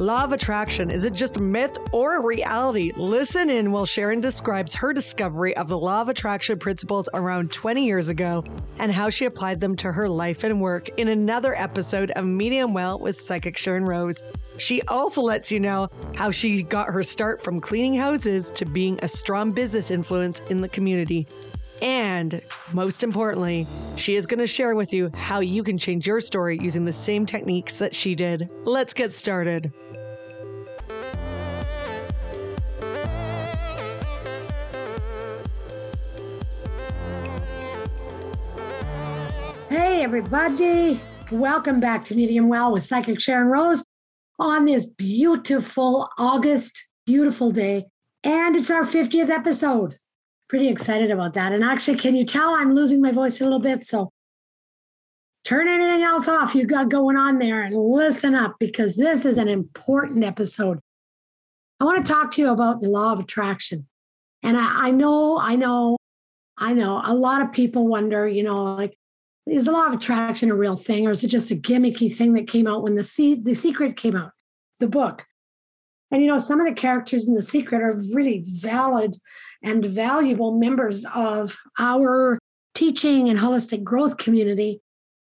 Law 0.00 0.24
of 0.24 0.32
attraction, 0.32 0.90
is 0.90 1.04
it 1.04 1.12
just 1.12 1.38
myth 1.38 1.76
or 1.92 2.26
reality? 2.26 2.90
Listen 2.96 3.50
in 3.50 3.70
while 3.70 3.84
Sharon 3.84 4.18
describes 4.18 4.72
her 4.72 4.94
discovery 4.94 5.54
of 5.58 5.68
the 5.68 5.78
law 5.78 6.00
of 6.00 6.08
attraction 6.08 6.58
principles 6.58 7.06
around 7.12 7.52
20 7.52 7.84
years 7.84 8.08
ago 8.08 8.42
and 8.78 8.90
how 8.90 9.10
she 9.10 9.26
applied 9.26 9.60
them 9.60 9.76
to 9.76 9.92
her 9.92 10.08
life 10.08 10.42
and 10.42 10.58
work 10.58 10.88
in 10.98 11.08
another 11.08 11.54
episode 11.54 12.12
of 12.12 12.24
Medium 12.24 12.72
Well 12.72 12.98
with 12.98 13.14
Psychic 13.14 13.58
Sharon 13.58 13.84
Rose. 13.84 14.22
She 14.58 14.80
also 14.88 15.20
lets 15.20 15.52
you 15.52 15.60
know 15.60 15.88
how 16.16 16.30
she 16.30 16.62
got 16.62 16.88
her 16.88 17.02
start 17.02 17.42
from 17.42 17.60
cleaning 17.60 17.94
houses 17.94 18.48
to 18.52 18.64
being 18.64 18.98
a 19.02 19.08
strong 19.08 19.52
business 19.52 19.90
influence 19.90 20.40
in 20.48 20.62
the 20.62 20.68
community. 20.70 21.26
And 21.82 22.40
most 22.72 23.02
importantly, 23.02 23.66
she 23.96 24.16
is 24.16 24.24
going 24.24 24.40
to 24.40 24.46
share 24.46 24.74
with 24.74 24.94
you 24.94 25.10
how 25.14 25.40
you 25.40 25.62
can 25.62 25.76
change 25.76 26.06
your 26.06 26.22
story 26.22 26.58
using 26.58 26.86
the 26.86 26.92
same 26.92 27.26
techniques 27.26 27.78
that 27.78 27.94
she 27.94 28.14
did. 28.14 28.48
Let's 28.64 28.94
get 28.94 29.12
started. 29.12 29.70
Hey, 39.70 40.02
everybody. 40.02 41.00
Welcome 41.30 41.78
back 41.78 42.04
to 42.06 42.16
Medium 42.16 42.48
Well 42.48 42.72
with 42.72 42.82
Psychic 42.82 43.20
Sharon 43.20 43.46
Rose 43.46 43.84
on 44.36 44.64
this 44.64 44.84
beautiful 44.84 46.08
August, 46.18 46.88
beautiful 47.06 47.52
day. 47.52 47.86
And 48.24 48.56
it's 48.56 48.72
our 48.72 48.82
50th 48.82 49.30
episode 49.30 49.96
pretty 50.48 50.66
excited 50.66 51.12
about 51.12 51.34
that. 51.34 51.52
And 51.52 51.62
actually, 51.62 51.98
can 51.98 52.16
you 52.16 52.24
tell 52.24 52.48
I'm 52.48 52.74
losing 52.74 53.00
my 53.00 53.12
voice 53.12 53.40
a 53.40 53.44
little 53.44 53.60
bit? 53.60 53.84
So 53.84 54.10
turn 55.44 55.68
anything 55.68 56.02
else 56.02 56.26
off 56.26 56.56
you 56.56 56.66
got 56.66 56.88
going 56.88 57.16
on 57.16 57.38
there 57.38 57.62
and 57.62 57.76
listen 57.76 58.34
up 58.34 58.56
because 58.58 58.96
this 58.96 59.24
is 59.24 59.38
an 59.38 59.46
important 59.46 60.24
episode. 60.24 60.80
I 61.78 61.84
want 61.84 62.04
to 62.04 62.12
talk 62.12 62.32
to 62.32 62.42
you 62.42 62.50
about 62.50 62.80
the 62.80 62.88
law 62.88 63.12
of 63.12 63.20
attraction. 63.20 63.86
And 64.42 64.56
I, 64.56 64.88
I 64.88 64.90
know, 64.90 65.38
I 65.38 65.54
know, 65.54 65.96
I 66.58 66.72
know 66.72 67.00
a 67.04 67.14
lot 67.14 67.40
of 67.40 67.52
people 67.52 67.86
wonder, 67.86 68.26
you 68.26 68.42
know, 68.42 68.64
like, 68.64 68.96
is 69.46 69.64
the 69.64 69.72
law 69.72 69.86
of 69.86 69.94
attraction 69.94 70.50
a 70.50 70.54
real 70.54 70.76
thing 70.76 71.06
or 71.06 71.10
is 71.10 71.24
it 71.24 71.28
just 71.28 71.50
a 71.50 71.56
gimmicky 71.56 72.14
thing 72.14 72.34
that 72.34 72.46
came 72.46 72.66
out 72.66 72.82
when 72.82 72.94
the, 72.94 73.02
se- 73.02 73.40
the 73.42 73.54
secret 73.54 73.96
came 73.96 74.16
out, 74.16 74.32
the 74.78 74.88
book? 74.88 75.26
And, 76.10 76.22
you 76.22 76.28
know, 76.28 76.38
some 76.38 76.60
of 76.60 76.66
the 76.66 76.74
characters 76.74 77.28
in 77.28 77.34
The 77.34 77.42
Secret 77.42 77.82
are 77.82 77.96
really 78.12 78.44
valid 78.44 79.16
and 79.62 79.84
valuable 79.84 80.58
members 80.58 81.06
of 81.14 81.56
our 81.78 82.38
teaching 82.74 83.28
and 83.28 83.38
holistic 83.38 83.84
growth 83.84 84.16
community. 84.16 84.80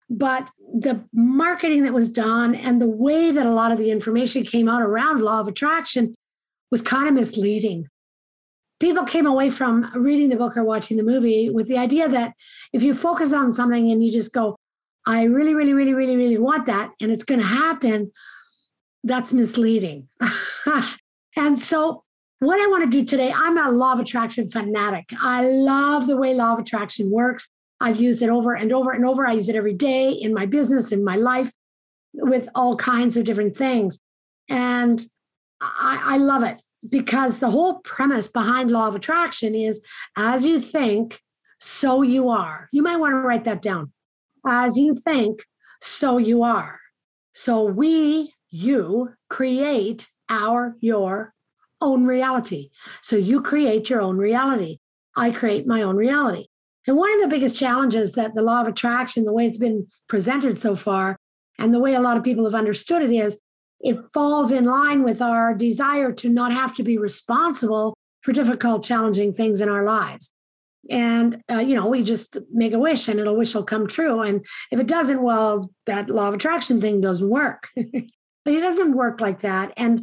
But 0.10 0.50
the 0.74 1.04
marketing 1.14 1.84
that 1.84 1.94
was 1.94 2.10
done 2.10 2.56
and 2.56 2.82
the 2.82 2.88
way 2.88 3.32
that 3.32 3.46
a 3.46 3.52
lot 3.52 3.72
of 3.72 3.78
the 3.78 3.92
information 3.92 4.44
came 4.44 4.68
out 4.68 4.82
around 4.82 5.22
law 5.22 5.40
of 5.40 5.48
attraction 5.48 6.16
was 6.72 6.82
kind 6.82 7.08
of 7.08 7.14
misleading. 7.14 7.88
People 8.80 9.04
came 9.04 9.26
away 9.26 9.50
from 9.50 9.92
reading 9.94 10.30
the 10.30 10.38
book 10.38 10.56
or 10.56 10.64
watching 10.64 10.96
the 10.96 11.04
movie 11.04 11.50
with 11.50 11.68
the 11.68 11.78
idea 11.78 12.08
that 12.08 12.34
if 12.72 12.82
you 12.82 12.94
focus 12.94 13.34
on 13.34 13.52
something 13.52 13.92
and 13.92 14.04
you 14.04 14.12
just 14.12 14.34
go, 14.34 14.56
I 15.06 15.24
really, 15.24 15.54
really, 15.54 15.74
really, 15.74 15.94
really, 15.94 16.16
really 16.16 16.38
want 16.38 16.66
that, 16.68 16.92
and 17.02 17.12
it's 17.12 17.24
going 17.24 17.40
to 17.40 17.46
happen, 17.46 18.12
that's 19.04 19.34
misleading. 19.34 20.08
and 21.36 21.60
so, 21.60 22.04
what 22.40 22.60
I 22.62 22.68
want 22.68 22.84
to 22.84 22.90
do 22.90 23.04
today, 23.04 23.34
I'm 23.36 23.58
a 23.58 23.70
law 23.70 23.94
of 23.94 24.00
attraction 24.00 24.50
fanatic. 24.50 25.10
I 25.22 25.44
love 25.44 26.08
the 26.08 26.16
way 26.16 26.34
law 26.34 26.54
of 26.54 26.60
attraction 26.60 27.12
works. 27.12 27.50
I've 27.82 28.00
used 28.00 28.22
it 28.22 28.30
over 28.30 28.54
and 28.54 28.72
over 28.72 28.92
and 28.92 29.06
over. 29.06 29.26
I 29.26 29.34
use 29.34 29.50
it 29.50 29.56
every 29.56 29.74
day 29.74 30.12
in 30.12 30.34
my 30.34 30.46
business, 30.46 30.92
in 30.92 31.04
my 31.04 31.16
life, 31.16 31.52
with 32.14 32.48
all 32.56 32.76
kinds 32.78 33.18
of 33.18 33.26
different 33.26 33.58
things. 33.58 34.00
And 34.50 35.06
I, 35.60 36.02
I 36.04 36.18
love 36.18 36.44
it 36.44 36.62
because 36.88 37.40
the 37.40 37.50
whole 37.50 37.80
premise 37.80 38.28
behind 38.28 38.72
law 38.72 38.88
of 38.88 38.96
attraction 38.96 39.56
is 39.56 39.82
as 40.16 40.46
you 40.46 40.60
think, 40.60 41.20
so 41.60 42.02
you 42.02 42.30
are. 42.30 42.70
You 42.72 42.82
might 42.82 42.98
want 42.98 43.14
to 43.14 43.18
write 43.18 43.44
that 43.46 43.62
down. 43.62 43.92
As 44.48 44.78
you 44.78 44.96
think, 44.96 45.42
so 45.82 46.18
you 46.18 46.44
are. 46.44 46.80
So 47.34 47.64
we 47.64 48.34
you 48.50 49.14
create 49.30 50.08
our, 50.30 50.76
your 50.80 51.34
own 51.82 52.06
reality. 52.06 52.70
So 53.02 53.16
you 53.16 53.42
create 53.42 53.90
your 53.90 54.02
own 54.02 54.18
reality. 54.18 54.80
I 55.16 55.32
create 55.32 55.68
my 55.68 55.82
own 55.82 55.96
reality. 55.96 56.48
And 56.88 56.98
one 56.98 57.14
of 57.14 57.22
the 57.22 57.28
biggest 57.28 57.58
challenges 57.58 58.14
that 58.14 58.36
the 58.36 58.42
law 58.42 58.62
of 58.62 58.68
attraction, 58.68 59.26
the 59.26 59.34
way 59.34 59.46
it's 59.46 59.58
been 59.58 59.88
presented 60.08 60.60
so 60.60 60.76
far, 60.76 61.18
and 61.58 61.74
the 61.74 61.80
way 61.80 61.94
a 61.94 62.00
lot 62.00 62.18
of 62.18 62.24
people 62.24 62.46
have 62.46 62.56
understood 62.56 63.02
it 63.02 63.12
is 63.12 63.40
it 63.82 63.98
falls 64.14 64.52
in 64.52 64.66
line 64.66 65.04
with 65.04 65.22
our 65.22 65.54
desire 65.54 66.12
to 66.12 66.30
not 66.30 66.52
have 66.52 66.76
to 66.76 66.84
be 66.84 66.98
responsible 66.98 67.96
for 68.22 68.34
difficult, 68.34 68.84
challenging 68.84 69.34
things 69.34 69.62
in 69.62 69.70
our 69.70 69.84
lives. 69.84 70.34
And, 70.90 71.42
uh, 71.52 71.60
you 71.60 71.76
know, 71.76 71.88
we 71.88 72.04
just 72.04 72.38
make 72.52 72.74
a 72.74 72.80
wish 72.80 73.08
and 73.08 73.20
it'll 73.20 73.38
wish 73.38 73.54
will 73.54 73.64
come 73.64 73.88
true. 73.88 74.22
And 74.22 74.46
if 74.72 74.80
it 74.80 74.88
doesn't, 74.88 75.22
well, 75.22 75.70
that 75.86 76.10
law 76.10 76.28
of 76.28 76.34
attraction 76.34 76.80
thing 76.80 77.02
doesn't 77.02 77.30
work. 77.30 77.70
But 78.46 78.54
it 78.54 78.62
doesn't 78.62 78.96
work 78.96 79.20
like 79.20 79.42
that. 79.42 79.74
And 79.76 80.02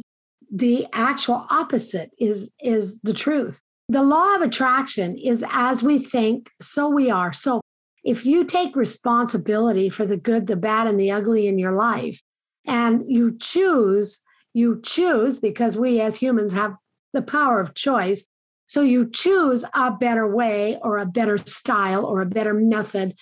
the 0.49 0.85
actual 0.93 1.45
opposite 1.49 2.11
is, 2.19 2.51
is 2.61 2.99
the 3.01 3.11
truth. 3.11 3.61
The 3.89 4.03
law 4.03 4.35
of 4.35 4.41
attraction 4.41 5.17
is 5.17 5.43
as 5.51 5.81
we 5.81 5.97
think, 5.97 6.51
so 6.61 6.87
we 6.87 7.09
are. 7.09 7.33
So 7.33 7.61
if 8.03 8.25
you 8.25 8.43
take 8.43 8.75
responsibility 8.75 9.89
for 9.89 10.05
the 10.05 10.17
good, 10.17 10.47
the 10.47 10.55
bad, 10.55 10.87
and 10.87 10.99
the 10.99 11.11
ugly 11.11 11.47
in 11.47 11.57
your 11.57 11.73
life, 11.73 12.21
and 12.67 13.03
you 13.07 13.37
choose, 13.39 14.21
you 14.53 14.81
choose 14.83 15.39
because 15.39 15.77
we 15.77 16.01
as 16.01 16.17
humans 16.17 16.53
have 16.53 16.75
the 17.13 17.21
power 17.21 17.59
of 17.59 17.73
choice. 17.73 18.25
So 18.67 18.81
you 18.81 19.09
choose 19.09 19.63
a 19.73 19.91
better 19.91 20.27
way 20.27 20.77
or 20.81 20.97
a 20.97 21.05
better 21.05 21.37
style 21.37 22.05
or 22.05 22.21
a 22.21 22.25
better 22.25 22.53
method 22.53 23.15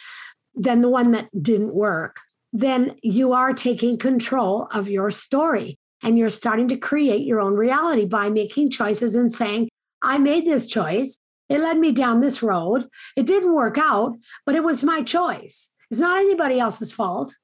than 0.56 0.82
the 0.82 0.90
one 0.90 1.12
that 1.12 1.30
didn't 1.42 1.74
work 1.74 2.20
then 2.58 2.96
you 3.04 3.34
are 3.34 3.52
taking 3.52 3.98
control 3.98 4.70
of 4.72 4.88
your 4.88 5.12
story 5.12 5.78
and 6.02 6.18
you're 6.18 6.30
starting 6.30 6.70
to 6.70 6.78
create 6.78 7.26
your 7.26 7.42
own 7.42 7.54
reality 7.56 8.06
by 8.06 8.30
making 8.30 8.70
choices 8.70 9.14
and 9.14 9.30
saying, 9.30 9.68
I 10.02 10.20
made 10.20 10.46
this 10.46 10.66
choice. 10.66 11.20
It 11.50 11.60
led 11.60 11.78
me 11.78 11.92
down 11.92 12.22
this 12.22 12.42
road. 12.42 12.88
It 13.18 13.26
didn't 13.26 13.54
work 13.54 13.78
out, 13.78 14.16
but 14.46 14.56
it 14.56 14.64
was 14.64 14.86
my 14.86 15.02
choice. 15.02 15.70
It's 15.92 16.00
not 16.00 16.18
anybody 16.18 16.58
else's 16.58 16.94
fault. 16.94 17.36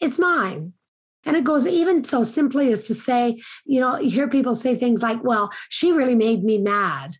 It's 0.00 0.18
mine. 0.18 0.74
And 1.24 1.36
it 1.36 1.44
goes 1.44 1.66
even 1.66 2.04
so 2.04 2.24
simply 2.24 2.72
as 2.72 2.86
to 2.86 2.94
say, 2.94 3.40
you 3.64 3.80
know, 3.80 3.98
you 3.98 4.10
hear 4.10 4.28
people 4.28 4.54
say 4.54 4.74
things 4.74 5.02
like, 5.02 5.22
well, 5.22 5.50
she 5.68 5.92
really 5.92 6.14
made 6.14 6.44
me 6.44 6.58
mad. 6.58 7.16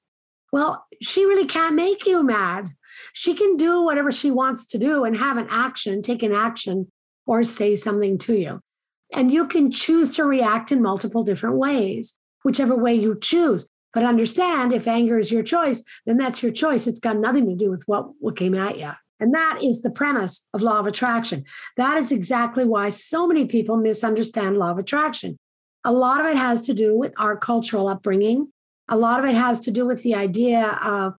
Well, 0.53 0.87
she 1.03 1.25
really 1.25 1.47
can't 1.47 1.75
make 1.75 2.07
you 2.07 2.23
mad. 2.23 2.71
She 3.13 3.35
can 3.35 3.57
do 3.57 3.83
whatever 3.83 4.11
she 4.11 4.31
wants 4.31 4.65
to 4.67 4.79
do 4.79 5.05
and 5.05 5.17
have 5.17 5.37
an 5.37 5.47
action, 5.51 6.03
take 6.03 6.23
an 6.23 6.33
action 6.33 6.91
or 7.27 7.43
say 7.43 7.77
something 7.77 8.19
to 8.19 8.37
you. 8.37 8.61
And 9.15 9.31
you 9.31 9.47
can 9.47 9.71
choose 9.71 10.15
to 10.17 10.25
react 10.25 10.73
in 10.73 10.83
multiple 10.83 11.23
different 11.23 11.57
ways, 11.57 12.19
whichever 12.45 12.77
way 12.77 12.95
you 12.95 13.19
choose. 13.21 13.69
But 13.95 14.05
understand 14.05 14.73
if 14.73 14.87
anger 14.87 15.19
is 15.19 15.33
your 15.33 15.43
choice, 15.43 15.83
then 16.07 16.19
that's 16.19 16.43
your 16.43 16.53
choice. 16.53 16.87
It's 16.87 17.01
got 17.01 17.19
nothing 17.19 17.49
to 17.49 17.57
do 17.57 17.71
with 17.71 17.83
what, 17.87 18.11
what 18.21 18.37
came 18.37 18.55
at 18.55 18.79
you. 18.79 18.93
And 19.21 19.35
that 19.35 19.59
is 19.63 19.83
the 19.83 19.91
premise 19.91 20.47
of 20.55 20.63
law 20.63 20.79
of 20.79 20.87
attraction. 20.87 21.45
That 21.77 21.99
is 21.99 22.13
exactly 22.13 22.65
why 22.65 22.91
so 22.91 23.27
many 23.27 23.47
people 23.47 23.77
misunderstand 23.77 24.59
law 24.59 24.71
of 24.71 24.79
attraction. 24.79 25.37
A 25.85 25.93
lot 25.93 26.21
of 26.21 26.27
it 26.27 26.37
has 26.37 26.63
to 26.63 26.75
do 26.75 26.97
with 26.97 27.13
our 27.19 27.37
cultural 27.37 27.89
upbringing. 27.89 28.53
A 28.89 28.97
lot 28.97 29.21
of 29.21 29.27
it 29.29 29.37
has 29.37 29.61
to 29.61 29.71
do 29.71 29.87
with 29.87 30.03
the 30.03 30.15
idea 30.15 30.79
of, 30.83 31.15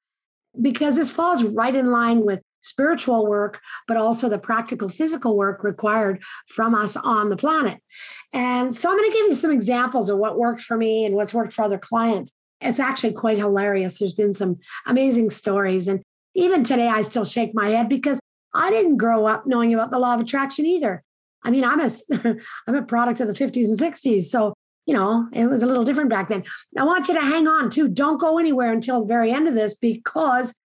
because 0.59 0.95
this 0.95 1.11
falls 1.11 1.43
right 1.43 1.75
in 1.75 1.91
line 1.91 2.25
with 2.25 2.41
spiritual 2.61 3.25
work, 3.25 3.61
but 3.87 3.95
also 3.95 4.27
the 4.27 4.37
practical 4.37 4.89
physical 4.89 5.37
work 5.37 5.63
required 5.63 6.21
from 6.47 6.75
us 6.75 6.97
on 6.97 7.29
the 7.29 7.37
planet. 7.37 7.79
And 8.33 8.75
so 8.75 8.89
I'm 8.89 8.97
going 8.97 9.09
to 9.09 9.17
give 9.17 9.27
you 9.27 9.35
some 9.35 9.51
examples 9.51 10.09
of 10.09 10.17
what 10.17 10.37
worked 10.37 10.61
for 10.61 10.75
me 10.75 11.05
and 11.05 11.15
what's 11.15 11.33
worked 11.33 11.53
for 11.53 11.63
other 11.63 11.77
clients. 11.77 12.33
It's 12.59 12.79
actually 12.79 13.13
quite 13.13 13.37
hilarious. 13.37 13.99
There's 13.99 14.13
been 14.13 14.33
some 14.33 14.57
amazing 14.85 15.29
stories. 15.29 15.87
And 15.87 16.01
even 16.39 16.63
today, 16.63 16.87
I 16.87 17.01
still 17.01 17.25
shake 17.25 17.53
my 17.53 17.69
head 17.69 17.89
because 17.89 18.19
I 18.53 18.69
didn't 18.69 18.97
grow 18.97 19.25
up 19.25 19.45
knowing 19.45 19.73
about 19.73 19.91
the 19.91 19.99
law 19.99 20.15
of 20.15 20.21
attraction 20.21 20.65
either. 20.65 21.03
I 21.43 21.51
mean, 21.51 21.63
I'm 21.63 21.79
a 21.79 21.89
I'm 22.67 22.75
a 22.75 22.81
product 22.81 23.19
of 23.19 23.27
the 23.27 23.33
50s 23.33 23.65
and 23.65 23.79
60s. 23.79 24.23
So, 24.23 24.53
you 24.85 24.93
know, 24.93 25.27
it 25.33 25.47
was 25.47 25.63
a 25.63 25.67
little 25.67 25.83
different 25.83 26.09
back 26.09 26.29
then. 26.29 26.43
I 26.77 26.83
want 26.83 27.07
you 27.07 27.13
to 27.13 27.21
hang 27.21 27.47
on 27.47 27.69
too. 27.69 27.87
Don't 27.87 28.19
go 28.19 28.39
anywhere 28.39 28.71
until 28.71 29.01
the 29.01 29.07
very 29.07 29.31
end 29.31 29.47
of 29.47 29.53
this 29.53 29.75
because 29.75 30.57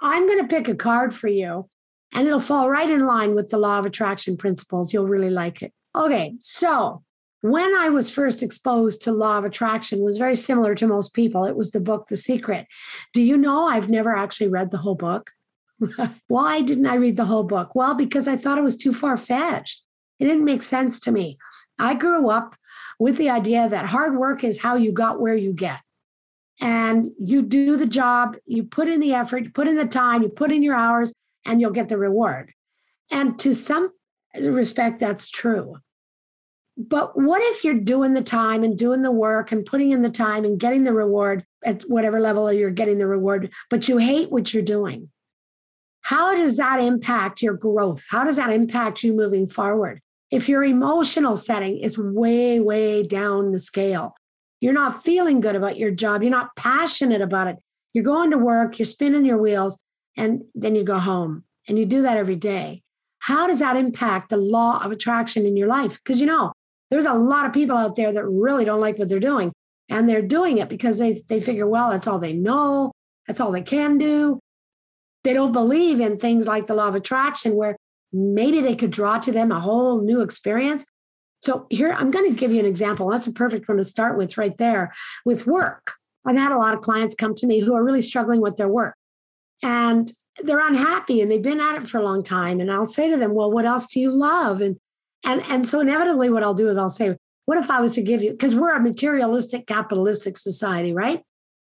I'm 0.00 0.26
going 0.26 0.40
to 0.40 0.48
pick 0.48 0.68
a 0.68 0.74
card 0.74 1.14
for 1.14 1.28
you 1.28 1.68
and 2.12 2.26
it'll 2.26 2.40
fall 2.40 2.68
right 2.68 2.90
in 2.90 3.06
line 3.06 3.34
with 3.34 3.50
the 3.50 3.58
law 3.58 3.78
of 3.78 3.86
attraction 3.86 4.36
principles. 4.36 4.92
You'll 4.92 5.08
really 5.08 5.30
like 5.30 5.62
it. 5.62 5.72
Okay, 5.94 6.34
so 6.40 7.02
when 7.42 7.74
I 7.76 7.88
was 7.88 8.08
first 8.08 8.42
exposed 8.42 9.02
to 9.02 9.12
law 9.12 9.36
of 9.36 9.44
attraction 9.44 10.00
was 10.00 10.16
very 10.16 10.36
similar 10.36 10.74
to 10.76 10.86
most 10.86 11.12
people. 11.12 11.44
It 11.44 11.56
was 11.56 11.72
the 11.72 11.80
book 11.80 12.06
The 12.06 12.16
Secret. 12.16 12.66
Do 13.12 13.20
you 13.20 13.36
know 13.36 13.66
I've 13.66 13.90
never 13.90 14.14
actually 14.14 14.48
read 14.48 14.70
the 14.70 14.78
whole 14.78 14.94
book? 14.94 15.32
Why 16.28 16.62
didn't 16.62 16.86
I 16.86 16.94
read 16.94 17.16
the 17.16 17.24
whole 17.24 17.42
book? 17.42 17.74
Well, 17.74 17.94
because 17.94 18.28
I 18.28 18.36
thought 18.36 18.58
it 18.58 18.64
was 18.64 18.76
too 18.76 18.92
far 18.92 19.16
fetched. 19.16 19.82
It 20.20 20.26
didn't 20.26 20.44
make 20.44 20.62
sense 20.62 21.00
to 21.00 21.12
me. 21.12 21.36
I 21.80 21.94
grew 21.94 22.30
up 22.30 22.54
with 23.00 23.16
the 23.16 23.30
idea 23.30 23.68
that 23.68 23.86
hard 23.86 24.16
work 24.16 24.44
is 24.44 24.60
how 24.60 24.76
you 24.76 24.92
got 24.92 25.20
where 25.20 25.34
you 25.34 25.52
get. 25.52 25.80
And 26.60 27.10
you 27.18 27.42
do 27.42 27.76
the 27.76 27.86
job, 27.86 28.36
you 28.44 28.62
put 28.62 28.86
in 28.86 29.00
the 29.00 29.14
effort, 29.14 29.44
you 29.44 29.50
put 29.50 29.66
in 29.66 29.76
the 29.76 29.86
time, 29.86 30.22
you 30.22 30.28
put 30.28 30.52
in 30.52 30.62
your 30.62 30.76
hours, 30.76 31.12
and 31.44 31.60
you'll 31.60 31.72
get 31.72 31.88
the 31.88 31.98
reward. 31.98 32.52
And 33.10 33.36
to 33.40 33.52
some 33.52 33.90
respect, 34.40 35.00
that's 35.00 35.28
true. 35.28 35.78
But 36.76 37.18
what 37.20 37.42
if 37.42 37.64
you're 37.64 37.74
doing 37.74 38.14
the 38.14 38.22
time 38.22 38.64
and 38.64 38.78
doing 38.78 39.02
the 39.02 39.10
work 39.10 39.52
and 39.52 39.64
putting 39.64 39.90
in 39.90 40.02
the 40.02 40.10
time 40.10 40.44
and 40.44 40.58
getting 40.58 40.84
the 40.84 40.92
reward 40.92 41.44
at 41.64 41.82
whatever 41.82 42.18
level 42.18 42.52
you're 42.52 42.70
getting 42.70 42.98
the 42.98 43.06
reward, 43.06 43.50
but 43.68 43.88
you 43.88 43.98
hate 43.98 44.30
what 44.30 44.54
you're 44.54 44.62
doing? 44.62 45.10
How 46.02 46.34
does 46.34 46.56
that 46.56 46.80
impact 46.80 47.42
your 47.42 47.54
growth? 47.54 48.04
How 48.10 48.24
does 48.24 48.36
that 48.36 48.50
impact 48.50 49.02
you 49.02 49.12
moving 49.12 49.46
forward? 49.46 50.00
If 50.30 50.48
your 50.48 50.64
emotional 50.64 51.36
setting 51.36 51.78
is 51.78 51.98
way, 51.98 52.58
way 52.58 53.02
down 53.02 53.52
the 53.52 53.58
scale, 53.58 54.16
you're 54.60 54.72
not 54.72 55.04
feeling 55.04 55.40
good 55.40 55.56
about 55.56 55.78
your 55.78 55.90
job, 55.90 56.22
you're 56.22 56.30
not 56.30 56.56
passionate 56.56 57.20
about 57.20 57.48
it, 57.48 57.56
you're 57.92 58.04
going 58.04 58.30
to 58.30 58.38
work, 58.38 58.78
you're 58.78 58.86
spinning 58.86 59.26
your 59.26 59.38
wheels, 59.38 59.82
and 60.16 60.42
then 60.54 60.74
you 60.74 60.84
go 60.84 60.98
home 60.98 61.44
and 61.68 61.78
you 61.78 61.86
do 61.86 62.02
that 62.02 62.16
every 62.16 62.36
day. 62.36 62.82
How 63.18 63.46
does 63.46 63.60
that 63.60 63.76
impact 63.76 64.30
the 64.30 64.36
law 64.36 64.82
of 64.82 64.90
attraction 64.90 65.46
in 65.46 65.56
your 65.56 65.68
life? 65.68 65.98
Because 66.02 66.20
you 66.20 66.26
know, 66.26 66.52
there's 66.92 67.06
a 67.06 67.14
lot 67.14 67.46
of 67.46 67.54
people 67.54 67.74
out 67.74 67.96
there 67.96 68.12
that 68.12 68.26
really 68.26 68.66
don't 68.66 68.78
like 68.80 68.98
what 68.98 69.08
they're 69.08 69.18
doing. 69.18 69.50
And 69.88 70.06
they're 70.06 70.20
doing 70.20 70.58
it 70.58 70.68
because 70.68 70.98
they, 70.98 71.22
they 71.26 71.40
figure, 71.40 71.66
well, 71.66 71.90
that's 71.90 72.06
all 72.06 72.18
they 72.18 72.34
know. 72.34 72.92
That's 73.26 73.40
all 73.40 73.50
they 73.50 73.62
can 73.62 73.96
do. 73.96 74.38
They 75.24 75.32
don't 75.32 75.52
believe 75.52 76.00
in 76.00 76.18
things 76.18 76.46
like 76.46 76.66
the 76.66 76.74
law 76.74 76.88
of 76.88 76.94
attraction, 76.94 77.54
where 77.54 77.78
maybe 78.12 78.60
they 78.60 78.76
could 78.76 78.90
draw 78.90 79.18
to 79.20 79.32
them 79.32 79.50
a 79.50 79.58
whole 79.58 80.02
new 80.02 80.20
experience. 80.20 80.84
So, 81.40 81.66
here, 81.70 81.92
I'm 81.92 82.10
going 82.10 82.30
to 82.30 82.38
give 82.38 82.52
you 82.52 82.60
an 82.60 82.66
example. 82.66 83.08
That's 83.08 83.26
a 83.26 83.32
perfect 83.32 83.68
one 83.68 83.78
to 83.78 83.84
start 83.84 84.18
with 84.18 84.36
right 84.36 84.56
there 84.58 84.92
with 85.24 85.46
work. 85.46 85.94
I've 86.26 86.36
had 86.36 86.52
a 86.52 86.58
lot 86.58 86.74
of 86.74 86.82
clients 86.82 87.14
come 87.14 87.34
to 87.36 87.46
me 87.46 87.60
who 87.60 87.74
are 87.74 87.82
really 87.82 88.02
struggling 88.02 88.42
with 88.42 88.56
their 88.56 88.68
work 88.68 88.96
and 89.62 90.12
they're 90.42 90.66
unhappy 90.66 91.22
and 91.22 91.30
they've 91.30 91.40
been 91.40 91.60
at 91.60 91.76
it 91.76 91.88
for 91.88 91.98
a 91.98 92.04
long 92.04 92.22
time. 92.22 92.60
And 92.60 92.70
I'll 92.70 92.86
say 92.86 93.10
to 93.10 93.16
them, 93.16 93.32
Well, 93.32 93.50
what 93.50 93.64
else 93.64 93.86
do 93.86 93.98
you 93.98 94.10
love? 94.10 94.60
And 94.60 94.76
and, 95.24 95.42
and 95.48 95.66
so 95.66 95.80
inevitably 95.80 96.30
what 96.30 96.42
I'll 96.42 96.54
do 96.54 96.68
is 96.68 96.78
I'll 96.78 96.88
say, 96.88 97.16
what 97.44 97.58
if 97.58 97.70
I 97.70 97.80
was 97.80 97.90
to 97.92 98.02
give 98.02 98.22
you, 98.22 98.30
because 98.32 98.54
we're 98.54 98.74
a 98.74 98.80
materialistic 98.80 99.66
capitalistic 99.66 100.36
society, 100.36 100.92
right? 100.92 101.22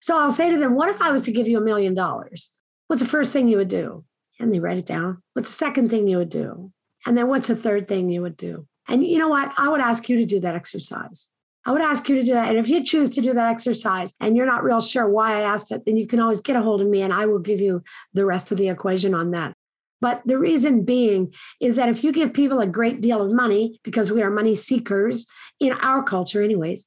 So 0.00 0.16
I'll 0.16 0.30
say 0.30 0.50
to 0.50 0.58
them, 0.58 0.74
what 0.74 0.88
if 0.88 1.00
I 1.00 1.10
was 1.10 1.22
to 1.22 1.32
give 1.32 1.48
you 1.48 1.58
a 1.58 1.62
million 1.62 1.94
dollars? 1.94 2.50
What's 2.86 3.02
the 3.02 3.08
first 3.08 3.32
thing 3.32 3.48
you 3.48 3.56
would 3.56 3.68
do? 3.68 4.04
And 4.38 4.52
they 4.52 4.60
write 4.60 4.78
it 4.78 4.86
down. 4.86 5.22
What's 5.32 5.48
the 5.48 5.56
second 5.56 5.90
thing 5.90 6.06
you 6.06 6.18
would 6.18 6.28
do? 6.28 6.72
And 7.04 7.16
then 7.16 7.28
what's 7.28 7.48
the 7.48 7.56
third 7.56 7.88
thing 7.88 8.10
you 8.10 8.22
would 8.22 8.36
do? 8.36 8.66
And 8.88 9.04
you 9.04 9.18
know 9.18 9.28
what? 9.28 9.52
I 9.56 9.68
would 9.68 9.80
ask 9.80 10.08
you 10.08 10.16
to 10.18 10.26
do 10.26 10.40
that 10.40 10.54
exercise. 10.54 11.28
I 11.64 11.72
would 11.72 11.82
ask 11.82 12.08
you 12.08 12.14
to 12.14 12.22
do 12.22 12.32
that. 12.34 12.50
And 12.50 12.58
if 12.58 12.68
you 12.68 12.84
choose 12.84 13.10
to 13.10 13.20
do 13.20 13.32
that 13.32 13.50
exercise 13.50 14.14
and 14.20 14.36
you're 14.36 14.46
not 14.46 14.62
real 14.62 14.80
sure 14.80 15.08
why 15.08 15.38
I 15.38 15.40
asked 15.40 15.72
it, 15.72 15.84
then 15.84 15.96
you 15.96 16.06
can 16.06 16.20
always 16.20 16.40
get 16.40 16.54
a 16.54 16.62
hold 16.62 16.80
of 16.80 16.88
me 16.88 17.02
and 17.02 17.12
I 17.12 17.26
will 17.26 17.40
give 17.40 17.60
you 17.60 17.82
the 18.14 18.24
rest 18.24 18.52
of 18.52 18.58
the 18.58 18.68
equation 18.68 19.14
on 19.14 19.32
that. 19.32 19.55
But 20.00 20.22
the 20.26 20.38
reason 20.38 20.84
being 20.84 21.32
is 21.60 21.76
that 21.76 21.88
if 21.88 22.04
you 22.04 22.12
give 22.12 22.34
people 22.34 22.60
a 22.60 22.66
great 22.66 23.00
deal 23.00 23.22
of 23.22 23.32
money, 23.32 23.80
because 23.82 24.12
we 24.12 24.22
are 24.22 24.30
money 24.30 24.54
seekers 24.54 25.26
in 25.58 25.72
our 25.72 26.02
culture, 26.02 26.42
anyways, 26.42 26.86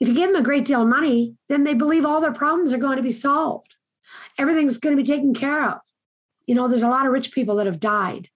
if 0.00 0.08
you 0.08 0.14
give 0.14 0.32
them 0.32 0.40
a 0.40 0.44
great 0.44 0.64
deal 0.64 0.82
of 0.82 0.88
money, 0.88 1.36
then 1.48 1.64
they 1.64 1.74
believe 1.74 2.04
all 2.04 2.20
their 2.20 2.32
problems 2.32 2.72
are 2.72 2.78
going 2.78 2.96
to 2.96 3.02
be 3.02 3.10
solved. 3.10 3.76
Everything's 4.38 4.78
going 4.78 4.96
to 4.96 5.02
be 5.02 5.06
taken 5.06 5.34
care 5.34 5.68
of. 5.68 5.78
You 6.46 6.54
know, 6.54 6.66
there's 6.66 6.82
a 6.82 6.88
lot 6.88 7.06
of 7.06 7.12
rich 7.12 7.32
people 7.32 7.56
that 7.56 7.66
have 7.66 7.78
died 7.78 8.28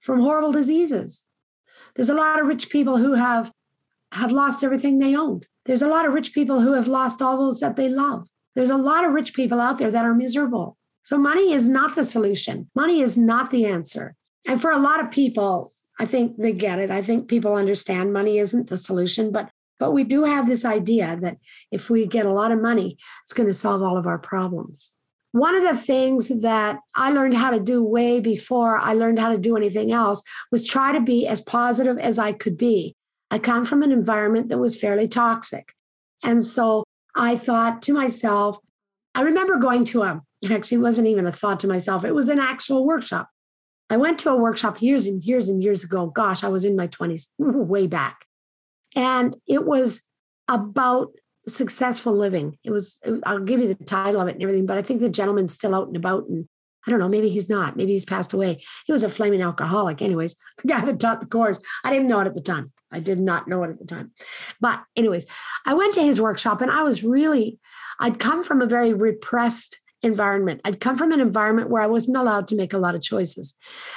from 0.00 0.20
horrible 0.20 0.52
diseases. 0.52 1.26
There's 1.94 2.08
a 2.08 2.14
lot 2.14 2.40
of 2.40 2.46
rich 2.46 2.70
people 2.70 2.96
who 2.96 3.14
have 3.14 3.52
have 4.12 4.30
lost 4.30 4.62
everything 4.62 4.98
they 4.98 5.16
owned. 5.16 5.46
There's 5.64 5.82
a 5.82 5.88
lot 5.88 6.06
of 6.06 6.12
rich 6.12 6.34
people 6.34 6.60
who 6.60 6.74
have 6.74 6.88
lost 6.88 7.22
all 7.22 7.38
those 7.38 7.60
that 7.60 7.76
they 7.76 7.88
love. 7.88 8.28
There's 8.54 8.70
a 8.70 8.76
lot 8.76 9.04
of 9.04 9.12
rich 9.12 9.32
people 9.32 9.58
out 9.60 9.78
there 9.78 9.90
that 9.90 10.04
are 10.04 10.14
miserable. 10.14 10.76
So 11.02 11.18
money 11.18 11.52
is 11.52 11.68
not 11.68 11.94
the 11.94 12.04
solution. 12.04 12.70
Money 12.74 13.00
is 13.00 13.18
not 13.18 13.50
the 13.50 13.66
answer. 13.66 14.14
And 14.46 14.60
for 14.60 14.70
a 14.70 14.78
lot 14.78 15.00
of 15.00 15.10
people, 15.10 15.72
I 15.98 16.06
think 16.06 16.36
they 16.36 16.52
get 16.52 16.78
it. 16.78 16.90
I 16.90 17.02
think 17.02 17.28
people 17.28 17.54
understand 17.54 18.12
money 18.12 18.38
isn't 18.38 18.68
the 18.68 18.76
solution, 18.76 19.30
but 19.30 19.50
but 19.78 19.92
we 19.92 20.04
do 20.04 20.22
have 20.22 20.46
this 20.46 20.64
idea 20.64 21.18
that 21.22 21.38
if 21.72 21.90
we 21.90 22.06
get 22.06 22.24
a 22.24 22.32
lot 22.32 22.52
of 22.52 22.62
money, 22.62 22.96
it's 23.24 23.32
going 23.32 23.48
to 23.48 23.52
solve 23.52 23.82
all 23.82 23.98
of 23.98 24.06
our 24.06 24.18
problems. 24.18 24.92
One 25.32 25.56
of 25.56 25.64
the 25.64 25.74
things 25.74 26.28
that 26.42 26.78
I 26.94 27.10
learned 27.10 27.34
how 27.34 27.50
to 27.50 27.58
do 27.58 27.82
way 27.82 28.20
before 28.20 28.78
I 28.78 28.92
learned 28.92 29.18
how 29.18 29.30
to 29.30 29.38
do 29.38 29.56
anything 29.56 29.90
else 29.90 30.22
was 30.52 30.68
try 30.68 30.92
to 30.92 31.00
be 31.00 31.26
as 31.26 31.40
positive 31.40 31.98
as 31.98 32.20
I 32.20 32.30
could 32.30 32.56
be. 32.56 32.94
I 33.32 33.40
come 33.40 33.64
from 33.64 33.82
an 33.82 33.90
environment 33.90 34.50
that 34.50 34.58
was 34.58 34.78
fairly 34.78 35.08
toxic. 35.08 35.72
And 36.22 36.44
so 36.44 36.84
I 37.16 37.34
thought 37.34 37.82
to 37.82 37.92
myself, 37.92 38.58
I 39.16 39.22
remember 39.22 39.56
going 39.56 39.84
to 39.86 40.02
a 40.02 40.22
actually 40.50 40.78
wasn't 40.78 41.08
even 41.08 41.26
a 41.26 41.32
thought 41.32 41.60
to 41.60 41.68
myself. 41.68 42.04
It 42.04 42.14
was 42.14 42.28
an 42.28 42.40
actual 42.40 42.84
workshop. 42.84 43.28
I 43.90 43.96
went 43.96 44.18
to 44.20 44.30
a 44.30 44.36
workshop 44.36 44.80
years 44.80 45.06
and 45.06 45.22
years 45.22 45.48
and 45.48 45.62
years 45.62 45.84
ago. 45.84 46.06
Gosh, 46.06 46.42
I 46.42 46.48
was 46.48 46.64
in 46.64 46.76
my 46.76 46.88
20s, 46.88 47.26
way 47.38 47.86
back. 47.86 48.24
And 48.96 49.36
it 49.46 49.64
was 49.64 50.02
about 50.48 51.12
successful 51.46 52.14
living. 52.14 52.58
It 52.64 52.70
was, 52.70 53.00
I'll 53.24 53.40
give 53.40 53.60
you 53.60 53.72
the 53.72 53.84
title 53.84 54.20
of 54.20 54.28
it 54.28 54.34
and 54.34 54.42
everything, 54.42 54.66
but 54.66 54.78
I 54.78 54.82
think 54.82 55.00
the 55.00 55.08
gentleman's 55.08 55.52
still 55.52 55.74
out 55.74 55.88
and 55.88 55.96
about. 55.96 56.26
And 56.28 56.48
I 56.86 56.90
don't 56.90 57.00
know, 57.00 57.08
maybe 57.08 57.28
he's 57.28 57.48
not. 57.48 57.76
Maybe 57.76 57.92
he's 57.92 58.04
passed 58.04 58.32
away. 58.32 58.62
He 58.86 58.92
was 58.92 59.04
a 59.04 59.08
flaming 59.08 59.42
alcoholic, 59.42 60.02
anyways, 60.02 60.36
the 60.62 60.68
guy 60.68 60.84
that 60.84 61.00
taught 61.00 61.20
the 61.20 61.26
course. 61.26 61.60
I 61.84 61.90
didn't 61.90 62.08
know 62.08 62.20
it 62.20 62.26
at 62.26 62.34
the 62.34 62.40
time. 62.40 62.66
I 62.90 63.00
did 63.00 63.20
not 63.20 63.48
know 63.48 63.62
it 63.64 63.70
at 63.70 63.78
the 63.78 63.86
time. 63.86 64.12
But, 64.60 64.82
anyways, 64.96 65.26
I 65.66 65.74
went 65.74 65.94
to 65.94 66.02
his 66.02 66.20
workshop 66.20 66.60
and 66.60 66.70
I 66.70 66.82
was 66.82 67.02
really, 67.02 67.58
I'd 68.00 68.18
come 68.18 68.44
from 68.44 68.60
a 68.60 68.66
very 68.66 68.92
repressed 68.92 69.81
environment. 70.02 70.60
I'd 70.64 70.80
come 70.80 70.96
from 70.96 71.12
an 71.12 71.20
environment 71.20 71.70
where 71.70 71.82
I 71.82 71.86
wasn't 71.86 72.16
allowed 72.16 72.48
to 72.48 72.56
make 72.56 72.72
a 72.72 72.78
lot 72.78 72.94
of 72.94 73.02
choices. 73.02 73.54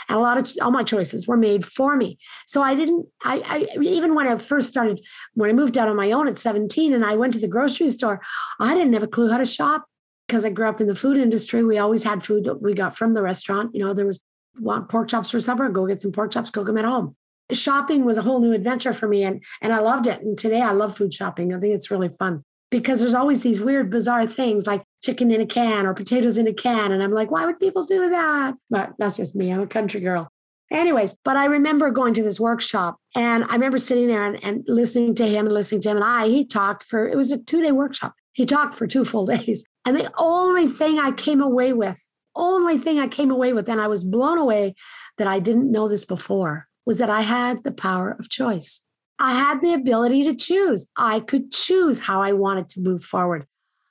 And 0.07 0.18
a 0.18 0.22
lot 0.22 0.38
of 0.38 0.52
all 0.62 0.72
my 0.72 0.84
choices 0.84 1.28
were 1.28 1.38
made 1.38 1.66
for 1.66 1.96
me. 1.96 2.18
So 2.46 2.62
I 2.62 2.75
didn't, 2.75 3.07
I, 3.24 3.42
I 3.46 3.80
even 3.81 4.16
when 4.16 4.28
I 4.28 4.38
first 4.38 4.69
started, 4.69 5.06
when 5.34 5.50
I 5.50 5.54
moved 5.54 5.78
out 5.78 5.88
on 5.88 5.96
my 5.96 6.12
own 6.12 6.28
at 6.28 6.38
17 6.38 6.94
and 6.94 7.06
I 7.06 7.16
went 7.16 7.34
to 7.34 7.40
the 7.40 7.48
grocery 7.48 7.90
store, 7.90 8.22
I 8.60 8.75
didn't 8.75 8.94
have 8.94 9.04
a 9.04 9.07
clue 9.07 9.30
how 9.30 9.38
to 9.38 9.46
shop 9.46 9.86
because 10.28 10.46
I 10.46 10.50
grew 10.50 10.68
up 10.68 10.81
in 10.81 10.88
the 10.88 10.96
food 10.96 11.18
industry. 11.18 11.63
We 11.63 11.78
always 11.78 12.04
had 12.04 12.24
food 12.24 12.46
that 12.46 12.62
we 12.62 12.74
got 12.74 12.96
from 12.96 13.13
the 13.13 13.24
restaurant. 13.24 13.74
You 13.74 13.86
know, 13.86 13.94
there 13.94 14.06
was 14.06 14.24
want 14.60 14.90
pork 14.90 15.10
chops 15.10 15.31
for 15.31 15.42
supper, 15.42 15.69
go 15.69 15.86
get 15.86 16.01
some 16.01 16.12
pork 16.12 16.31
chops, 16.31 16.50
cook 16.50 16.68
them 16.68 16.77
at 16.77 16.86
home. 16.86 17.15
Shopping 17.51 18.06
was 18.06 18.18
a 18.18 18.22
whole 18.22 18.39
new 18.39 18.53
adventure 18.53 18.94
for 18.94 19.08
me 19.08 19.24
and 19.24 19.44
and 19.62 19.74
I 19.74 19.80
loved 19.80 20.08
it. 20.08 20.22
And 20.22 20.38
today 20.38 20.62
I 20.62 20.72
love 20.72 20.98
food 20.98 21.13
shopping. 21.13 21.53
I 21.53 21.60
think 21.60 21.75
it's 21.75 21.91
really 21.91 22.10
fun 22.10 22.44
because 22.72 23.00
there's 23.00 23.13
always 23.13 23.41
these 23.41 23.62
weird, 23.62 23.89
bizarre 23.89 24.25
things 24.25 24.65
like 24.68 24.84
chicken 25.06 25.32
in 25.32 25.42
a 25.42 25.46
can 25.46 25.86
or 25.86 25.94
potatoes 25.94 26.38
in 26.38 26.48
a 26.48 26.54
can. 26.54 26.92
And 26.92 27.04
I'm 27.04 27.12
like, 27.12 27.30
why 27.30 27.46
would 27.46 27.60
people 27.60 27.84
do 27.84 28.10
that? 28.10 28.56
But 28.70 28.94
that's 28.98 29.18
just 29.18 29.36
me. 29.36 29.52
I'm 29.52 29.62
a 29.62 29.68
country 29.68 30.02
girl. 30.02 30.30
Anyways, 30.72 31.16
but 31.24 31.38
I 31.38 31.46
remember 31.46 31.92
going 31.92 32.16
to 32.16 32.24
this 32.24 32.40
workshop 32.40 32.98
and 33.14 33.44
I 33.44 33.54
remember 33.54 33.78
sitting 33.78 34.08
there 34.08 34.26
and, 34.26 34.44
and 34.44 34.64
listening 34.68 35.14
to 35.16 35.28
him 35.28 35.46
and 35.46 35.54
listening 35.54 35.82
to 35.82 35.90
him. 35.90 35.98
And 35.98 36.06
I, 36.06 36.28
he 36.28 36.44
talked 36.44 36.84
for, 36.84 37.08
it 37.08 37.16
was 37.16 37.32
a 37.32 37.38
two 37.38 37.62
day 37.62 37.72
workshop. 37.72 38.14
He 38.34 38.46
talked 38.46 38.74
for 38.74 38.88
two 38.88 39.06
full 39.06 39.26
days. 39.36 39.64
And 39.86 39.96
the 39.96 40.12
only 40.18 40.66
thing 40.66 40.98
I 40.98 41.12
came 41.12 41.42
away 41.42 41.74
with, 41.74 42.02
only 42.36 42.78
thing 42.80 43.00
I 43.00 43.08
came 43.08 43.30
away 43.30 43.54
with, 43.54 43.70
and 43.70 43.80
I 43.80 43.88
was 43.88 44.04
blown 44.04 44.40
away 44.40 44.74
that 45.20 45.28
I 45.28 45.40
didn't 45.40 45.72
know 45.72 45.88
this 45.88 46.04
before, 46.04 46.68
was 46.86 46.98
that 46.98 47.12
I 47.12 47.22
had 47.22 47.64
the 47.64 47.72
power 47.72 48.18
of 48.20 48.30
choice. 48.30 48.82
I 49.20 49.34
had 49.34 49.62
the 49.62 49.74
ability 49.74 50.26
to 50.26 50.36
choose. 50.36 50.90
I 50.98 51.22
could 51.22 51.52
choose 51.52 52.00
how 52.00 52.22
I 52.22 52.34
wanted 52.34 52.68
to 52.70 52.82
move 52.82 53.04
forward. 53.04 53.46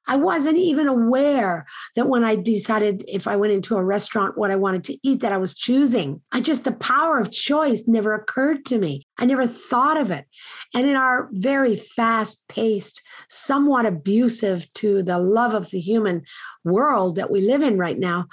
I 0.07 0.17
wasn't 0.17 0.59
even 0.59 0.87
aware 0.87 1.67
that 1.97 2.09
when 2.09 2.25
I 2.25 2.37
decided 2.37 3.05
if 3.09 3.27
I 3.27 3.37
went 3.37 3.53
into 3.53 3.77
a 3.77 3.85
restaurant 3.85 4.37
what 4.37 4.51
I 4.51 4.57
wanted 4.57 4.85
to 4.85 4.99
eat, 5.03 5.21
that 5.21 5.33
I 5.33 5.39
was 5.39 5.55
choosing. 5.55 6.21
I 6.33 6.41
just, 6.41 6.65
the 6.65 6.73
power 6.73 7.19
of 7.19 7.31
choice 7.31 7.85
never 7.87 8.15
occurred 8.15 8.65
to 8.67 8.79
me. 8.79 9.07
I 9.19 9.25
never 9.25 9.47
thought 9.47 9.97
of 9.97 10.11
it. 10.11 10.27
And 10.75 10.87
in 10.87 10.97
our 10.97 11.29
very 11.33 11.77
fast 11.77 12.47
paced, 12.49 13.03
somewhat 13.29 13.87
abusive 13.87 14.73
to 14.75 15.03
the 15.03 15.19
love 15.19 15.55
of 15.55 15.71
the 15.71 15.81
human 15.81 16.23
world 16.65 17.17
that 17.17 17.31
we 17.31 17.41
live 17.41 17.63
in 17.63 17.79
right 17.79 17.99
now, 17.99 18.27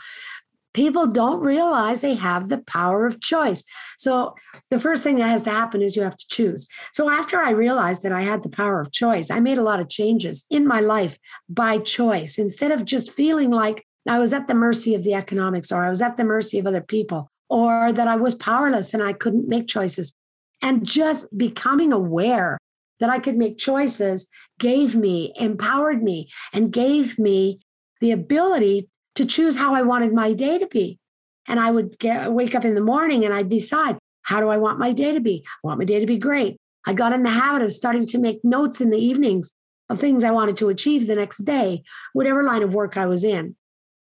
people 0.73 1.07
don't 1.07 1.41
realize 1.41 2.01
they 2.01 2.15
have 2.15 2.49
the 2.49 2.59
power 2.59 3.05
of 3.05 3.21
choice. 3.21 3.63
So 3.97 4.35
the 4.69 4.79
first 4.79 5.03
thing 5.03 5.17
that 5.17 5.29
has 5.29 5.43
to 5.43 5.49
happen 5.49 5.81
is 5.81 5.95
you 5.95 6.01
have 6.03 6.17
to 6.17 6.27
choose. 6.27 6.67
So 6.93 7.09
after 7.09 7.39
I 7.39 7.51
realized 7.51 8.03
that 8.03 8.11
I 8.11 8.21
had 8.21 8.43
the 8.43 8.49
power 8.49 8.81
of 8.81 8.91
choice, 8.91 9.29
I 9.29 9.39
made 9.39 9.57
a 9.57 9.63
lot 9.63 9.79
of 9.79 9.89
changes 9.89 10.45
in 10.49 10.67
my 10.67 10.79
life 10.79 11.17
by 11.49 11.79
choice 11.79 12.37
instead 12.37 12.71
of 12.71 12.85
just 12.85 13.11
feeling 13.11 13.51
like 13.51 13.85
I 14.07 14.19
was 14.19 14.33
at 14.33 14.47
the 14.47 14.55
mercy 14.55 14.95
of 14.95 15.03
the 15.03 15.13
economics 15.13 15.71
or 15.71 15.83
I 15.83 15.89
was 15.89 16.01
at 16.01 16.17
the 16.17 16.23
mercy 16.23 16.57
of 16.57 16.65
other 16.65 16.81
people 16.81 17.29
or 17.49 17.91
that 17.91 18.07
I 18.07 18.15
was 18.15 18.33
powerless 18.35 18.93
and 18.93 19.03
I 19.03 19.13
couldn't 19.13 19.47
make 19.47 19.67
choices. 19.67 20.13
And 20.61 20.85
just 20.85 21.25
becoming 21.37 21.91
aware 21.91 22.57
that 22.99 23.09
I 23.09 23.19
could 23.19 23.35
make 23.35 23.57
choices 23.57 24.27
gave 24.59 24.95
me, 24.95 25.33
empowered 25.35 26.03
me, 26.03 26.29
and 26.53 26.71
gave 26.71 27.19
me 27.19 27.59
the 27.99 28.11
ability 28.11 28.89
to 29.15 29.25
choose 29.25 29.57
how 29.57 29.75
I 29.75 29.81
wanted 29.81 30.13
my 30.13 30.33
day 30.33 30.57
to 30.57 30.67
be. 30.67 30.99
And 31.47 31.59
I 31.59 31.71
would 31.71 31.97
get 31.99 32.31
wake 32.31 32.55
up 32.55 32.65
in 32.65 32.75
the 32.75 32.81
morning 32.81 33.25
and 33.25 33.33
I'd 33.33 33.49
decide, 33.49 33.97
how 34.23 34.39
do 34.39 34.49
I 34.49 34.57
want 34.57 34.79
my 34.79 34.93
day 34.93 35.11
to 35.13 35.19
be? 35.19 35.43
I 35.45 35.67
want 35.67 35.79
my 35.79 35.85
day 35.85 35.99
to 35.99 36.05
be 36.05 36.17
great. 36.17 36.57
I 36.85 36.93
got 36.93 37.13
in 37.13 37.23
the 37.23 37.29
habit 37.29 37.63
of 37.63 37.73
starting 37.73 38.05
to 38.07 38.17
make 38.17 38.43
notes 38.43 38.81
in 38.81 38.89
the 38.89 38.97
evenings 38.97 39.51
of 39.89 39.99
things 39.99 40.23
I 40.23 40.31
wanted 40.31 40.57
to 40.57 40.69
achieve 40.69 41.07
the 41.07 41.15
next 41.15 41.39
day, 41.39 41.83
whatever 42.13 42.43
line 42.43 42.63
of 42.63 42.73
work 42.73 42.97
I 42.97 43.05
was 43.05 43.23
in. 43.23 43.55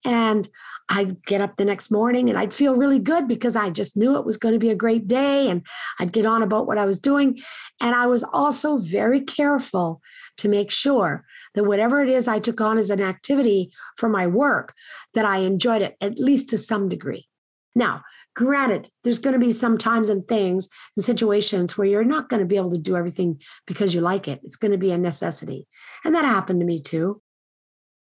And 0.05 0.49
I'd 0.89 1.25
get 1.25 1.41
up 1.41 1.57
the 1.57 1.65
next 1.65 1.91
morning 1.91 2.29
and 2.29 2.39
I'd 2.39 2.53
feel 2.53 2.75
really 2.75 2.99
good 2.99 3.29
because 3.29 3.55
I 3.55 3.71
just 3.71 3.97
knew 3.97 4.17
it 4.17 4.27
was 4.27 4.37
going 4.37 4.55
to 4.55 4.59
be 4.59 4.71
a 4.71 4.75
great 4.75 5.07
day 5.07 5.49
and 5.49 5.65
I'd 5.99 6.13
get 6.13 6.27
on 6.27 6.43
about 6.43 6.67
what 6.67 6.79
I 6.79 6.85
was 6.85 6.99
doing. 6.99 7.39
And 7.81 7.95
I 7.95 8.07
was 8.07 8.25
also 8.25 8.79
very 8.79 9.21
careful 9.21 10.01
to 10.39 10.49
make 10.49 10.71
sure 10.71 11.25
that 11.55 11.65
whatever 11.65 12.01
it 12.03 12.09
is 12.09 12.29
I 12.29 12.39
took 12.39 12.61
on 12.61 12.79
as 12.79 12.91
an 12.91 13.01
activity 13.01 13.73
for 13.97 14.09
my 14.09 14.27
work, 14.27 14.75
that 15.15 15.25
I 15.25 15.39
enjoyed 15.39 15.83
it 15.83 15.97
at 16.01 16.19
least 16.19 16.51
to 16.51 16.59
some 16.59 16.89
degree. 16.89 17.27
Now, 17.75 18.03
granted, 18.35 18.91
there's 19.05 19.19
going 19.19 19.35
to 19.35 19.45
be 19.45 19.53
some 19.53 19.79
times 19.79 20.11
and 20.11 20.27
things 20.27 20.69
and 20.97 21.05
situations 21.05 21.77
where 21.77 21.87
you're 21.87 22.05
not 22.05 22.29
going 22.29 22.41
to 22.41 22.47
be 22.47 22.57
able 22.57 22.71
to 22.73 22.79
do 22.79 22.97
everything 22.97 23.41
because 23.67 23.95
you 23.95 24.01
like 24.01 24.29
it. 24.29 24.41
It's 24.43 24.57
going 24.57 24.73
to 24.73 24.79
be 24.79 24.91
a 24.91 24.99
necessity. 24.99 25.67
And 26.05 26.15
that 26.15 26.25
happened 26.25 26.61
to 26.61 26.67
me 26.67 26.81
too. 26.81 27.23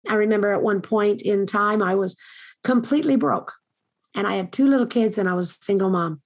I 0.08 0.16
remember 0.16 0.52
at 0.52 0.64
one 0.64 0.82
point 0.82 1.22
in 1.22 1.46
time, 1.46 1.84
I 1.84 1.96
was 1.96 2.16
completely 2.64 3.16
broke. 3.16 3.54
And 4.16 4.26
I 4.26 4.36
had 4.36 4.52
two 4.52 4.68
little 4.68 4.88
kids 4.88 5.18
and 5.18 5.30
I 5.30 5.34
was 5.34 5.52
a 5.52 5.64
single 5.64 5.90
mom, 5.90 6.22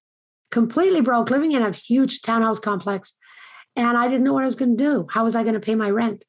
completely 0.51 1.01
broke, 1.01 1.29
living 1.29 1.51
in 1.51 1.61
a 1.61 1.71
huge 1.71 2.21
townhouse 2.21 2.59
complex. 2.59 3.13
And 3.75 3.97
I 3.97 4.07
didn't 4.07 4.23
know 4.23 4.33
what 4.33 4.43
I 4.43 4.45
was 4.47 4.55
going 4.55 4.77
to 4.77 4.83
do. 4.83 5.07
How 5.09 5.25
was 5.25 5.35
I 5.35 5.43
going 5.43 5.55
to 5.55 5.59
pay 5.59 5.75
my 5.75 5.89
rent? 5.89 6.23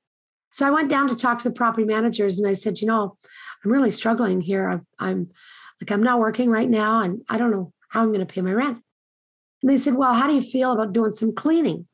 So 0.54 0.64
I 0.64 0.70
went 0.70 0.88
down 0.88 1.08
to 1.08 1.16
talk 1.16 1.40
to 1.40 1.48
the 1.48 1.54
property 1.54 1.84
managers 1.84 2.38
and 2.38 2.46
I 2.46 2.52
said, 2.52 2.80
you 2.80 2.86
know, 2.86 3.16
I'm 3.64 3.72
really 3.72 3.90
struggling 3.90 4.40
here. 4.40 4.68
I'm, 4.68 4.86
I'm 5.00 5.30
like, 5.80 5.90
I'm 5.90 6.04
not 6.04 6.20
working 6.20 6.48
right 6.48 6.70
now 6.70 7.00
and 7.00 7.22
I 7.28 7.38
don't 7.38 7.50
know 7.50 7.72
how 7.88 8.02
I'm 8.02 8.12
going 8.12 8.24
to 8.24 8.32
pay 8.32 8.40
my 8.40 8.52
rent. 8.52 8.80
And 9.62 9.68
they 9.68 9.76
said, 9.76 9.96
well, 9.96 10.14
how 10.14 10.28
do 10.28 10.34
you 10.36 10.40
feel 10.40 10.70
about 10.70 10.92
doing 10.92 11.12
some 11.12 11.34
cleaning? 11.34 11.88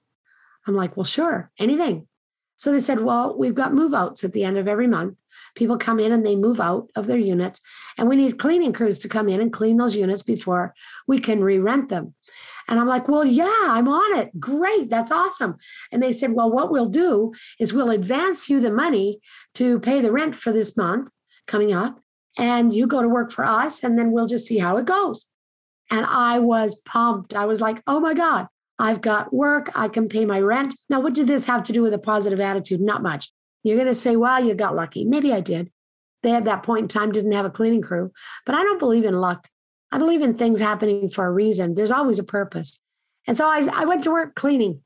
I'm 0.66 0.74
like, 0.74 0.94
well, 0.94 1.04
sure, 1.04 1.50
anything. 1.58 2.06
So 2.58 2.70
they 2.70 2.80
said, 2.80 3.00
well, 3.00 3.34
we've 3.34 3.54
got 3.54 3.72
move 3.72 3.94
outs 3.94 4.24
at 4.24 4.32
the 4.32 4.44
end 4.44 4.58
of 4.58 4.68
every 4.68 4.86
month. 4.86 5.16
People 5.54 5.78
come 5.78 5.98
in 5.98 6.12
and 6.12 6.26
they 6.26 6.36
move 6.36 6.60
out 6.60 6.90
of 6.94 7.06
their 7.06 7.16
units, 7.16 7.62
and 7.96 8.06
we 8.06 8.16
need 8.16 8.38
cleaning 8.38 8.74
crews 8.74 8.98
to 8.98 9.08
come 9.08 9.30
in 9.30 9.40
and 9.40 9.50
clean 9.50 9.78
those 9.78 9.96
units 9.96 10.22
before 10.22 10.74
we 11.06 11.18
can 11.18 11.42
re 11.42 11.58
rent 11.58 11.88
them. 11.88 12.12
And 12.70 12.80
I'm 12.80 12.86
like, 12.86 13.08
well, 13.08 13.24
yeah, 13.24 13.64
I'm 13.64 13.88
on 13.88 14.18
it. 14.18 14.38
Great. 14.40 14.88
That's 14.88 15.10
awesome. 15.10 15.56
And 15.92 16.02
they 16.02 16.12
said, 16.12 16.32
well, 16.32 16.50
what 16.50 16.70
we'll 16.70 16.88
do 16.88 17.34
is 17.58 17.74
we'll 17.74 17.90
advance 17.90 18.48
you 18.48 18.60
the 18.60 18.72
money 18.72 19.20
to 19.54 19.80
pay 19.80 20.00
the 20.00 20.12
rent 20.12 20.36
for 20.36 20.52
this 20.52 20.76
month 20.76 21.10
coming 21.46 21.72
up, 21.72 22.00
and 22.38 22.72
you 22.72 22.86
go 22.86 23.02
to 23.02 23.08
work 23.08 23.32
for 23.32 23.44
us, 23.44 23.82
and 23.82 23.98
then 23.98 24.12
we'll 24.12 24.28
just 24.28 24.46
see 24.46 24.58
how 24.58 24.76
it 24.76 24.86
goes. 24.86 25.26
And 25.90 26.06
I 26.06 26.38
was 26.38 26.76
pumped. 26.76 27.34
I 27.34 27.44
was 27.44 27.60
like, 27.60 27.82
oh 27.88 27.98
my 27.98 28.14
God, 28.14 28.46
I've 28.78 29.00
got 29.00 29.34
work, 29.34 29.68
I 29.74 29.88
can 29.88 30.08
pay 30.08 30.24
my 30.24 30.40
rent. 30.40 30.74
Now, 30.88 31.00
what 31.00 31.14
did 31.14 31.26
this 31.26 31.44
have 31.46 31.64
to 31.64 31.72
do 31.72 31.82
with 31.82 31.92
a 31.92 31.98
positive 31.98 32.38
attitude? 32.38 32.80
Not 32.80 33.02
much. 33.02 33.32
You're 33.64 33.76
going 33.76 33.88
to 33.88 33.94
say, 33.94 34.14
well, 34.14 34.42
you 34.42 34.54
got 34.54 34.76
lucky. 34.76 35.04
Maybe 35.04 35.32
I 35.32 35.40
did. 35.40 35.70
They 36.22 36.32
at 36.32 36.44
that 36.44 36.62
point 36.62 36.82
in 36.82 36.88
time 36.88 37.12
didn't 37.12 37.32
have 37.32 37.46
a 37.46 37.50
cleaning 37.50 37.82
crew, 37.82 38.12
but 38.46 38.54
I 38.54 38.62
don't 38.62 38.78
believe 38.78 39.04
in 39.04 39.14
luck. 39.14 39.48
I 39.92 39.98
believe 39.98 40.22
in 40.22 40.34
things 40.34 40.60
happening 40.60 41.10
for 41.10 41.26
a 41.26 41.32
reason. 41.32 41.74
There's 41.74 41.90
always 41.90 42.18
a 42.18 42.24
purpose. 42.24 42.80
And 43.26 43.36
so 43.36 43.46
I, 43.46 43.66
I 43.72 43.84
went 43.84 44.04
to 44.04 44.12
work 44.12 44.34
cleaning. 44.34 44.82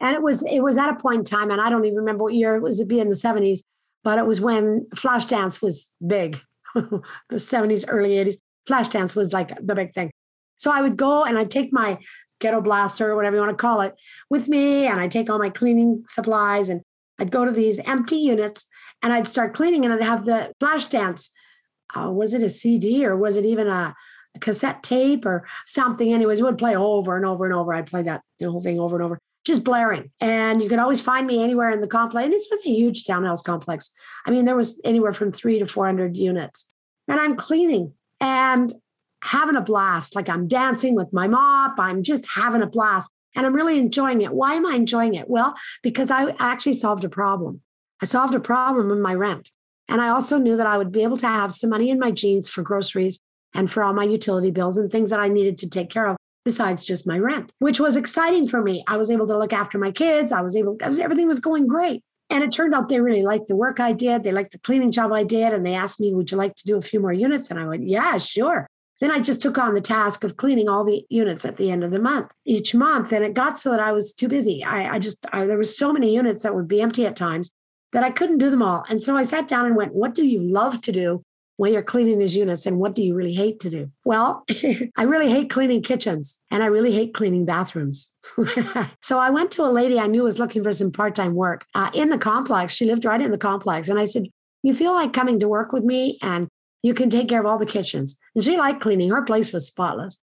And 0.00 0.14
it 0.14 0.22
was 0.22 0.42
it 0.42 0.60
was 0.60 0.78
at 0.78 0.88
a 0.88 0.96
point 0.96 1.18
in 1.18 1.24
time, 1.24 1.50
and 1.50 1.60
I 1.60 1.68
don't 1.68 1.84
even 1.84 1.98
remember 1.98 2.24
what 2.24 2.34
year 2.34 2.56
it 2.56 2.62
was. 2.62 2.80
It'd 2.80 2.88
be 2.88 3.00
in 3.00 3.10
the 3.10 3.14
70s, 3.14 3.60
but 4.02 4.18
it 4.18 4.26
was 4.26 4.40
when 4.40 4.86
Flashdance 4.94 5.60
was 5.60 5.94
big, 6.04 6.40
the 6.74 7.02
70s, 7.32 7.84
early 7.86 8.10
80s. 8.10 8.36
Flashdance 8.66 9.14
was 9.14 9.32
like 9.32 9.52
the 9.60 9.74
big 9.74 9.92
thing. 9.92 10.10
So 10.56 10.70
I 10.70 10.80
would 10.80 10.96
go 10.96 11.24
and 11.24 11.38
I'd 11.38 11.50
take 11.50 11.72
my 11.72 11.98
ghetto 12.40 12.62
blaster, 12.62 13.10
or 13.10 13.16
whatever 13.16 13.36
you 13.36 13.42
want 13.42 13.56
to 13.56 13.60
call 13.60 13.82
it, 13.82 13.94
with 14.30 14.48
me. 14.48 14.86
And 14.86 15.00
I'd 15.00 15.10
take 15.10 15.28
all 15.28 15.38
my 15.38 15.50
cleaning 15.50 16.04
supplies 16.08 16.68
and 16.68 16.80
I'd 17.18 17.30
go 17.30 17.44
to 17.44 17.52
these 17.52 17.78
empty 17.80 18.16
units 18.16 18.66
and 19.02 19.12
I'd 19.12 19.26
start 19.26 19.54
cleaning 19.54 19.84
and 19.84 19.92
I'd 19.92 20.02
have 20.02 20.24
the 20.24 20.52
Flashdance. 20.60 21.28
Uh, 21.94 22.10
was 22.10 22.34
it 22.34 22.42
a 22.42 22.48
CD 22.48 23.04
or 23.04 23.16
was 23.16 23.36
it 23.36 23.44
even 23.44 23.68
a, 23.68 23.94
a, 24.34 24.38
cassette 24.38 24.82
tape 24.82 25.26
or 25.26 25.46
something? 25.66 26.12
Anyways, 26.12 26.40
it 26.40 26.42
would 26.42 26.58
play 26.58 26.76
over 26.76 27.16
and 27.16 27.26
over 27.26 27.44
and 27.44 27.54
over. 27.54 27.72
I'd 27.72 27.86
play 27.86 28.02
that 28.02 28.22
the 28.38 28.50
whole 28.50 28.62
thing 28.62 28.78
over 28.78 28.96
and 28.96 29.04
over, 29.04 29.18
just 29.44 29.64
blaring. 29.64 30.10
And 30.20 30.62
you 30.62 30.68
could 30.68 30.78
always 30.78 31.02
find 31.02 31.26
me 31.26 31.42
anywhere 31.42 31.70
in 31.70 31.80
the 31.80 31.88
complex. 31.88 32.24
And 32.24 32.32
this 32.32 32.48
was 32.50 32.64
a 32.64 32.70
huge 32.70 33.04
townhouse 33.04 33.42
complex. 33.42 33.90
I 34.26 34.30
mean, 34.30 34.44
there 34.44 34.56
was 34.56 34.80
anywhere 34.84 35.12
from 35.12 35.32
three 35.32 35.58
to 35.58 35.66
400 35.66 36.16
units. 36.16 36.70
And 37.08 37.18
I'm 37.18 37.36
cleaning. 37.36 37.94
And 38.20 38.72
having 39.22 39.56
a 39.56 39.60
blast. 39.60 40.14
Like 40.14 40.28
I'm 40.28 40.48
dancing 40.48 40.94
with 40.94 41.12
my 41.12 41.28
mop, 41.28 41.74
I'm 41.78 42.02
just 42.02 42.26
having 42.34 42.62
a 42.62 42.66
blast 42.66 43.10
and 43.36 43.46
I'm 43.46 43.54
really 43.54 43.78
enjoying 43.78 44.22
it. 44.22 44.32
Why 44.32 44.54
am 44.54 44.66
I 44.66 44.74
enjoying 44.74 45.14
it? 45.14 45.28
Well, 45.28 45.54
because 45.82 46.10
I 46.10 46.34
actually 46.38 46.72
solved 46.72 47.04
a 47.04 47.08
problem. 47.08 47.60
I 48.02 48.06
solved 48.06 48.34
a 48.34 48.40
problem 48.40 48.88
with 48.88 48.98
my 48.98 49.14
rent. 49.14 49.50
And 49.90 50.00
I 50.00 50.08
also 50.08 50.38
knew 50.38 50.56
that 50.56 50.66
I 50.66 50.78
would 50.78 50.92
be 50.92 51.02
able 51.02 51.16
to 51.18 51.26
have 51.26 51.52
some 51.52 51.68
money 51.68 51.90
in 51.90 51.98
my 51.98 52.12
jeans 52.12 52.48
for 52.48 52.62
groceries 52.62 53.20
and 53.54 53.70
for 53.70 53.82
all 53.82 53.92
my 53.92 54.04
utility 54.04 54.52
bills 54.52 54.76
and 54.76 54.90
things 54.90 55.10
that 55.10 55.18
I 55.18 55.28
needed 55.28 55.58
to 55.58 55.68
take 55.68 55.90
care 55.90 56.06
of 56.06 56.16
besides 56.44 56.84
just 56.84 57.06
my 57.06 57.18
rent, 57.18 57.52
which 57.58 57.80
was 57.80 57.96
exciting 57.96 58.46
for 58.46 58.62
me. 58.62 58.84
I 58.86 58.96
was 58.96 59.10
able 59.10 59.26
to 59.26 59.36
look 59.36 59.52
after 59.52 59.78
my 59.78 59.90
kids. 59.90 60.30
I 60.32 60.40
was 60.42 60.56
able, 60.56 60.76
I 60.82 60.88
was, 60.88 61.00
everything 61.00 61.26
was 61.26 61.40
going 61.40 61.66
great. 61.66 62.02
And 62.30 62.44
it 62.44 62.52
turned 62.52 62.72
out 62.72 62.88
they 62.88 63.00
really 63.00 63.24
liked 63.24 63.48
the 63.48 63.56
work 63.56 63.80
I 63.80 63.92
did. 63.92 64.22
They 64.22 64.30
liked 64.30 64.52
the 64.52 64.60
cleaning 64.60 64.92
job 64.92 65.12
I 65.12 65.24
did. 65.24 65.52
And 65.52 65.66
they 65.66 65.74
asked 65.74 65.98
me, 65.98 66.14
Would 66.14 66.30
you 66.30 66.36
like 66.36 66.54
to 66.54 66.66
do 66.66 66.78
a 66.78 66.82
few 66.82 67.00
more 67.00 67.12
units? 67.12 67.50
And 67.50 67.58
I 67.58 67.66
went, 67.66 67.88
Yeah, 67.88 68.16
sure. 68.18 68.68
Then 69.00 69.10
I 69.10 69.18
just 69.18 69.42
took 69.42 69.58
on 69.58 69.74
the 69.74 69.80
task 69.80 70.22
of 70.22 70.36
cleaning 70.36 70.68
all 70.68 70.84
the 70.84 71.04
units 71.08 71.44
at 71.44 71.56
the 71.56 71.70
end 71.70 71.82
of 71.82 71.90
the 71.90 71.98
month, 71.98 72.30
each 72.44 72.74
month. 72.74 73.12
And 73.12 73.24
it 73.24 73.34
got 73.34 73.58
so 73.58 73.70
that 73.70 73.80
I 73.80 73.90
was 73.90 74.14
too 74.14 74.28
busy. 74.28 74.62
I, 74.62 74.94
I 74.94 74.98
just, 75.00 75.26
I, 75.32 75.46
there 75.46 75.56
were 75.56 75.64
so 75.64 75.92
many 75.92 76.14
units 76.14 76.44
that 76.44 76.54
would 76.54 76.68
be 76.68 76.80
empty 76.80 77.06
at 77.06 77.16
times 77.16 77.52
that 77.92 78.04
I 78.04 78.10
couldn't 78.10 78.38
do 78.38 78.50
them 78.50 78.62
all. 78.62 78.84
And 78.88 79.02
so 79.02 79.16
I 79.16 79.22
sat 79.22 79.48
down 79.48 79.66
and 79.66 79.76
went, 79.76 79.94
what 79.94 80.14
do 80.14 80.26
you 80.26 80.40
love 80.40 80.80
to 80.82 80.92
do 80.92 81.22
when 81.56 81.72
you're 81.72 81.82
cleaning 81.82 82.18
these 82.18 82.36
units 82.36 82.64
and 82.64 82.78
what 82.78 82.94
do 82.94 83.02
you 83.02 83.14
really 83.14 83.34
hate 83.34 83.60
to 83.60 83.70
do? 83.70 83.90
Well, 84.04 84.44
I 84.96 85.02
really 85.02 85.28
hate 85.28 85.50
cleaning 85.50 85.82
kitchens 85.82 86.40
and 86.50 86.62
I 86.62 86.66
really 86.66 86.92
hate 86.92 87.12
cleaning 87.14 87.44
bathrooms. 87.44 88.12
so 89.02 89.18
I 89.18 89.30
went 89.30 89.50
to 89.52 89.62
a 89.62 89.70
lady 89.70 89.98
I 89.98 90.06
knew 90.06 90.22
was 90.22 90.38
looking 90.38 90.62
for 90.62 90.72
some 90.72 90.90
part 90.92 91.14
time 91.14 91.34
work 91.34 91.66
uh, 91.74 91.90
in 91.92 92.10
the 92.10 92.18
complex. 92.18 92.74
She 92.74 92.86
lived 92.86 93.04
right 93.04 93.20
in 93.20 93.30
the 93.30 93.38
complex. 93.38 93.88
And 93.88 93.98
I 93.98 94.04
said, 94.04 94.26
You 94.62 94.72
feel 94.72 94.92
like 94.92 95.12
coming 95.12 95.40
to 95.40 95.48
work 95.48 95.72
with 95.72 95.84
me 95.84 96.18
and 96.22 96.48
you 96.82 96.94
can 96.94 97.10
take 97.10 97.28
care 97.28 97.40
of 97.40 97.46
all 97.46 97.58
the 97.58 97.66
kitchens. 97.66 98.18
And 98.34 98.44
she 98.44 98.56
liked 98.56 98.80
cleaning. 98.80 99.10
Her 99.10 99.22
place 99.22 99.52
was 99.52 99.66
spotless. 99.66 100.22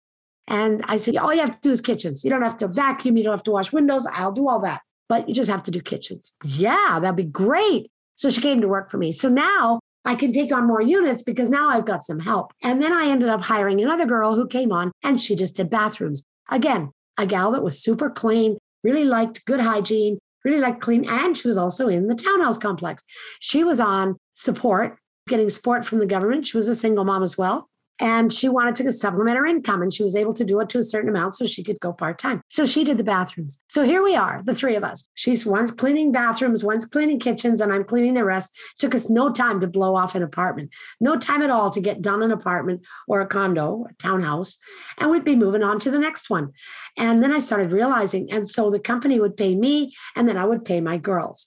And 0.49 0.83
I 0.87 0.97
said, 0.97 1.17
all 1.17 1.35
you 1.35 1.41
have 1.41 1.53
to 1.53 1.59
do 1.61 1.71
is 1.71 1.81
kitchens. 1.81 2.23
You 2.23 2.31
don't 2.31 2.43
have 2.43 2.57
to 2.59 2.69
vacuum. 2.69 3.17
You 3.17 3.25
don't 3.25 3.33
have 3.33 3.43
to 3.45 3.51
wash 3.51 3.73
windows. 3.73 4.07
I'll 4.13 4.33
do 4.33 4.49
all 4.49 4.61
that. 4.61 4.83
But 5.09 5.29
you 5.29 5.35
just 5.35 5.51
have 5.51 5.63
to 5.65 5.71
do 5.71 5.81
kitchens. 5.81 6.33
Yeah, 6.45 6.99
that'd 7.01 7.17
be 7.17 7.25
great. 7.25 7.91
So 8.17 8.31
she 8.31 8.41
came 8.41 8.61
to 8.61 8.69
work 8.69 8.91
for 8.91 8.99
me. 8.99 9.13
So 9.13 9.29
now 9.29 9.81
I 10.05 10.15
can 10.15 10.33
take 10.33 10.53
on 10.53 10.67
more 10.67 10.81
units 10.81 11.23
because 11.23 11.51
now 11.51 11.69
I've 11.69 11.85
got 11.85 12.05
some 12.05 12.19
help. 12.19 12.53
And 12.63 12.81
then 12.81 12.93
I 12.93 13.07
ended 13.09 13.29
up 13.29 13.43
hiring 13.43 13.81
another 13.81 14.07
girl 14.07 14.35
who 14.35 14.47
came 14.47 14.73
on 14.73 14.93
and 15.03 15.21
she 15.21 15.37
just 15.37 15.57
did 15.57 15.71
bathrooms. 15.71 16.25
Again, 16.51 16.91
a 17.19 17.27
gal 17.27 17.51
that 17.53 17.63
was 17.63 17.83
super 17.83 18.11
clean, 18.11 18.59
really 18.83 19.05
liked 19.05 19.45
good 19.45 19.61
hygiene, 19.61 20.19
really 20.45 20.61
liked 20.61 20.81
clean. 20.81 21.09
And 21.09 21.37
she 21.37 21.47
was 21.47 21.57
also 21.57 21.89
in 21.89 22.09
the 22.09 22.15
townhouse 22.15 22.59
complex. 22.59 23.03
She 23.41 23.65
was 23.65 23.81
on 23.81 24.17
support 24.35 24.99
getting 25.29 25.51
support 25.51 25.85
from 25.85 25.99
the 25.99 26.07
government. 26.07 26.47
She 26.47 26.57
was 26.57 26.69
a 26.69 26.77
single 26.77 27.05
mom 27.05 27.23
as 27.23 27.37
well. 27.37 27.69
And 27.99 28.33
she 28.33 28.49
wanted 28.49 28.77
to 28.77 28.93
supplement 28.93 29.39
her 29.39 29.47
income, 29.47 29.83
and 29.83 29.93
she 29.93 30.03
was 30.03 30.15
able 30.15 30.33
to 30.35 30.45
do 30.45 30.61
it 30.61 30.69
to 30.71 30.79
a 30.79 30.83
certain 30.83 31.09
amount 31.09 31.35
so 31.35 31.47
she 31.47 31.63
could 31.63 31.81
go 31.81 31.93
part 31.93 32.19
time. 32.19 32.43
So 32.49 32.67
she 32.67 32.85
did 32.85 32.99
the 32.99 33.05
bathrooms. 33.05 33.63
So 33.69 33.85
here 33.85 34.03
we 34.03 34.15
are, 34.15 34.43
the 34.45 34.55
three 34.55 34.77
of 34.77 34.85
us. 34.85 35.09
She's 35.15 35.47
once 35.47 35.71
cleaning 35.71 36.13
bathrooms, 36.13 36.63
once 36.63 36.85
cleaning 36.85 37.19
kitchens, 37.19 37.61
and 37.61 37.73
I'm 37.73 37.85
cleaning 37.85 38.15
the 38.15 38.25
rest. 38.25 38.59
Took 38.79 38.95
us 38.95 39.09
no 39.09 39.33
time 39.33 39.61
to 39.61 39.67
blow 39.67 39.95
off 39.95 40.15
an 40.15 40.23
apartment, 40.23 40.75
no 41.01 41.17
time 41.17 41.43
at 41.43 41.51
all 41.51 41.71
to 41.71 41.81
get 41.81 42.03
done 42.03 42.23
an 42.23 42.33
apartment 42.33 42.83
or 43.09 43.21
a 43.21 43.27
condo, 43.27 43.87
a 43.89 43.95
townhouse, 43.95 44.59
and 44.99 45.11
we'd 45.11 45.25
be 45.25 45.37
moving 45.37 45.63
on 45.63 45.81
to 45.81 45.91
the 45.91 45.99
next 45.99 46.29
one. 46.29 46.53
And 46.99 47.23
then 47.23 47.33
I 47.33 47.39
started 47.39 47.73
realizing, 47.73 48.31
and 48.31 48.49
so 48.49 48.71
the 48.71 48.79
company 48.81 49.21
would 49.21 49.37
pay 49.37 49.55
me, 49.55 49.95
and 50.15 50.29
then 50.29 50.37
I 50.37 50.45
would 50.45 50.65
pay 50.65 50.81
my 50.81 50.99
girls. 50.99 51.47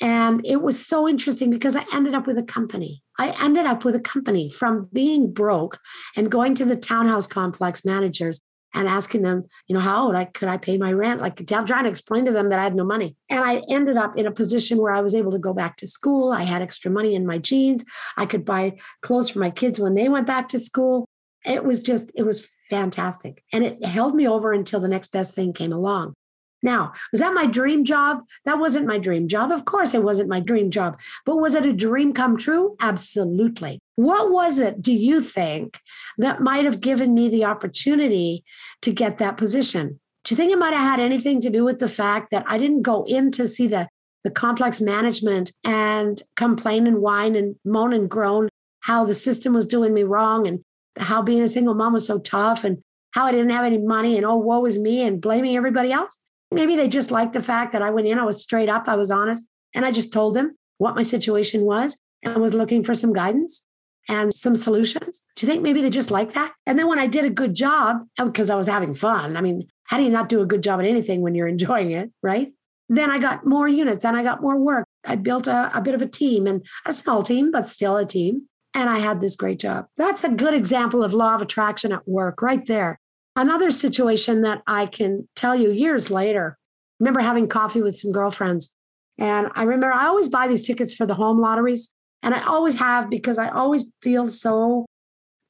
And 0.00 0.44
it 0.46 0.62
was 0.62 0.84
so 0.84 1.08
interesting 1.08 1.50
because 1.50 1.74
I 1.74 1.84
ended 1.92 2.14
up 2.14 2.26
with 2.26 2.38
a 2.38 2.44
company. 2.44 3.02
I 3.18 3.34
ended 3.42 3.66
up 3.66 3.84
with 3.84 3.96
a 3.96 4.00
company 4.00 4.48
from 4.48 4.88
being 4.92 5.32
broke 5.32 5.78
and 6.16 6.30
going 6.30 6.54
to 6.56 6.64
the 6.64 6.76
townhouse 6.76 7.26
complex 7.26 7.84
managers 7.84 8.40
and 8.74 8.86
asking 8.86 9.22
them, 9.22 9.44
you 9.66 9.74
know, 9.74 9.80
how 9.80 10.12
I 10.12 10.26
could 10.26 10.48
I 10.48 10.56
pay 10.56 10.78
my 10.78 10.92
rent? 10.92 11.20
Like 11.20 11.44
trying 11.46 11.84
to 11.84 11.88
explain 11.88 12.24
to 12.26 12.32
them 12.32 12.50
that 12.50 12.58
I 12.58 12.64
had 12.64 12.76
no 12.76 12.84
money. 12.84 13.16
And 13.28 13.42
I 13.42 13.62
ended 13.68 13.96
up 13.96 14.16
in 14.16 14.26
a 14.26 14.30
position 14.30 14.78
where 14.78 14.92
I 14.92 15.00
was 15.00 15.14
able 15.14 15.32
to 15.32 15.38
go 15.38 15.52
back 15.52 15.78
to 15.78 15.86
school. 15.86 16.32
I 16.32 16.42
had 16.42 16.62
extra 16.62 16.90
money 16.90 17.14
in 17.14 17.26
my 17.26 17.38
jeans. 17.38 17.84
I 18.16 18.26
could 18.26 18.44
buy 18.44 18.78
clothes 19.00 19.30
for 19.30 19.38
my 19.38 19.50
kids 19.50 19.80
when 19.80 19.94
they 19.94 20.08
went 20.08 20.26
back 20.26 20.50
to 20.50 20.58
school. 20.58 21.06
It 21.44 21.64
was 21.64 21.80
just, 21.80 22.12
it 22.14 22.24
was 22.24 22.46
fantastic. 22.68 23.42
And 23.52 23.64
it 23.64 23.82
held 23.84 24.14
me 24.14 24.28
over 24.28 24.52
until 24.52 24.80
the 24.80 24.88
next 24.88 25.12
best 25.12 25.34
thing 25.34 25.52
came 25.52 25.72
along. 25.72 26.14
Now, 26.62 26.92
was 27.12 27.20
that 27.20 27.34
my 27.34 27.46
dream 27.46 27.84
job? 27.84 28.24
That 28.44 28.58
wasn't 28.58 28.86
my 28.86 28.98
dream 28.98 29.28
job. 29.28 29.52
Of 29.52 29.64
course, 29.64 29.94
it 29.94 30.02
wasn't 30.02 30.28
my 30.28 30.40
dream 30.40 30.70
job. 30.70 31.00
But 31.24 31.36
was 31.36 31.54
it 31.54 31.66
a 31.66 31.72
dream 31.72 32.12
come 32.12 32.36
true? 32.36 32.76
Absolutely. 32.80 33.78
What 33.96 34.30
was 34.30 34.58
it, 34.58 34.82
do 34.82 34.92
you 34.92 35.20
think, 35.20 35.78
that 36.18 36.40
might 36.40 36.64
have 36.64 36.80
given 36.80 37.14
me 37.14 37.28
the 37.28 37.44
opportunity 37.44 38.44
to 38.82 38.92
get 38.92 39.18
that 39.18 39.36
position? 39.36 40.00
Do 40.24 40.34
you 40.34 40.36
think 40.36 40.52
it 40.52 40.58
might 40.58 40.74
have 40.74 40.82
had 40.82 41.00
anything 41.00 41.40
to 41.42 41.50
do 41.50 41.64
with 41.64 41.78
the 41.78 41.88
fact 41.88 42.30
that 42.30 42.44
I 42.46 42.58
didn't 42.58 42.82
go 42.82 43.04
in 43.04 43.30
to 43.32 43.46
see 43.46 43.66
the, 43.66 43.88
the 44.24 44.30
complex 44.30 44.80
management 44.80 45.52
and 45.64 46.20
complain 46.36 46.86
and 46.86 46.98
whine 46.98 47.36
and 47.36 47.56
moan 47.64 47.92
and 47.92 48.10
groan 48.10 48.48
how 48.80 49.04
the 49.04 49.14
system 49.14 49.54
was 49.54 49.66
doing 49.66 49.94
me 49.94 50.02
wrong 50.02 50.46
and 50.46 50.60
how 50.96 51.22
being 51.22 51.42
a 51.42 51.48
single 51.48 51.74
mom 51.74 51.92
was 51.92 52.06
so 52.06 52.18
tough 52.18 52.64
and 52.64 52.82
how 53.12 53.26
I 53.26 53.32
didn't 53.32 53.50
have 53.50 53.64
any 53.64 53.78
money 53.78 54.16
and 54.16 54.26
oh, 54.26 54.36
woe 54.36 54.64
is 54.64 54.78
me 54.78 55.02
and 55.02 55.20
blaming 55.20 55.56
everybody 55.56 55.92
else? 55.92 56.18
Maybe 56.50 56.76
they 56.76 56.88
just 56.88 57.10
liked 57.10 57.32
the 57.34 57.42
fact 57.42 57.72
that 57.72 57.82
I 57.82 57.90
went 57.90 58.08
in, 58.08 58.18
I 58.18 58.24
was 58.24 58.40
straight 58.40 58.68
up, 58.68 58.88
I 58.88 58.96
was 58.96 59.10
honest, 59.10 59.48
and 59.74 59.84
I 59.84 59.92
just 59.92 60.12
told 60.12 60.34
them 60.34 60.56
what 60.78 60.94
my 60.94 61.02
situation 61.02 61.62
was 61.62 61.98
and 62.22 62.36
was 62.36 62.54
looking 62.54 62.82
for 62.82 62.94
some 62.94 63.12
guidance 63.12 63.66
and 64.08 64.34
some 64.34 64.56
solutions. 64.56 65.22
Do 65.36 65.46
you 65.46 65.52
think 65.52 65.62
maybe 65.62 65.82
they 65.82 65.90
just 65.90 66.10
like 66.10 66.32
that? 66.32 66.54
And 66.66 66.78
then 66.78 66.88
when 66.88 66.98
I 66.98 67.06
did 67.06 67.24
a 67.24 67.30
good 67.30 67.54
job, 67.54 68.06
because 68.16 68.48
I 68.48 68.56
was 68.56 68.66
having 68.66 68.94
fun, 68.94 69.36
I 69.36 69.40
mean, 69.40 69.68
how 69.84 69.98
do 69.98 70.04
you 70.04 70.10
not 70.10 70.28
do 70.28 70.40
a 70.40 70.46
good 70.46 70.62
job 70.62 70.80
at 70.80 70.86
anything 70.86 71.20
when 71.20 71.34
you're 71.34 71.48
enjoying 71.56 71.92
it, 71.92 72.10
right? 72.22 72.52
Then 72.88 73.10
I 73.10 73.18
got 73.18 73.44
more 73.44 73.68
units 73.68 74.04
and 74.04 74.16
I 74.16 74.22
got 74.22 74.40
more 74.40 74.56
work. 74.56 74.86
I 75.04 75.16
built 75.16 75.46
a, 75.46 75.70
a 75.76 75.82
bit 75.82 75.94
of 75.94 76.00
a 76.00 76.06
team 76.06 76.46
and 76.46 76.64
a 76.86 76.92
small 76.92 77.22
team, 77.22 77.50
but 77.50 77.68
still 77.68 77.96
a 77.96 78.06
team. 78.06 78.48
And 78.74 78.88
I 78.88 78.98
had 78.98 79.20
this 79.20 79.36
great 79.36 79.58
job. 79.58 79.86
That's 79.96 80.24
a 80.24 80.30
good 80.30 80.54
example 80.54 81.02
of 81.02 81.12
law 81.12 81.34
of 81.34 81.42
attraction 81.42 81.92
at 81.92 82.08
work 82.08 82.40
right 82.40 82.64
there. 82.66 82.98
Another 83.38 83.70
situation 83.70 84.42
that 84.42 84.62
I 84.66 84.86
can 84.86 85.28
tell 85.36 85.54
you 85.54 85.70
years 85.70 86.10
later, 86.10 86.58
I 86.58 86.96
remember 86.98 87.20
having 87.20 87.46
coffee 87.46 87.80
with 87.80 87.96
some 87.96 88.10
girlfriends. 88.10 88.74
And 89.16 89.46
I 89.54 89.62
remember 89.62 89.92
I 89.92 90.08
always 90.08 90.26
buy 90.26 90.48
these 90.48 90.64
tickets 90.64 90.92
for 90.92 91.06
the 91.06 91.14
home 91.14 91.40
lotteries. 91.40 91.94
And 92.20 92.34
I 92.34 92.42
always 92.42 92.76
have 92.80 93.08
because 93.08 93.38
I 93.38 93.48
always 93.50 93.84
feel 94.02 94.26
so. 94.26 94.86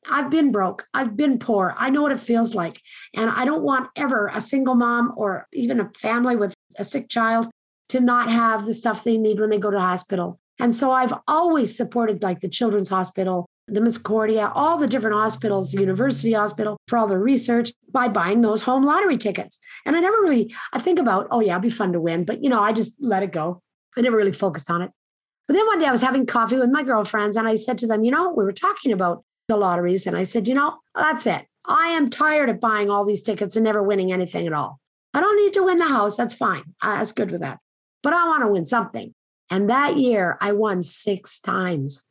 I've 0.06 0.30
been 0.30 0.52
broke. 0.52 0.86
I've 0.92 1.16
been 1.16 1.38
poor. 1.38 1.74
I 1.78 1.88
know 1.88 2.02
what 2.02 2.12
it 2.12 2.20
feels 2.20 2.54
like. 2.54 2.78
And 3.16 3.30
I 3.30 3.46
don't 3.46 3.62
want 3.62 3.88
ever 3.96 4.30
a 4.34 4.42
single 4.42 4.74
mom 4.74 5.14
or 5.16 5.46
even 5.54 5.80
a 5.80 5.90
family 5.94 6.36
with 6.36 6.52
a 6.78 6.84
sick 6.84 7.08
child 7.08 7.48
to 7.88 8.00
not 8.00 8.30
have 8.30 8.66
the 8.66 8.74
stuff 8.74 9.02
they 9.02 9.16
need 9.16 9.40
when 9.40 9.48
they 9.48 9.58
go 9.58 9.70
to 9.70 9.80
hospital. 9.80 10.38
And 10.60 10.74
so 10.74 10.90
I've 10.90 11.14
always 11.26 11.74
supported 11.74 12.22
like 12.22 12.40
the 12.40 12.50
Children's 12.50 12.90
Hospital, 12.90 13.46
the 13.68 13.80
Misericordia, 13.80 14.50
all 14.54 14.78
the 14.78 14.86
different 14.86 15.16
hospitals, 15.16 15.72
the 15.72 15.80
University 15.80 16.32
Hospital 16.32 16.76
for 16.88 16.98
all 16.98 17.06
the 17.06 17.18
research 17.18 17.72
by 17.90 18.08
buying 18.08 18.40
those 18.40 18.62
home 18.62 18.82
lottery 18.82 19.16
tickets. 19.16 19.58
And 19.84 19.96
I 19.96 20.00
never 20.00 20.16
really, 20.20 20.54
I 20.72 20.78
think 20.78 20.98
about, 20.98 21.28
oh 21.30 21.40
yeah, 21.40 21.52
it'd 21.52 21.62
be 21.62 21.70
fun 21.70 21.92
to 21.92 22.00
win, 22.00 22.24
but 22.24 22.42
you 22.42 22.50
know, 22.50 22.62
I 22.62 22.72
just 22.72 22.94
let 23.00 23.22
it 23.22 23.32
go. 23.32 23.62
I 23.96 24.00
never 24.00 24.16
really 24.16 24.32
focused 24.32 24.70
on 24.70 24.82
it. 24.82 24.90
But 25.46 25.54
then 25.54 25.66
one 25.66 25.78
day 25.78 25.86
I 25.86 25.92
was 25.92 26.02
having 26.02 26.26
coffee 26.26 26.56
with 26.56 26.70
my 26.70 26.82
girlfriends 26.82 27.36
and 27.36 27.48
I 27.48 27.56
said 27.56 27.78
to 27.78 27.86
them, 27.86 28.04
you 28.04 28.10
know, 28.10 28.30
we 28.30 28.44
were 28.44 28.52
talking 28.52 28.92
about 28.92 29.24
the 29.48 29.56
lotteries. 29.56 30.06
And 30.06 30.16
I 30.16 30.22
said, 30.22 30.46
you 30.46 30.54
know, 30.54 30.76
that's 30.94 31.26
it. 31.26 31.46
I 31.64 31.88
am 31.88 32.08
tired 32.08 32.50
of 32.50 32.60
buying 32.60 32.90
all 32.90 33.04
these 33.04 33.22
tickets 33.22 33.56
and 33.56 33.64
never 33.64 33.82
winning 33.82 34.12
anything 34.12 34.46
at 34.46 34.52
all. 34.52 34.78
I 35.14 35.20
don't 35.20 35.42
need 35.42 35.54
to 35.54 35.64
win 35.64 35.78
the 35.78 35.88
house. 35.88 36.16
That's 36.16 36.34
fine. 36.34 36.64
That's 36.82 37.12
good 37.12 37.30
with 37.30 37.40
that. 37.40 37.58
But 38.02 38.12
I 38.12 38.26
want 38.26 38.42
to 38.42 38.48
win 38.48 38.66
something. 38.66 39.14
And 39.50 39.70
that 39.70 39.96
year 39.96 40.36
I 40.40 40.52
won 40.52 40.82
six 40.82 41.40
times. 41.40 42.04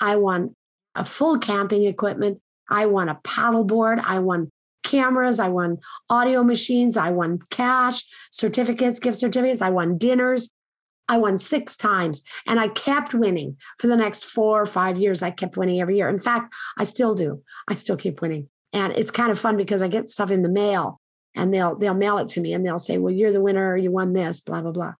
I 0.00 0.16
won 0.16 0.56
a 0.94 1.04
full 1.04 1.38
camping 1.38 1.84
equipment. 1.84 2.40
I 2.68 2.86
won 2.86 3.08
a 3.08 3.16
paddleboard. 3.16 4.02
I 4.04 4.18
won 4.18 4.50
cameras. 4.82 5.38
I 5.38 5.48
won 5.48 5.78
audio 6.08 6.42
machines. 6.42 6.96
I 6.96 7.10
won 7.10 7.40
cash, 7.50 8.04
certificates, 8.30 8.98
gift 8.98 9.18
certificates. 9.18 9.62
I 9.62 9.70
won 9.70 9.98
dinners. 9.98 10.50
I 11.08 11.18
won 11.18 11.38
six 11.38 11.76
times 11.76 12.22
and 12.46 12.60
I 12.60 12.68
kept 12.68 13.14
winning 13.14 13.56
for 13.78 13.88
the 13.88 13.96
next 13.96 14.24
four 14.24 14.62
or 14.62 14.66
five 14.66 14.96
years. 14.96 15.22
I 15.22 15.32
kept 15.32 15.56
winning 15.56 15.80
every 15.80 15.96
year. 15.96 16.08
In 16.08 16.20
fact, 16.20 16.54
I 16.78 16.84
still 16.84 17.16
do. 17.16 17.42
I 17.66 17.74
still 17.74 17.96
keep 17.96 18.22
winning. 18.22 18.48
And 18.72 18.92
it's 18.92 19.10
kind 19.10 19.32
of 19.32 19.38
fun 19.38 19.56
because 19.56 19.82
I 19.82 19.88
get 19.88 20.08
stuff 20.08 20.30
in 20.30 20.42
the 20.42 20.48
mail 20.48 21.00
and 21.34 21.52
they'll 21.52 21.76
they'll 21.76 21.94
mail 21.94 22.18
it 22.18 22.28
to 22.30 22.40
me 22.40 22.52
and 22.52 22.64
they'll 22.64 22.78
say, 22.78 22.98
Well, 22.98 23.12
you're 23.12 23.32
the 23.32 23.40
winner, 23.40 23.76
you 23.76 23.90
won 23.90 24.12
this, 24.12 24.38
blah, 24.38 24.62
blah, 24.62 24.70
blah. 24.70 24.94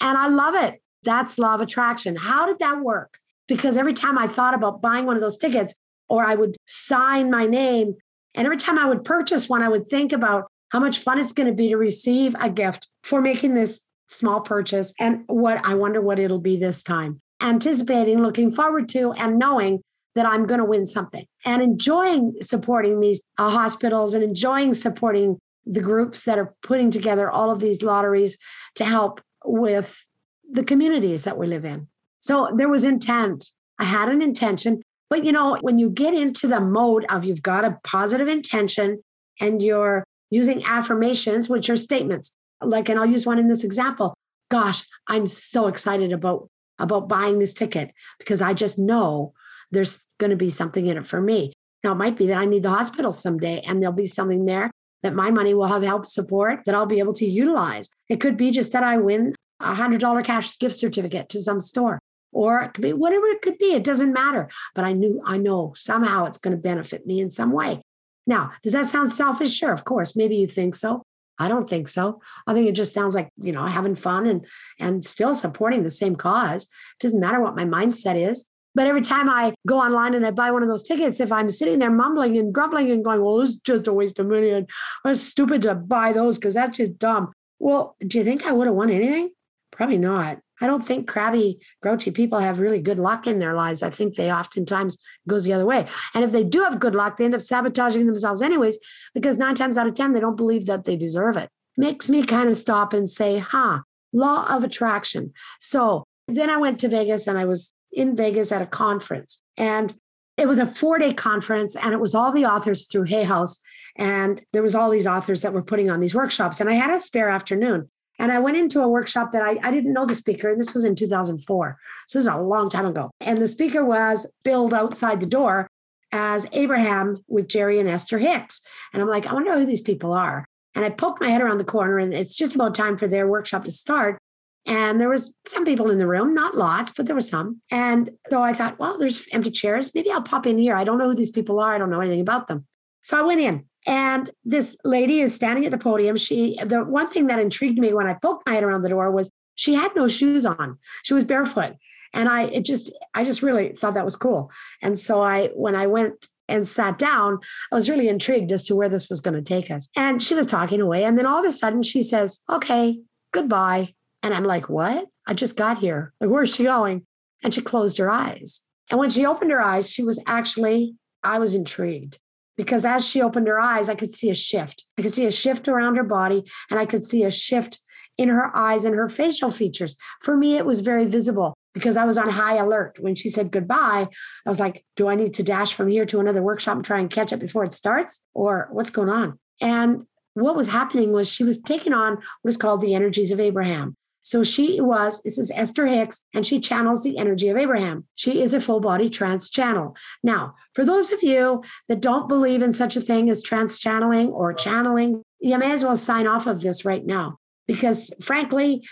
And 0.00 0.16
I 0.16 0.28
love 0.28 0.54
it. 0.54 0.80
That's 1.02 1.38
law 1.38 1.56
of 1.56 1.60
attraction. 1.60 2.14
How 2.14 2.46
did 2.46 2.60
that 2.60 2.80
work? 2.80 3.18
Because 3.50 3.76
every 3.76 3.94
time 3.94 4.16
I 4.16 4.28
thought 4.28 4.54
about 4.54 4.80
buying 4.80 5.06
one 5.06 5.16
of 5.16 5.22
those 5.22 5.36
tickets, 5.36 5.74
or 6.08 6.24
I 6.24 6.36
would 6.36 6.56
sign 6.68 7.32
my 7.32 7.46
name, 7.46 7.96
and 8.36 8.46
every 8.46 8.56
time 8.56 8.78
I 8.78 8.86
would 8.86 9.02
purchase 9.02 9.48
one, 9.48 9.60
I 9.60 9.68
would 9.68 9.88
think 9.88 10.12
about 10.12 10.44
how 10.68 10.78
much 10.78 11.00
fun 11.00 11.18
it's 11.18 11.32
going 11.32 11.48
to 11.48 11.52
be 11.52 11.68
to 11.70 11.76
receive 11.76 12.36
a 12.40 12.48
gift 12.48 12.88
for 13.02 13.20
making 13.20 13.54
this 13.54 13.84
small 14.08 14.40
purchase 14.40 14.94
and 15.00 15.24
what 15.26 15.66
I 15.66 15.74
wonder 15.74 16.00
what 16.00 16.20
it'll 16.20 16.38
be 16.38 16.56
this 16.56 16.84
time. 16.84 17.20
Anticipating, 17.40 18.22
looking 18.22 18.52
forward 18.52 18.88
to, 18.90 19.10
and 19.14 19.36
knowing 19.36 19.82
that 20.14 20.26
I'm 20.26 20.46
going 20.46 20.60
to 20.60 20.64
win 20.64 20.86
something 20.86 21.26
and 21.44 21.60
enjoying 21.60 22.34
supporting 22.40 23.00
these 23.00 23.20
uh, 23.36 23.50
hospitals 23.50 24.14
and 24.14 24.22
enjoying 24.22 24.74
supporting 24.74 25.38
the 25.66 25.80
groups 25.80 26.22
that 26.22 26.38
are 26.38 26.54
putting 26.62 26.92
together 26.92 27.28
all 27.28 27.50
of 27.50 27.58
these 27.58 27.82
lotteries 27.82 28.38
to 28.76 28.84
help 28.84 29.20
with 29.44 30.06
the 30.48 30.62
communities 30.62 31.24
that 31.24 31.36
we 31.36 31.48
live 31.48 31.64
in. 31.64 31.88
So 32.20 32.52
there 32.56 32.68
was 32.68 32.84
intent. 32.84 33.50
I 33.78 33.84
had 33.84 34.08
an 34.08 34.22
intention. 34.22 34.82
But 35.08 35.24
you 35.24 35.32
know, 35.32 35.56
when 35.60 35.78
you 35.78 35.90
get 35.90 36.14
into 36.14 36.46
the 36.46 36.60
mode 36.60 37.04
of 37.10 37.24
you've 37.24 37.42
got 37.42 37.64
a 37.64 37.78
positive 37.82 38.28
intention 38.28 39.02
and 39.40 39.60
you're 39.60 40.04
using 40.30 40.64
affirmations, 40.64 41.48
which 41.48 41.68
are 41.68 41.76
statements, 41.76 42.36
like 42.62 42.88
and 42.88 42.98
i'll 42.98 43.06
use 43.06 43.26
one 43.26 43.38
in 43.38 43.48
this 43.48 43.64
example 43.64 44.14
gosh 44.50 44.84
i'm 45.08 45.26
so 45.26 45.66
excited 45.66 46.12
about 46.12 46.48
about 46.78 47.08
buying 47.08 47.38
this 47.38 47.54
ticket 47.54 47.92
because 48.18 48.42
i 48.42 48.52
just 48.52 48.78
know 48.78 49.32
there's 49.70 50.02
going 50.18 50.30
to 50.30 50.36
be 50.36 50.50
something 50.50 50.86
in 50.86 50.96
it 50.96 51.06
for 51.06 51.20
me 51.20 51.52
now 51.84 51.92
it 51.92 51.96
might 51.96 52.16
be 52.16 52.26
that 52.26 52.38
i 52.38 52.44
need 52.44 52.62
the 52.62 52.70
hospital 52.70 53.12
someday 53.12 53.60
and 53.60 53.82
there'll 53.82 53.94
be 53.94 54.06
something 54.06 54.44
there 54.46 54.70
that 55.02 55.14
my 55.14 55.30
money 55.30 55.54
will 55.54 55.66
have 55.66 55.82
helped 55.82 56.06
support 56.06 56.60
that 56.66 56.74
i'll 56.74 56.86
be 56.86 56.98
able 56.98 57.14
to 57.14 57.26
utilize 57.26 57.88
it 58.08 58.20
could 58.20 58.36
be 58.36 58.50
just 58.50 58.72
that 58.72 58.82
i 58.82 58.96
win 58.96 59.34
a 59.60 59.74
hundred 59.74 60.00
dollar 60.00 60.22
cash 60.22 60.58
gift 60.58 60.74
certificate 60.74 61.28
to 61.28 61.40
some 61.40 61.60
store 61.60 61.98
or 62.32 62.60
it 62.60 62.74
could 62.74 62.82
be 62.82 62.92
whatever 62.92 63.26
it 63.26 63.42
could 63.42 63.58
be 63.58 63.72
it 63.72 63.84
doesn't 63.84 64.12
matter 64.12 64.48
but 64.74 64.84
i 64.84 64.92
knew 64.92 65.22
i 65.26 65.36
know 65.36 65.72
somehow 65.76 66.24
it's 66.24 66.38
going 66.38 66.54
to 66.56 66.60
benefit 66.60 67.06
me 67.06 67.20
in 67.20 67.30
some 67.30 67.52
way 67.52 67.80
now 68.26 68.50
does 68.62 68.72
that 68.72 68.86
sound 68.86 69.12
selfish 69.12 69.52
sure 69.52 69.72
of 69.72 69.84
course 69.84 70.16
maybe 70.16 70.36
you 70.36 70.46
think 70.46 70.74
so 70.74 71.02
I 71.40 71.48
don't 71.48 71.66
think 71.66 71.88
so. 71.88 72.20
I 72.46 72.52
think 72.52 72.68
it 72.68 72.74
just 72.74 72.92
sounds 72.92 73.14
like, 73.14 73.30
you 73.40 73.50
know, 73.50 73.64
having 73.64 73.94
fun 73.94 74.26
and 74.26 74.46
and 74.78 75.02
still 75.02 75.34
supporting 75.34 75.82
the 75.82 75.90
same 75.90 76.14
cause. 76.14 76.64
It 76.64 77.00
doesn't 77.00 77.18
matter 77.18 77.40
what 77.40 77.56
my 77.56 77.64
mindset 77.64 78.16
is. 78.16 78.46
But 78.74 78.86
every 78.86 79.00
time 79.00 79.28
I 79.28 79.54
go 79.66 79.78
online 79.78 80.14
and 80.14 80.24
I 80.24 80.30
buy 80.30 80.50
one 80.52 80.62
of 80.62 80.68
those 80.68 80.84
tickets, 80.84 81.18
if 81.18 81.32
I'm 81.32 81.48
sitting 81.48 81.80
there 81.80 81.90
mumbling 81.90 82.38
and 82.38 82.54
grumbling 82.54 82.90
and 82.90 83.04
going, 83.04 83.20
well, 83.20 83.40
it's 83.40 83.52
just 83.64 83.88
a 83.88 83.92
waste 83.92 84.18
of 84.18 84.26
money 84.26 84.50
and 84.50 84.68
it's 85.04 85.20
stupid 85.20 85.62
to 85.62 85.74
buy 85.74 86.12
those 86.12 86.38
because 86.38 86.54
that's 86.54 86.76
just 86.76 86.98
dumb. 86.98 87.32
Well, 87.58 87.96
do 88.06 88.18
you 88.18 88.24
think 88.24 88.46
I 88.46 88.52
would 88.52 88.68
have 88.68 88.76
won 88.76 88.90
anything? 88.90 89.30
Probably 89.72 89.98
not. 89.98 90.38
I 90.60 90.66
don't 90.66 90.84
think 90.84 91.08
crabby, 91.08 91.60
grouchy 91.82 92.10
people 92.10 92.38
have 92.38 92.58
really 92.58 92.80
good 92.80 92.98
luck 92.98 93.26
in 93.26 93.38
their 93.38 93.54
lives. 93.54 93.82
I 93.82 93.90
think 93.90 94.14
they 94.14 94.32
oftentimes 94.32 94.98
goes 95.26 95.44
the 95.44 95.52
other 95.52 95.66
way. 95.66 95.86
And 96.14 96.24
if 96.24 96.32
they 96.32 96.44
do 96.44 96.62
have 96.62 96.80
good 96.80 96.94
luck, 96.94 97.16
they 97.16 97.24
end 97.24 97.34
up 97.34 97.40
sabotaging 97.40 98.06
themselves 98.06 98.42
anyways, 98.42 98.78
because 99.14 99.38
nine 99.38 99.54
times 99.54 99.78
out 99.78 99.86
of 99.86 99.94
10, 99.94 100.12
they 100.12 100.20
don't 100.20 100.36
believe 100.36 100.66
that 100.66 100.84
they 100.84 100.96
deserve 100.96 101.36
it. 101.36 101.48
Makes 101.76 102.10
me 102.10 102.24
kind 102.24 102.48
of 102.48 102.56
stop 102.56 102.92
and 102.92 103.08
say, 103.08 103.38
huh, 103.38 103.80
law 104.12 104.46
of 104.54 104.64
attraction. 104.64 105.32
So 105.60 106.04
then 106.28 106.50
I 106.50 106.56
went 106.56 106.80
to 106.80 106.88
Vegas 106.88 107.26
and 107.26 107.38
I 107.38 107.44
was 107.44 107.72
in 107.92 108.16
Vegas 108.16 108.52
at 108.52 108.62
a 108.62 108.66
conference. 108.66 109.42
And 109.56 109.94
it 110.36 110.48
was 110.48 110.58
a 110.58 110.66
four 110.66 110.98
day 110.98 111.12
conference 111.12 111.76
and 111.76 111.92
it 111.92 112.00
was 112.00 112.14
all 112.14 112.32
the 112.32 112.46
authors 112.46 112.86
through 112.86 113.04
Hay 113.04 113.24
House. 113.24 113.60
And 113.96 114.42
there 114.52 114.62
was 114.62 114.74
all 114.74 114.90
these 114.90 115.06
authors 115.06 115.42
that 115.42 115.52
were 115.52 115.62
putting 115.62 115.90
on 115.90 116.00
these 116.00 116.14
workshops. 116.14 116.60
And 116.60 116.70
I 116.70 116.74
had 116.74 116.90
a 116.90 117.00
spare 117.00 117.28
afternoon. 117.28 117.90
And 118.20 118.30
I 118.30 118.38
went 118.38 118.58
into 118.58 118.82
a 118.82 118.88
workshop 118.88 119.32
that 119.32 119.42
I, 119.42 119.56
I 119.62 119.70
didn't 119.70 119.94
know 119.94 120.04
the 120.04 120.14
speaker, 120.14 120.50
and 120.50 120.60
this 120.60 120.74
was 120.74 120.84
in 120.84 120.94
2004. 120.94 121.78
So 122.06 122.18
this 122.18 122.26
is 122.26 122.32
a 122.32 122.36
long 122.36 122.68
time 122.68 122.84
ago. 122.84 123.10
And 123.22 123.38
the 123.38 123.48
speaker 123.48 123.82
was 123.82 124.26
billed 124.44 124.74
outside 124.74 125.20
the 125.20 125.26
door 125.26 125.66
as 126.12 126.46
Abraham 126.52 127.24
with 127.28 127.48
Jerry 127.48 127.80
and 127.80 127.88
Esther 127.88 128.18
Hicks. 128.18 128.60
And 128.92 129.02
I'm 129.02 129.08
like, 129.08 129.26
I 129.26 129.32
wonder 129.32 129.58
who 129.58 129.64
these 129.64 129.80
people 129.80 130.12
are. 130.12 130.44
And 130.74 130.84
I 130.84 130.90
poked 130.90 131.22
my 131.22 131.30
head 131.30 131.40
around 131.40 131.58
the 131.58 131.64
corner, 131.64 131.98
and 131.98 132.12
it's 132.12 132.36
just 132.36 132.54
about 132.54 132.74
time 132.74 132.98
for 132.98 133.08
their 133.08 133.26
workshop 133.26 133.64
to 133.64 133.70
start. 133.70 134.18
And 134.66 135.00
there 135.00 135.08
was 135.08 135.34
some 135.46 135.64
people 135.64 135.90
in 135.90 135.98
the 135.98 136.06
room, 136.06 136.34
not 136.34 136.58
lots, 136.58 136.92
but 136.92 137.06
there 137.06 137.14
were 137.14 137.22
some. 137.22 137.62
And 137.70 138.10
so 138.28 138.42
I 138.42 138.52
thought, 138.52 138.78
well, 138.78 138.98
there's 138.98 139.26
empty 139.32 139.50
chairs. 139.50 139.94
Maybe 139.94 140.10
I'll 140.10 140.20
pop 140.20 140.46
in 140.46 140.58
here. 140.58 140.76
I 140.76 140.84
don't 140.84 140.98
know 140.98 141.08
who 141.08 141.16
these 141.16 141.30
people 141.30 141.58
are. 141.58 141.74
I 141.74 141.78
don't 141.78 141.88
know 141.88 142.00
anything 142.00 142.20
about 142.20 142.48
them. 142.48 142.66
So 143.02 143.18
I 143.18 143.22
went 143.22 143.40
in 143.40 143.64
and 143.86 144.30
this 144.44 144.76
lady 144.84 145.20
is 145.20 145.34
standing 145.34 145.64
at 145.64 145.70
the 145.70 145.78
podium. 145.78 146.16
She, 146.16 146.58
the 146.64 146.84
one 146.84 147.08
thing 147.08 147.26
that 147.28 147.38
intrigued 147.38 147.78
me 147.78 147.94
when 147.94 148.06
I 148.06 148.14
poked 148.14 148.46
my 148.46 148.54
head 148.54 148.64
around 148.64 148.82
the 148.82 148.88
door 148.88 149.10
was 149.10 149.30
she 149.54 149.74
had 149.74 149.94
no 149.96 150.08
shoes 150.08 150.44
on. 150.44 150.78
She 151.02 151.14
was 151.14 151.24
barefoot. 151.24 151.74
And 152.12 152.28
I, 152.28 152.44
it 152.44 152.64
just, 152.64 152.92
I 153.14 153.24
just 153.24 153.42
really 153.42 153.72
thought 153.72 153.94
that 153.94 154.04
was 154.04 154.16
cool. 154.16 154.50
And 154.82 154.98
so 154.98 155.22
I, 155.22 155.48
when 155.54 155.76
I 155.76 155.86
went 155.86 156.28
and 156.48 156.66
sat 156.66 156.98
down, 156.98 157.38
I 157.70 157.76
was 157.76 157.88
really 157.88 158.08
intrigued 158.08 158.50
as 158.52 158.64
to 158.66 158.74
where 158.74 158.88
this 158.88 159.08
was 159.08 159.20
going 159.20 159.34
to 159.34 159.42
take 159.42 159.70
us. 159.70 159.88
And 159.96 160.22
she 160.22 160.34
was 160.34 160.46
talking 160.46 160.80
away. 160.80 161.04
And 161.04 161.16
then 161.16 161.26
all 161.26 161.38
of 161.38 161.44
a 161.44 161.52
sudden 161.52 161.82
she 161.82 162.02
says, 162.02 162.40
okay, 162.50 163.00
goodbye. 163.32 163.94
And 164.22 164.34
I'm 164.34 164.44
like, 164.44 164.68
what? 164.68 165.06
I 165.26 165.34
just 165.34 165.56
got 165.56 165.78
here. 165.78 166.12
Like, 166.20 166.30
where's 166.30 166.54
she 166.54 166.64
going? 166.64 167.06
And 167.44 167.54
she 167.54 167.62
closed 167.62 167.98
her 167.98 168.10
eyes. 168.10 168.62
And 168.90 168.98
when 168.98 169.10
she 169.10 169.24
opened 169.24 169.52
her 169.52 169.62
eyes, 169.62 169.90
she 169.90 170.02
was 170.02 170.20
actually, 170.26 170.96
I 171.22 171.38
was 171.38 171.54
intrigued 171.54 172.18
because 172.60 172.84
as 172.84 173.08
she 173.08 173.22
opened 173.22 173.48
her 173.48 173.58
eyes, 173.58 173.88
I 173.88 173.94
could 173.94 174.12
see 174.12 174.28
a 174.28 174.34
shift. 174.34 174.84
I 174.98 175.02
could 175.02 175.14
see 175.14 175.24
a 175.24 175.30
shift 175.30 175.66
around 175.66 175.96
her 175.96 176.04
body 176.04 176.44
and 176.70 176.78
I 176.78 176.84
could 176.84 177.02
see 177.02 177.24
a 177.24 177.30
shift 177.30 177.80
in 178.18 178.28
her 178.28 178.54
eyes 178.54 178.84
and 178.84 178.94
her 178.94 179.08
facial 179.08 179.50
features. 179.50 179.96
For 180.20 180.36
me, 180.36 180.58
it 180.58 180.66
was 180.66 180.80
very 180.80 181.06
visible 181.06 181.56
because 181.72 181.96
I 181.96 182.04
was 182.04 182.18
on 182.18 182.28
high 182.28 182.56
alert. 182.56 182.98
When 183.00 183.14
she 183.14 183.30
said 183.30 183.50
goodbye, 183.50 184.08
I 184.44 184.48
was 184.50 184.60
like, 184.60 184.84
do 184.94 185.08
I 185.08 185.14
need 185.14 185.32
to 185.34 185.42
dash 185.42 185.72
from 185.72 185.88
here 185.88 186.04
to 186.04 186.20
another 186.20 186.42
workshop 186.42 186.76
and 186.76 186.84
try 186.84 187.00
and 187.00 187.08
catch 187.08 187.32
it 187.32 187.40
before 187.40 187.64
it 187.64 187.72
starts? 187.72 188.22
Or 188.34 188.68
what's 188.72 188.90
going 188.90 189.08
on? 189.08 189.38
And 189.62 190.04
what 190.34 190.54
was 190.54 190.68
happening 190.68 191.14
was 191.14 191.32
she 191.32 191.44
was 191.44 191.62
taking 191.62 191.94
on 191.94 192.18
what 192.42 192.50
is 192.50 192.58
called 192.58 192.82
the 192.82 192.94
energies 192.94 193.32
of 193.32 193.40
Abraham. 193.40 193.96
So 194.22 194.42
she 194.42 194.80
was, 194.80 195.22
this 195.22 195.38
is 195.38 195.50
Esther 195.54 195.86
Hicks, 195.86 196.24
and 196.34 196.44
she 196.46 196.60
channels 196.60 197.02
the 197.02 197.18
energy 197.18 197.48
of 197.48 197.56
Abraham. 197.56 198.06
She 198.14 198.42
is 198.42 198.54
a 198.54 198.60
full 198.60 198.80
body 198.80 199.08
trance 199.08 199.50
channel. 199.50 199.96
Now, 200.22 200.54
for 200.74 200.84
those 200.84 201.12
of 201.12 201.22
you 201.22 201.62
that 201.88 202.00
don't 202.00 202.28
believe 202.28 202.62
in 202.62 202.72
such 202.72 202.96
a 202.96 203.00
thing 203.00 203.30
as 203.30 203.42
trance 203.42 203.80
channeling 203.80 204.28
or 204.28 204.52
channeling, 204.52 205.22
you 205.40 205.58
may 205.58 205.72
as 205.72 205.84
well 205.84 205.96
sign 205.96 206.26
off 206.26 206.46
of 206.46 206.60
this 206.60 206.84
right 206.84 207.04
now 207.04 207.38
because 207.66 208.12
frankly, 208.20 208.84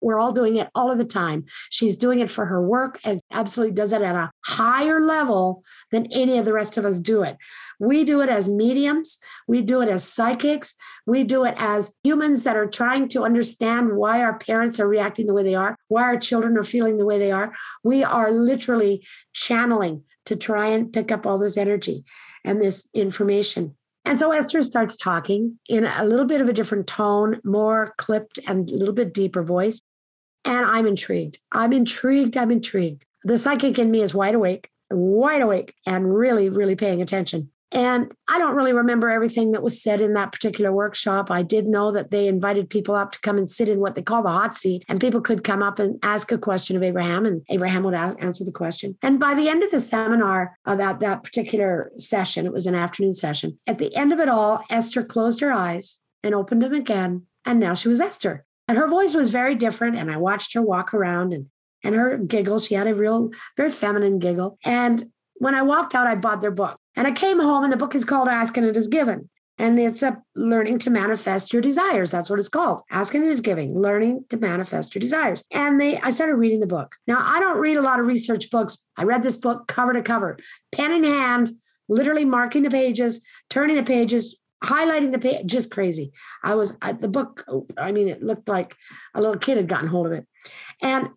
we're 0.00 0.18
all 0.18 0.32
doing 0.32 0.56
it 0.56 0.68
all 0.74 0.90
of 0.90 0.98
the 0.98 1.04
time. 1.04 1.44
She's 1.70 1.96
doing 1.96 2.20
it 2.20 2.30
for 2.30 2.46
her 2.46 2.62
work 2.62 3.00
and 3.04 3.20
absolutely 3.32 3.74
does 3.74 3.92
it 3.92 4.02
at 4.02 4.14
a 4.14 4.30
higher 4.44 5.00
level 5.00 5.64
than 5.90 6.06
any 6.12 6.38
of 6.38 6.44
the 6.44 6.52
rest 6.52 6.76
of 6.76 6.84
us 6.84 6.98
do 6.98 7.22
it. 7.22 7.36
We 7.80 8.04
do 8.04 8.20
it 8.20 8.28
as 8.28 8.48
mediums, 8.48 9.18
we 9.46 9.62
do 9.62 9.80
it 9.82 9.88
as 9.88 10.04
psychics, 10.04 10.74
we 11.06 11.22
do 11.24 11.44
it 11.44 11.54
as 11.58 11.94
humans 12.02 12.42
that 12.42 12.56
are 12.56 12.66
trying 12.66 13.08
to 13.10 13.22
understand 13.22 13.96
why 13.96 14.22
our 14.22 14.38
parents 14.38 14.80
are 14.80 14.88
reacting 14.88 15.26
the 15.26 15.34
way 15.34 15.44
they 15.44 15.54
are, 15.54 15.76
why 15.88 16.02
our 16.02 16.18
children 16.18 16.56
are 16.58 16.64
feeling 16.64 16.98
the 16.98 17.06
way 17.06 17.18
they 17.18 17.30
are. 17.30 17.54
We 17.84 18.02
are 18.02 18.32
literally 18.32 19.06
channeling 19.32 20.02
to 20.26 20.36
try 20.36 20.66
and 20.66 20.92
pick 20.92 21.10
up 21.12 21.26
all 21.26 21.38
this 21.38 21.56
energy 21.56 22.04
and 22.44 22.60
this 22.60 22.88
information. 22.94 23.76
And 24.04 24.18
so 24.18 24.32
Esther 24.32 24.62
starts 24.62 24.96
talking 24.96 25.58
in 25.68 25.84
a 25.84 26.04
little 26.04 26.24
bit 26.24 26.40
of 26.40 26.48
a 26.48 26.52
different 26.52 26.86
tone, 26.86 27.40
more 27.44 27.94
clipped 27.98 28.38
and 28.46 28.68
a 28.68 28.74
little 28.74 28.94
bit 28.94 29.12
deeper 29.12 29.42
voice. 29.42 29.82
And 30.44 30.66
I'm 30.66 30.86
intrigued. 30.86 31.38
I'm 31.52 31.72
intrigued. 31.72 32.36
I'm 32.36 32.50
intrigued. 32.50 33.04
The 33.24 33.38
psychic 33.38 33.78
in 33.78 33.90
me 33.90 34.02
is 34.02 34.14
wide 34.14 34.34
awake, 34.34 34.70
wide 34.90 35.42
awake, 35.42 35.74
and 35.86 36.14
really, 36.14 36.48
really 36.48 36.76
paying 36.76 37.02
attention. 37.02 37.50
And 37.70 38.14
I 38.28 38.38
don't 38.38 38.54
really 38.54 38.72
remember 38.72 39.10
everything 39.10 39.52
that 39.52 39.62
was 39.62 39.82
said 39.82 40.00
in 40.00 40.14
that 40.14 40.32
particular 40.32 40.72
workshop. 40.72 41.30
I 41.30 41.42
did 41.42 41.66
know 41.66 41.92
that 41.92 42.10
they 42.10 42.26
invited 42.26 42.70
people 42.70 42.94
up 42.94 43.12
to 43.12 43.20
come 43.20 43.36
and 43.36 43.48
sit 43.48 43.68
in 43.68 43.80
what 43.80 43.94
they 43.94 44.00
call 44.00 44.22
the 44.22 44.30
hot 44.30 44.54
seat, 44.54 44.86
and 44.88 45.00
people 45.00 45.20
could 45.20 45.44
come 45.44 45.62
up 45.62 45.78
and 45.78 45.98
ask 46.02 46.32
a 46.32 46.38
question 46.38 46.76
of 46.76 46.82
Abraham, 46.82 47.26
and 47.26 47.42
Abraham 47.50 47.82
would 47.82 47.92
ask, 47.92 48.16
answer 48.22 48.44
the 48.44 48.52
question. 48.52 48.96
And 49.02 49.20
by 49.20 49.34
the 49.34 49.50
end 49.50 49.62
of 49.62 49.70
the 49.70 49.80
seminar, 49.80 50.56
uh, 50.64 50.76
that 50.76 51.00
that 51.00 51.24
particular 51.24 51.92
session, 51.98 52.46
it 52.46 52.52
was 52.52 52.66
an 52.66 52.74
afternoon 52.74 53.12
session. 53.12 53.58
At 53.66 53.78
the 53.78 53.94
end 53.94 54.14
of 54.14 54.20
it 54.20 54.30
all, 54.30 54.64
Esther 54.70 55.04
closed 55.04 55.40
her 55.40 55.52
eyes 55.52 56.00
and 56.22 56.34
opened 56.34 56.62
them 56.62 56.72
again, 56.72 57.26
and 57.44 57.60
now 57.60 57.74
she 57.74 57.88
was 57.88 58.00
Esther. 58.00 58.46
And 58.68 58.76
her 58.78 58.86
voice 58.86 59.14
was 59.14 59.30
very 59.30 59.54
different. 59.54 59.96
And 59.96 60.10
I 60.10 60.18
watched 60.18 60.54
her 60.54 60.62
walk 60.62 60.94
around 60.94 61.32
and 61.32 61.46
and 61.84 61.94
her 61.94 62.18
giggle. 62.18 62.58
She 62.58 62.74
had 62.74 62.86
a 62.86 62.94
real, 62.94 63.30
very 63.56 63.70
feminine 63.70 64.18
giggle. 64.18 64.58
And 64.64 65.10
when 65.34 65.54
I 65.54 65.62
walked 65.62 65.94
out, 65.94 66.06
I 66.06 66.14
bought 66.14 66.40
their 66.40 66.50
book. 66.50 66.78
And 66.96 67.06
I 67.06 67.12
came 67.12 67.38
home, 67.38 67.64
and 67.64 67.72
the 67.72 67.76
book 67.76 67.94
is 67.94 68.04
called 68.04 68.28
Ask 68.28 68.56
and 68.56 68.66
It 68.66 68.76
Is 68.76 68.88
Given. 68.88 69.30
And 69.60 69.78
it's 69.78 70.02
a 70.02 70.20
learning 70.36 70.78
to 70.80 70.90
manifest 70.90 71.52
your 71.52 71.62
desires. 71.62 72.10
That's 72.10 72.30
what 72.30 72.38
it's 72.38 72.48
called. 72.48 72.82
Asking 72.90 73.24
is 73.24 73.40
giving, 73.40 73.80
learning 73.80 74.24
to 74.30 74.36
manifest 74.36 74.94
your 74.94 75.00
desires. 75.00 75.42
And 75.52 75.80
they 75.80 75.98
I 75.98 76.10
started 76.10 76.36
reading 76.36 76.60
the 76.60 76.66
book. 76.66 76.94
Now, 77.08 77.20
I 77.20 77.40
don't 77.40 77.58
read 77.58 77.76
a 77.76 77.82
lot 77.82 77.98
of 77.98 78.06
research 78.06 78.50
books. 78.50 78.86
I 78.96 79.02
read 79.02 79.24
this 79.24 79.36
book 79.36 79.66
cover 79.66 79.92
to 79.92 80.02
cover, 80.02 80.38
pen 80.70 80.92
in 80.92 81.02
hand, 81.02 81.50
literally 81.88 82.24
marking 82.24 82.62
the 82.62 82.70
pages, 82.70 83.20
turning 83.50 83.74
the 83.74 83.82
pages, 83.82 84.38
highlighting 84.64 85.12
the 85.12 85.18
page, 85.18 85.46
just 85.46 85.70
crazy. 85.70 86.12
I 86.42 86.54
was 86.54 86.76
at 86.82 86.98
the 87.00 87.08
book. 87.08 87.44
I 87.76 87.92
mean, 87.92 88.08
it 88.08 88.22
looked 88.22 88.48
like 88.48 88.76
a 89.14 89.20
little 89.20 89.38
kid 89.38 89.56
had 89.56 89.68
gotten 89.68 89.88
hold 89.88 90.06
of 90.06 90.12
it. 90.12 90.26
And 90.82 91.10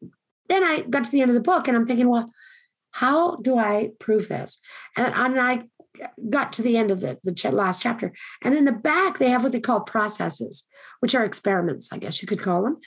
then 0.49 0.63
I 0.63 0.81
got 0.81 1.05
to 1.05 1.11
the 1.11 1.21
end 1.21 1.31
of 1.31 1.35
the 1.35 1.41
book 1.41 1.67
and 1.67 1.75
I'm 1.75 1.85
thinking, 1.85 2.09
well, 2.09 2.31
how 2.91 3.37
do 3.37 3.57
I 3.57 3.91
prove 3.99 4.27
this? 4.27 4.59
And, 4.97 5.13
and 5.13 5.39
I 5.39 5.63
got 6.29 6.53
to 6.53 6.61
the 6.61 6.77
end 6.77 6.91
of 6.91 7.01
the, 7.01 7.17
the 7.23 7.51
last 7.51 7.81
chapter. 7.81 8.13
And 8.41 8.55
in 8.55 8.65
the 8.65 8.71
back, 8.71 9.17
they 9.17 9.29
have 9.29 9.43
what 9.43 9.51
they 9.51 9.59
call 9.59 9.81
processes, 9.81 10.67
which 10.99 11.15
are 11.15 11.23
experiments, 11.23 11.89
I 11.91 11.97
guess 11.97 12.21
you 12.21 12.27
could 12.27 12.41
call 12.41 12.63
them. 12.63 12.77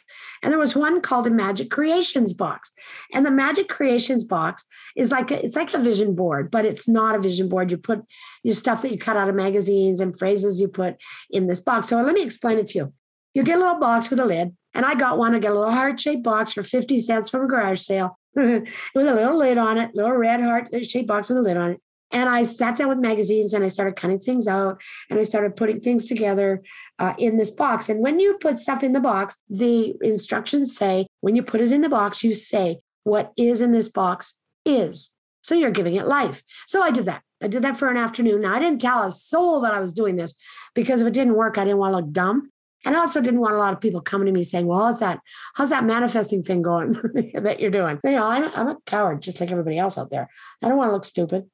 And 0.43 0.53
there 0.53 0.59
was 0.59 0.77
one 0.77 1.01
called 1.01 1.27
a 1.27 1.31
Magic 1.31 1.71
Creations 1.71 2.33
box. 2.33 2.73
And 3.13 3.25
the 3.25 3.31
Magic 3.31 3.69
Creations 3.69 4.25
box 4.25 4.65
is 4.97 5.11
like 5.11 5.31
a, 5.31 5.45
it's 5.45 5.57
like 5.57 5.75
a 5.75 5.79
vision 5.79 6.15
board, 6.15 6.51
but 6.51 6.65
it's 6.65 6.89
not 6.89 7.15
a 7.15 7.21
vision 7.21 7.49
board. 7.49 7.71
You 7.71 7.77
put 7.77 8.03
your 8.43 8.55
stuff 8.55 8.83
that 8.83 8.93
you 8.93 8.99
cut 8.99 9.17
out 9.17 9.29
of 9.29 9.35
magazines 9.35 10.01
and 10.01 10.19
phrases 10.19 10.61
you 10.61 10.69
put 10.69 10.97
in 11.31 11.47
this 11.47 11.61
box. 11.61 11.89
So 11.89 12.01
let 12.01 12.15
me 12.15 12.23
explain 12.23 12.59
it 12.59 12.67
to 12.69 12.79
you. 12.79 12.93
You 13.35 13.43
get 13.43 13.57
a 13.57 13.61
little 13.61 13.81
box 13.81 14.11
with 14.11 14.21
a 14.21 14.25
lid. 14.25 14.57
And 14.75 14.85
I 14.85 14.97
got 14.97 15.19
one. 15.19 15.35
I 15.35 15.39
got 15.39 15.53
a 15.53 15.59
little 15.59 15.73
heart 15.73 16.01
shaped 16.01 16.25
box 16.25 16.53
for 16.53 16.65
50 16.65 16.99
cents 16.99 17.31
from 17.31 17.45
a 17.45 17.47
garage 17.47 17.81
sale 17.81 18.19
with 18.35 18.67
a 18.97 19.15
little 19.15 19.37
lid 19.37 19.57
on 19.57 19.79
it, 19.79 19.95
little 19.95 20.13
red 20.13 20.41
heart 20.41 20.69
shaped 20.85 21.07
box 21.07 21.29
with 21.29 21.39
a 21.39 21.43
lid 21.43 21.57
on 21.57 21.71
it. 21.73 21.81
And 22.15 22.29
I 22.31 22.45
sat 22.45 22.79
down 22.79 22.89
with 22.89 22.99
magazines 22.99 23.53
and 23.53 23.65
I 23.65 23.69
started 23.69 23.97
cutting 23.97 24.21
things 24.21 24.47
out 24.47 24.81
and 25.11 25.19
I 25.19 25.25
started 25.25 25.57
putting 25.57 25.81
things 25.81 26.07
together 26.07 26.63
uh, 26.99 27.13
in 27.19 27.37
this 27.37 27.51
box. 27.51 27.89
And 27.89 28.01
when 28.01 28.21
you 28.21 28.39
put 28.41 28.61
stuff 28.61 28.83
in 28.83 28.93
the 28.93 29.01
box, 29.01 29.37
the 29.51 29.95
instructions 30.01 30.77
say 30.77 31.07
when 31.21 31.35
you 31.35 31.43
put 31.43 31.61
it 31.61 31.73
in 31.73 31.81
the 31.81 31.89
box, 31.89 32.23
you 32.23 32.33
say, 32.33 32.79
what 33.03 33.33
is 33.37 33.61
in 33.61 33.73
this 33.73 33.89
box 33.89 34.39
is. 34.65 35.11
So 35.43 35.55
you're 35.55 35.71
giving 35.71 35.97
it 35.97 36.07
life. 36.07 36.43
So 36.67 36.83
I 36.83 36.91
did 36.91 37.05
that. 37.05 37.23
I 37.43 37.49
did 37.49 37.63
that 37.63 37.77
for 37.77 37.91
an 37.91 37.99
afternoon. 37.99 38.41
Now, 38.41 38.55
I 38.55 38.59
didn't 38.59 38.81
tell 38.81 39.03
a 39.03 39.11
soul 39.11 39.61
that 39.61 39.75
I 39.75 39.81
was 39.81 39.93
doing 39.93 40.17
this 40.17 40.35
because 40.75 41.03
if 41.03 41.09
it 41.09 41.13
didn't 41.13 41.35
work, 41.35 41.59
I 41.59 41.65
didn't 41.65 41.79
want 41.79 41.93
to 41.93 41.99
look 41.99 42.13
dumb. 42.13 42.51
And 42.85 42.97
I 42.97 43.01
also 43.01 43.21
didn't 43.21 43.41
want 43.41 43.55
a 43.55 43.59
lot 43.59 43.73
of 43.73 43.81
people 43.81 44.01
coming 44.01 44.27
to 44.27 44.33
me 44.33 44.43
saying, 44.43 44.67
well, 44.67 44.85
how's 44.85 45.01
that, 45.01 45.21
how's 45.55 45.71
that 45.71 45.85
manifesting 45.85 46.43
thing 46.43 46.63
going 46.63 46.93
that 47.35 47.61
you're 47.61 47.71
doing? 47.71 47.99
You 48.05 48.13
know, 48.13 48.27
I'm, 48.27 48.51
I'm 48.55 48.69
a 48.69 48.77
coward, 48.87 49.23
just 49.23 49.41
like 49.41 49.51
everybody 49.51 49.79
else 49.79 49.97
out 49.97 50.11
there. 50.11 50.29
I 50.63 50.69
don't 50.69 50.77
want 50.77 50.89
to 50.89 50.93
look 50.93 51.05
stupid. 51.05 51.49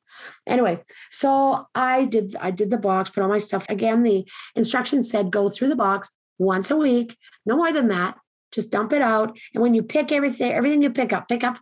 Anyway, 0.47 0.83
so 1.11 1.67
I 1.75 2.05
did, 2.05 2.37
I 2.41 2.51
did 2.51 2.71
the 2.71 2.79
box, 2.79 3.11
put 3.11 3.23
all 3.23 3.29
my 3.29 3.39
stuff. 3.39 3.67
Again, 3.69 4.03
the 4.03 4.29
instructions 4.57 5.11
said 5.11 5.31
go 5.31 5.49
through 5.49 5.69
the 5.69 5.77
box 5.77 6.11
once 6.39 6.71
a 6.71 6.77
week, 6.77 7.17
no 7.47 7.57
more 7.57 7.73
than 7.73 7.89
that. 7.89 8.17
Just 8.53 8.73
dump 8.73 8.93
it 8.93 9.03
out. 9.03 9.39
And 9.55 9.63
when 9.63 9.75
you 9.75 9.83
pick 9.85 10.11
everything, 10.11 10.51
everything 10.51 10.83
you 10.83 10.91
pick 10.91 11.13
up, 11.13 11.29
pick 11.29 11.45
up 11.45 11.59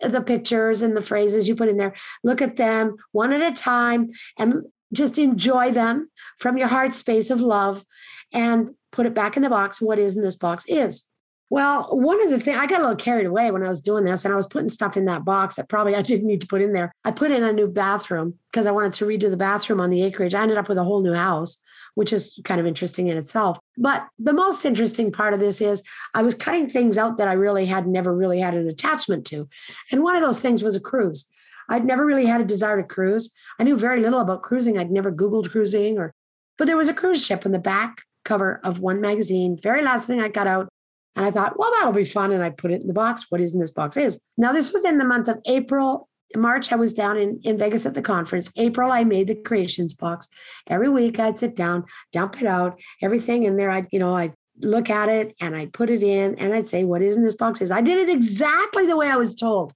the 0.00 0.22
pictures 0.22 0.82
and 0.82 0.96
the 0.96 1.02
phrases 1.02 1.48
you 1.48 1.56
put 1.56 1.68
in 1.68 1.76
there, 1.76 1.94
look 2.22 2.40
at 2.40 2.56
them 2.56 2.96
one 3.10 3.32
at 3.32 3.42
a 3.42 3.56
time 3.56 4.10
and 4.38 4.62
just 4.92 5.18
enjoy 5.18 5.70
them 5.70 6.10
from 6.38 6.56
your 6.56 6.68
heart 6.68 6.94
space 6.94 7.30
of 7.30 7.40
love 7.40 7.84
and 8.32 8.70
put 8.92 9.06
it 9.06 9.14
back 9.14 9.36
in 9.36 9.42
the 9.42 9.50
box. 9.50 9.80
What 9.80 9.98
is 9.98 10.16
in 10.16 10.22
this 10.22 10.36
box 10.36 10.64
is. 10.66 11.04
Well, 11.50 11.96
one 11.96 12.22
of 12.22 12.30
the 12.30 12.38
things 12.38 12.58
I 12.58 12.66
got 12.66 12.80
a 12.80 12.82
little 12.82 12.96
carried 12.96 13.26
away 13.26 13.50
when 13.50 13.62
I 13.62 13.70
was 13.70 13.80
doing 13.80 14.04
this, 14.04 14.24
and 14.24 14.34
I 14.34 14.36
was 14.36 14.46
putting 14.46 14.68
stuff 14.68 14.98
in 14.98 15.06
that 15.06 15.24
box 15.24 15.54
that 15.54 15.68
probably 15.68 15.94
I 15.94 16.02
didn't 16.10 16.26
need 16.26 16.42
to 16.42 16.46
put 16.46 16.60
in 16.60 16.72
there. 16.72 16.92
I 17.04 17.10
put 17.10 17.30
in 17.30 17.42
a 17.42 17.52
new 17.52 17.68
bathroom 17.68 18.34
because 18.52 18.66
I 18.66 18.70
wanted 18.70 18.92
to 18.94 19.06
redo 19.06 19.30
the 19.30 19.36
bathroom 19.36 19.80
on 19.80 19.90
the 19.90 20.02
acreage. 20.02 20.34
I 20.34 20.42
ended 20.42 20.58
up 20.58 20.68
with 20.68 20.78
a 20.78 20.84
whole 20.84 21.02
new 21.02 21.14
house, 21.14 21.56
which 21.94 22.12
is 22.12 22.38
kind 22.44 22.60
of 22.60 22.66
interesting 22.66 23.08
in 23.08 23.16
itself. 23.16 23.58
But 23.78 24.06
the 24.18 24.34
most 24.34 24.64
interesting 24.66 25.10
part 25.10 25.32
of 25.32 25.40
this 25.40 25.60
is 25.60 25.82
I 26.14 26.22
was 26.22 26.34
cutting 26.34 26.68
things 26.68 26.98
out 26.98 27.16
that 27.16 27.28
I 27.28 27.32
really 27.32 27.64
had 27.64 27.86
never 27.86 28.14
really 28.14 28.40
had 28.40 28.54
an 28.54 28.68
attachment 28.68 29.24
to. 29.26 29.48
And 29.90 30.02
one 30.02 30.16
of 30.16 30.22
those 30.22 30.40
things 30.40 30.62
was 30.62 30.76
a 30.76 30.80
cruise. 30.80 31.28
I'd 31.68 31.84
never 31.84 32.04
really 32.04 32.26
had 32.26 32.40
a 32.40 32.44
desire 32.44 32.80
to 32.80 32.86
cruise. 32.86 33.32
I 33.58 33.64
knew 33.64 33.76
very 33.76 34.00
little 34.00 34.20
about 34.20 34.42
cruising. 34.42 34.78
I'd 34.78 34.90
never 34.90 35.12
Googled 35.12 35.50
cruising 35.50 35.98
or, 35.98 36.12
but 36.56 36.66
there 36.66 36.76
was 36.76 36.88
a 36.88 36.94
cruise 36.94 37.24
ship 37.24 37.44
on 37.46 37.52
the 37.52 37.58
back 37.58 38.02
cover 38.24 38.60
of 38.64 38.80
one 38.80 39.00
magazine, 39.00 39.58
very 39.60 39.82
last 39.82 40.06
thing 40.06 40.20
I 40.20 40.28
got 40.28 40.46
out. 40.46 40.68
And 41.16 41.26
I 41.26 41.30
thought, 41.30 41.58
well, 41.58 41.72
that'll 41.72 41.92
be 41.92 42.04
fun. 42.04 42.30
And 42.30 42.44
I 42.44 42.50
put 42.50 42.70
it 42.70 42.80
in 42.80 42.86
the 42.86 42.92
box. 42.92 43.26
What 43.28 43.40
is 43.40 43.52
in 43.52 43.58
this 43.58 43.72
box 43.72 43.96
is. 43.96 44.22
Now, 44.36 44.52
this 44.52 44.72
was 44.72 44.84
in 44.84 44.98
the 44.98 45.04
month 45.04 45.26
of 45.26 45.40
April. 45.46 46.08
March, 46.36 46.70
I 46.70 46.76
was 46.76 46.92
down 46.92 47.16
in, 47.16 47.40
in 47.42 47.58
Vegas 47.58 47.86
at 47.86 47.94
the 47.94 48.02
conference. 48.02 48.52
April, 48.56 48.92
I 48.92 49.02
made 49.02 49.26
the 49.26 49.34
creations 49.34 49.94
box. 49.94 50.28
Every 50.68 50.88
week 50.88 51.18
I'd 51.18 51.38
sit 51.38 51.56
down, 51.56 51.86
dump 52.12 52.40
it 52.40 52.46
out, 52.46 52.80
everything 53.02 53.44
in 53.44 53.56
there. 53.56 53.70
I'd, 53.70 53.88
you 53.90 53.98
know, 53.98 54.14
I'd 54.14 54.34
look 54.60 54.90
at 54.90 55.08
it 55.08 55.34
and 55.40 55.56
I'd 55.56 55.72
put 55.72 55.90
it 55.90 56.02
in 56.02 56.34
and 56.36 56.52
I'd 56.52 56.68
say, 56.68 56.84
what 56.84 57.02
is 57.02 57.16
in 57.16 57.24
this 57.24 57.36
box 57.36 57.60
is. 57.60 57.70
I 57.70 57.80
did 57.80 57.98
it 57.98 58.12
exactly 58.12 58.86
the 58.86 58.96
way 58.96 59.08
I 59.08 59.16
was 59.16 59.34
told. 59.34 59.72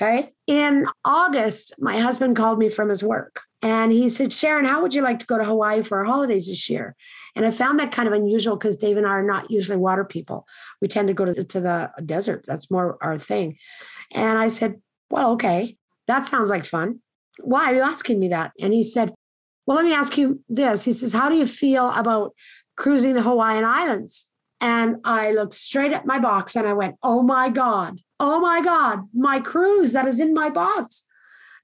Okay. 0.00 0.32
In 0.46 0.86
August, 1.04 1.74
my 1.78 1.98
husband 1.98 2.34
called 2.34 2.58
me 2.58 2.70
from 2.70 2.88
his 2.88 3.02
work 3.02 3.42
and 3.60 3.92
he 3.92 4.08
said, 4.08 4.32
Sharon, 4.32 4.64
how 4.64 4.80
would 4.80 4.94
you 4.94 5.02
like 5.02 5.18
to 5.18 5.26
go 5.26 5.36
to 5.36 5.44
Hawaii 5.44 5.82
for 5.82 5.98
our 5.98 6.06
holidays 6.06 6.48
this 6.48 6.70
year? 6.70 6.96
And 7.36 7.44
I 7.44 7.50
found 7.50 7.78
that 7.78 7.92
kind 7.92 8.08
of 8.08 8.14
unusual 8.14 8.56
because 8.56 8.78
Dave 8.78 8.96
and 8.96 9.06
I 9.06 9.10
are 9.10 9.22
not 9.22 9.50
usually 9.50 9.76
water 9.76 10.04
people. 10.04 10.46
We 10.80 10.88
tend 10.88 11.08
to 11.08 11.14
go 11.14 11.26
to, 11.26 11.44
to 11.44 11.60
the 11.60 11.90
desert. 12.06 12.44
That's 12.46 12.70
more 12.70 12.96
our 13.02 13.18
thing. 13.18 13.58
And 14.12 14.38
I 14.38 14.48
said, 14.48 14.80
Well, 15.10 15.32
okay, 15.32 15.76
that 16.06 16.24
sounds 16.24 16.48
like 16.48 16.64
fun. 16.64 17.00
Why 17.38 17.70
are 17.70 17.74
you 17.74 17.82
asking 17.82 18.18
me 18.18 18.28
that? 18.28 18.52
And 18.58 18.72
he 18.72 18.82
said, 18.82 19.12
Well, 19.66 19.76
let 19.76 19.84
me 19.84 19.92
ask 19.92 20.16
you 20.16 20.40
this. 20.48 20.82
He 20.82 20.92
says, 20.92 21.12
How 21.12 21.28
do 21.28 21.36
you 21.36 21.46
feel 21.46 21.90
about 21.90 22.32
cruising 22.76 23.14
the 23.14 23.22
Hawaiian 23.22 23.64
Islands? 23.64 24.29
And 24.60 24.96
I 25.04 25.32
looked 25.32 25.54
straight 25.54 25.92
at 25.92 26.06
my 26.06 26.18
box 26.18 26.56
and 26.56 26.66
I 26.66 26.72
went, 26.72 26.96
Oh 27.02 27.22
my 27.22 27.48
God, 27.48 28.00
oh 28.18 28.40
my 28.40 28.60
God, 28.60 29.00
my 29.14 29.40
cruise 29.40 29.92
that 29.92 30.06
is 30.06 30.20
in 30.20 30.34
my 30.34 30.50
box. 30.50 31.06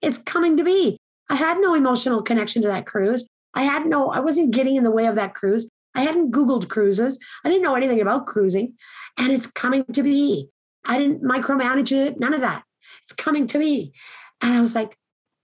It's 0.03 0.19
coming 0.19 0.57
to 0.57 0.65
be. 0.65 0.99
I 1.29 1.35
had 1.35 1.59
no 1.59 1.75
emotional 1.75 2.23
connection 2.23 2.63
to 2.63 2.69
that 2.69 2.87
cruise. 2.87 3.29
I 3.55 3.63
had 3.63 3.87
no, 3.87 4.11
I 4.11 4.21
wasn't 4.21 4.53
getting 4.53 4.77
in 4.77 4.85
the 4.85 4.91
way 4.91 5.07
of 5.07 5.17
that 5.17 5.35
cruise. 5.35 5.69
I 5.95 6.03
hadn't 6.03 6.31
Googled 6.31 6.69
cruises. 6.69 7.19
I 7.45 7.49
didn't 7.49 7.63
know 7.63 7.75
anything 7.75 8.01
about 8.01 8.27
cruising. 8.27 8.75
And 9.17 9.33
it's 9.33 9.47
coming 9.47 9.85
to 9.85 10.03
be. 10.03 10.49
I 10.85 10.99
didn't 10.99 11.23
micromanage 11.23 11.91
it, 11.91 12.21
none 12.21 12.35
of 12.35 12.43
that. 12.43 12.63
It's 13.03 13.13
coming 13.13 13.47
to 13.49 13.59
me. 13.59 13.93
And 14.41 14.55
I 14.55 14.61
was 14.61 14.75
like, 14.75 14.97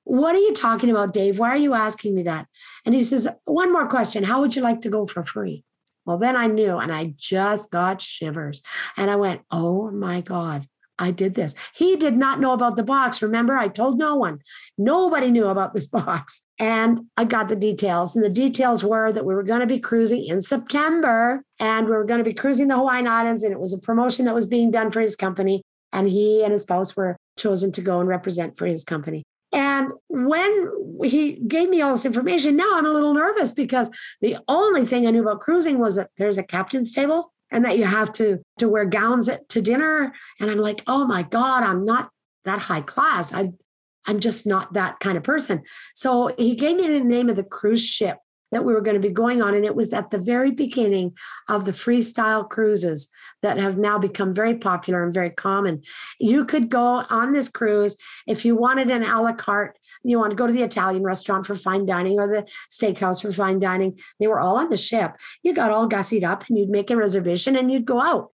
what 0.04 0.34
are 0.34 0.40
you 0.40 0.52
talking 0.52 0.90
about, 0.90 1.12
Dave? 1.12 1.38
Why 1.38 1.50
are 1.50 1.56
you 1.56 1.74
asking 1.74 2.14
me 2.14 2.22
that? 2.24 2.46
And 2.84 2.94
he 2.94 3.04
says, 3.04 3.28
One 3.44 3.72
more 3.72 3.86
question. 3.86 4.24
How 4.24 4.40
would 4.40 4.56
you 4.56 4.62
like 4.62 4.80
to 4.82 4.90
go 4.90 5.06
for 5.06 5.22
free? 5.22 5.64
Well, 6.04 6.18
then 6.18 6.36
I 6.36 6.46
knew 6.46 6.78
and 6.78 6.92
I 6.92 7.14
just 7.16 7.70
got 7.70 8.00
shivers. 8.00 8.62
And 8.96 9.10
I 9.10 9.16
went, 9.16 9.42
Oh 9.50 9.90
my 9.90 10.20
God, 10.20 10.66
I 10.98 11.10
did 11.10 11.34
this. 11.34 11.54
He 11.74 11.96
did 11.96 12.16
not 12.16 12.40
know 12.40 12.52
about 12.52 12.76
the 12.76 12.82
box. 12.82 13.22
Remember, 13.22 13.56
I 13.56 13.68
told 13.68 13.98
no 13.98 14.14
one. 14.14 14.40
Nobody 14.78 15.30
knew 15.30 15.46
about 15.46 15.74
this 15.74 15.86
box. 16.00 16.42
And 16.58 17.06
I 17.16 17.24
got 17.24 17.48
the 17.48 17.56
details. 17.56 18.14
And 18.14 18.24
the 18.24 18.30
details 18.30 18.84
were 18.84 19.10
that 19.12 19.24
we 19.24 19.34
were 19.34 19.42
going 19.42 19.60
to 19.60 19.66
be 19.66 19.80
cruising 19.80 20.24
in 20.24 20.40
September 20.40 21.42
and 21.58 21.86
we 21.86 21.92
were 21.92 22.04
going 22.04 22.18
to 22.18 22.24
be 22.24 22.34
cruising 22.34 22.68
the 22.68 22.76
Hawaiian 22.76 23.08
Islands. 23.08 23.42
And 23.42 23.52
it 23.52 23.60
was 23.60 23.72
a 23.72 23.80
promotion 23.80 24.26
that 24.26 24.34
was 24.34 24.46
being 24.46 24.70
done 24.70 24.90
for 24.90 25.00
his 25.00 25.16
company. 25.16 25.62
And 25.92 26.08
he 26.08 26.42
and 26.42 26.52
his 26.52 26.62
spouse 26.62 26.96
were 26.96 27.16
chosen 27.36 27.72
to 27.72 27.80
go 27.80 28.00
and 28.00 28.08
represent 28.08 28.56
for 28.56 28.66
his 28.66 28.84
company. 28.84 29.24
And 29.72 29.92
when 30.08 30.70
he 31.02 31.32
gave 31.32 31.70
me 31.70 31.80
all 31.80 31.92
this 31.92 32.04
information, 32.04 32.56
now 32.56 32.74
I'm 32.74 32.84
a 32.84 32.90
little 32.90 33.14
nervous 33.14 33.52
because 33.52 33.88
the 34.20 34.36
only 34.46 34.84
thing 34.84 35.06
I 35.06 35.10
knew 35.10 35.22
about 35.22 35.40
cruising 35.40 35.78
was 35.78 35.96
that 35.96 36.10
there's 36.18 36.36
a 36.36 36.42
captain's 36.42 36.92
table 36.92 37.32
and 37.50 37.64
that 37.64 37.78
you 37.78 37.84
have 37.84 38.12
to 38.14 38.42
to 38.58 38.68
wear 38.68 38.84
gowns 38.84 39.30
to 39.48 39.62
dinner. 39.62 40.12
And 40.38 40.50
I'm 40.50 40.58
like, 40.58 40.82
oh 40.86 41.06
my 41.06 41.22
God, 41.22 41.64
I'm 41.64 41.86
not 41.86 42.10
that 42.44 42.58
high 42.58 42.82
class. 42.82 43.32
I 43.32 43.52
I'm 44.04 44.20
just 44.20 44.46
not 44.46 44.74
that 44.74 45.00
kind 45.00 45.16
of 45.16 45.22
person. 45.22 45.62
So 45.94 46.34
he 46.36 46.54
gave 46.54 46.76
me 46.76 46.88
the 46.88 47.00
name 47.00 47.30
of 47.30 47.36
the 47.36 47.44
cruise 47.44 47.86
ship 47.86 48.18
that 48.52 48.64
we 48.64 48.72
were 48.72 48.80
going 48.80 48.94
to 48.94 49.08
be 49.08 49.12
going 49.12 49.42
on. 49.42 49.54
And 49.54 49.64
it 49.64 49.74
was 49.74 49.92
at 49.92 50.10
the 50.10 50.18
very 50.18 50.52
beginning 50.52 51.16
of 51.48 51.64
the 51.64 51.72
freestyle 51.72 52.48
cruises 52.48 53.08
that 53.42 53.58
have 53.58 53.76
now 53.76 53.98
become 53.98 54.32
very 54.32 54.56
popular 54.56 55.02
and 55.02 55.12
very 55.12 55.30
common. 55.30 55.82
You 56.20 56.44
could 56.44 56.68
go 56.68 57.04
on 57.10 57.32
this 57.32 57.48
cruise 57.48 57.96
if 58.28 58.44
you 58.44 58.54
wanted 58.54 58.90
an 58.90 59.02
a 59.02 59.20
la 59.20 59.32
carte, 59.32 59.78
you 60.04 60.18
want 60.18 60.30
to 60.30 60.36
go 60.36 60.46
to 60.46 60.52
the 60.52 60.62
Italian 60.62 61.02
restaurant 61.02 61.46
for 61.46 61.54
fine 61.54 61.86
dining 61.86 62.18
or 62.18 62.28
the 62.28 62.48
steakhouse 62.70 63.22
for 63.22 63.32
fine 63.32 63.58
dining. 63.58 63.98
They 64.20 64.28
were 64.28 64.40
all 64.40 64.56
on 64.56 64.68
the 64.68 64.76
ship. 64.76 65.16
You 65.42 65.54
got 65.54 65.70
all 65.70 65.88
gussied 65.88 66.24
up 66.24 66.48
and 66.48 66.58
you'd 66.58 66.70
make 66.70 66.90
a 66.90 66.96
reservation 66.96 67.56
and 67.56 67.72
you'd 67.72 67.86
go 67.86 68.00
out. 68.00 68.30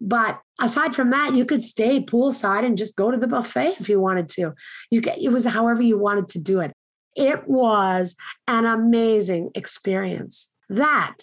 But 0.00 0.40
aside 0.60 0.96
from 0.96 1.10
that, 1.10 1.32
you 1.32 1.44
could 1.44 1.62
stay 1.62 2.02
poolside 2.02 2.64
and 2.64 2.76
just 2.76 2.96
go 2.96 3.12
to 3.12 3.16
the 3.16 3.28
buffet 3.28 3.76
if 3.78 3.88
you 3.88 4.00
wanted 4.00 4.28
to. 4.30 4.52
You 4.90 5.00
could, 5.00 5.16
it 5.16 5.28
was 5.28 5.44
however 5.44 5.80
you 5.80 5.96
wanted 5.96 6.28
to 6.30 6.40
do 6.40 6.60
it. 6.60 6.72
It 7.14 7.46
was 7.46 8.16
an 8.46 8.64
amazing 8.64 9.50
experience. 9.54 10.50
That 10.68 11.18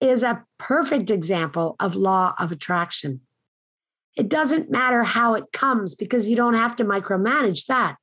is 0.00 0.22
a 0.22 0.44
perfect 0.58 1.10
example 1.10 1.76
of 1.80 1.96
law 1.96 2.34
of 2.38 2.52
attraction. 2.52 3.20
It 4.16 4.28
doesn't 4.28 4.70
matter 4.70 5.02
how 5.02 5.34
it 5.34 5.52
comes 5.52 5.94
because 5.94 6.28
you 6.28 6.36
don't 6.36 6.54
have 6.54 6.76
to 6.76 6.84
micromanage 6.84 7.66
that. 7.66 7.96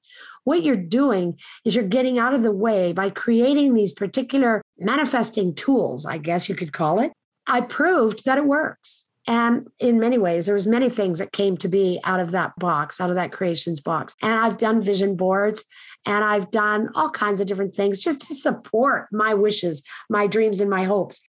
What 0.44 0.64
you're 0.64 0.76
doing 0.76 1.40
is 1.66 1.76
you're 1.76 1.86
getting 1.86 2.20
out 2.20 2.34
of 2.34 2.44
the 2.44 2.52
way 2.52 2.94
by 2.94 3.10
creating 3.10 3.74
these 3.74 3.94
particular 3.94 4.62
manifesting 4.78 5.56
tools, 5.56 6.06
I 6.06 6.18
guess 6.18 6.50
you 6.50 6.56
could 6.56 6.74
call 6.74 7.00
it. 7.00 7.14
I 7.48 7.62
proved 7.62 8.26
that 8.26 8.38
it 8.38 8.46
works. 8.46 9.06
And 9.26 9.68
in 9.80 10.00
many 10.00 10.18
ways, 10.18 10.46
there 10.46 10.56
was 10.56 10.68
many 10.68 10.90
things 10.90 11.20
that 11.20 11.32
came 11.32 11.56
to 11.58 11.68
be 11.70 12.00
out 12.04 12.20
of 12.20 12.32
that 12.32 12.54
box, 12.58 13.00
out 13.00 13.10
of 13.10 13.16
that 13.16 13.32
creations 13.32 13.80
box. 13.80 14.16
And 14.22 14.40
I've 14.40 14.58
done 14.58 14.82
vision 14.82 15.16
boards 15.16 15.64
and 16.06 16.26
I've 16.26 16.52
done 16.52 16.90
all 16.96 17.10
kinds 17.10 17.40
of 17.40 17.48
different 17.48 17.76
things 17.76 18.04
just 18.04 18.22
to 18.28 18.36
support 18.36 19.08
my 19.12 19.34
wishes, 19.34 19.84
my 20.10 20.28
dreams, 20.28 20.60
and 20.60 20.70
my 20.70 20.84
hopes. 20.84 21.22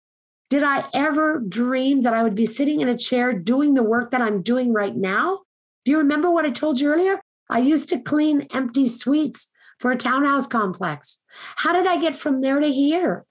Did 0.49 0.63
I 0.63 0.85
ever 0.95 1.41
dream 1.41 2.03
that 2.03 2.15
I 2.15 2.23
would 2.23 2.35
be 2.35 2.47
sitting 2.47 2.81
in 2.81 2.89
a 2.89 2.97
chair 2.97 3.33
doing 3.33 3.75
the 3.75 3.83
work 3.83 4.11
that 4.11 4.23
I'm 4.23 4.43
doing 4.43 4.73
right 4.73 4.95
now? 4.95 5.41
Do 5.85 5.91
you 5.91 5.99
remember 5.99 6.31
what 6.31 6.45
I 6.45 6.51
told 6.51 6.81
you 6.81 6.91
earlier? 6.91 7.21
I 7.51 7.59
used 7.59 7.89
to 7.91 8.01
clean 8.01 8.47
empty 8.55 8.87
suites 8.87 9.51
for 9.79 9.91
a 9.91 9.97
townhouse 9.97 10.47
complex. 10.47 11.23
How 11.57 11.73
did 11.73 11.87
I 11.87 11.99
get 11.99 12.17
from 12.17 12.41
there 12.41 12.61
to 12.61 12.71
here? 12.71 13.27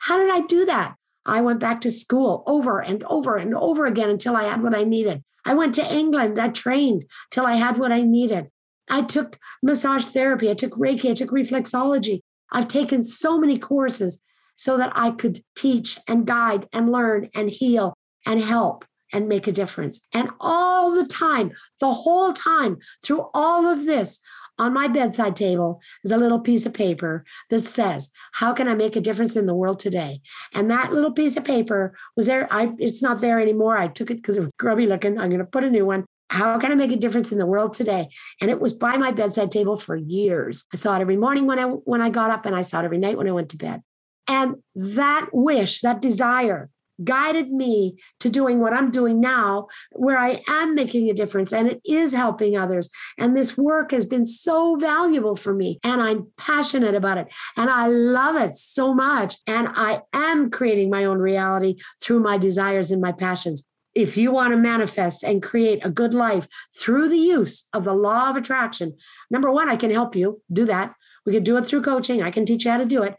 How 0.00 0.18
did 0.18 0.30
I 0.30 0.46
do 0.46 0.66
that? 0.66 0.96
I 1.28 1.42
went 1.42 1.60
back 1.60 1.80
to 1.82 1.90
school 1.90 2.42
over 2.46 2.80
and 2.80 3.04
over 3.04 3.36
and 3.36 3.54
over 3.54 3.86
again 3.86 4.10
until 4.10 4.34
I 4.34 4.44
had 4.44 4.62
what 4.62 4.76
I 4.76 4.84
needed. 4.84 5.22
I 5.44 5.54
went 5.54 5.74
to 5.76 5.94
England. 5.94 6.38
I 6.38 6.48
trained 6.48 7.04
till 7.30 7.46
I 7.46 7.54
had 7.54 7.78
what 7.78 7.92
I 7.92 8.00
needed. 8.00 8.48
I 8.90 9.02
took 9.02 9.38
massage 9.62 10.06
therapy. 10.06 10.50
I 10.50 10.54
took 10.54 10.72
Reiki. 10.72 11.10
I 11.10 11.14
took 11.14 11.30
reflexology. 11.30 12.22
I've 12.50 12.68
taken 12.68 13.02
so 13.02 13.38
many 13.38 13.58
courses 13.58 14.22
so 14.56 14.76
that 14.78 14.92
I 14.94 15.10
could 15.10 15.44
teach 15.54 15.98
and 16.08 16.26
guide 16.26 16.66
and 16.72 16.90
learn 16.90 17.28
and 17.34 17.50
heal 17.50 17.94
and 18.26 18.40
help 18.40 18.84
and 19.12 19.28
make 19.28 19.46
a 19.46 19.52
difference. 19.52 20.06
And 20.12 20.30
all 20.40 20.94
the 20.94 21.06
time, 21.06 21.52
the 21.80 21.92
whole 21.92 22.32
time, 22.32 22.78
through 23.04 23.28
all 23.34 23.66
of 23.66 23.86
this, 23.86 24.20
on 24.58 24.72
my 24.72 24.88
bedside 24.88 25.36
table 25.36 25.80
is 26.04 26.10
a 26.10 26.16
little 26.16 26.40
piece 26.40 26.66
of 26.66 26.74
paper 26.74 27.24
that 27.50 27.64
says, 27.64 28.10
How 28.32 28.52
can 28.52 28.68
I 28.68 28.74
make 28.74 28.96
a 28.96 29.00
difference 29.00 29.36
in 29.36 29.46
the 29.46 29.54
world 29.54 29.78
today? 29.78 30.20
And 30.54 30.70
that 30.70 30.92
little 30.92 31.12
piece 31.12 31.36
of 31.36 31.44
paper 31.44 31.94
was 32.16 32.26
there. 32.26 32.48
I, 32.50 32.72
it's 32.78 33.02
not 33.02 33.20
there 33.20 33.40
anymore. 33.40 33.76
I 33.76 33.88
took 33.88 34.10
it 34.10 34.16
because 34.16 34.36
it 34.36 34.40
was 34.40 34.50
grubby 34.58 34.86
looking. 34.86 35.18
I'm 35.18 35.28
going 35.28 35.38
to 35.38 35.44
put 35.44 35.64
a 35.64 35.70
new 35.70 35.86
one. 35.86 36.04
How 36.30 36.58
can 36.58 36.72
I 36.72 36.74
make 36.74 36.92
a 36.92 36.96
difference 36.96 37.32
in 37.32 37.38
the 37.38 37.46
world 37.46 37.72
today? 37.72 38.08
And 38.40 38.50
it 38.50 38.60
was 38.60 38.74
by 38.74 38.96
my 38.98 39.12
bedside 39.12 39.50
table 39.50 39.76
for 39.76 39.96
years. 39.96 40.64
I 40.72 40.76
saw 40.76 40.94
it 40.96 41.00
every 41.00 41.16
morning 41.16 41.46
when 41.46 41.58
I 41.58 41.64
when 41.64 42.02
I 42.02 42.10
got 42.10 42.30
up 42.30 42.44
and 42.44 42.54
I 42.54 42.60
saw 42.60 42.80
it 42.80 42.84
every 42.84 42.98
night 42.98 43.16
when 43.16 43.28
I 43.28 43.32
went 43.32 43.48
to 43.50 43.56
bed. 43.56 43.82
And 44.28 44.56
that 44.74 45.30
wish, 45.32 45.80
that 45.80 46.02
desire 46.02 46.68
guided 47.04 47.50
me 47.50 47.96
to 48.20 48.30
doing 48.30 48.60
what 48.60 48.72
I'm 48.72 48.90
doing 48.90 49.20
now, 49.20 49.68
where 49.92 50.18
I 50.18 50.42
am 50.48 50.74
making 50.74 51.08
a 51.08 51.14
difference 51.14 51.52
and 51.52 51.68
it 51.68 51.80
is 51.84 52.12
helping 52.12 52.56
others. 52.56 52.90
And 53.18 53.36
this 53.36 53.56
work 53.56 53.90
has 53.92 54.04
been 54.04 54.26
so 54.26 54.76
valuable 54.76 55.36
for 55.36 55.54
me. 55.54 55.78
And 55.84 56.02
I'm 56.02 56.28
passionate 56.36 56.94
about 56.94 57.18
it. 57.18 57.32
And 57.56 57.70
I 57.70 57.86
love 57.86 58.36
it 58.36 58.54
so 58.56 58.94
much. 58.94 59.36
And 59.46 59.68
I 59.74 60.02
am 60.12 60.50
creating 60.50 60.90
my 60.90 61.04
own 61.04 61.18
reality 61.18 61.76
through 62.02 62.20
my 62.20 62.38
desires 62.38 62.90
and 62.90 63.00
my 63.00 63.12
passions 63.12 63.64
if 63.94 64.16
you 64.16 64.30
want 64.30 64.52
to 64.52 64.56
manifest 64.56 65.24
and 65.24 65.42
create 65.42 65.84
a 65.84 65.90
good 65.90 66.14
life 66.14 66.46
through 66.72 67.08
the 67.08 67.18
use 67.18 67.68
of 67.72 67.82
the 67.82 67.94
law 67.94 68.30
of 68.30 68.36
attraction, 68.36 68.96
number 69.28 69.50
one, 69.50 69.68
I 69.68 69.74
can 69.74 69.90
help 69.90 70.14
you 70.14 70.40
do 70.52 70.64
that. 70.66 70.94
We 71.26 71.32
can 71.32 71.42
do 71.42 71.56
it 71.56 71.66
through 71.66 71.82
coaching. 71.82 72.22
I 72.22 72.30
can 72.30 72.46
teach 72.46 72.64
you 72.64 72.70
how 72.70 72.76
to 72.78 72.84
do 72.84 73.02
it. 73.02 73.16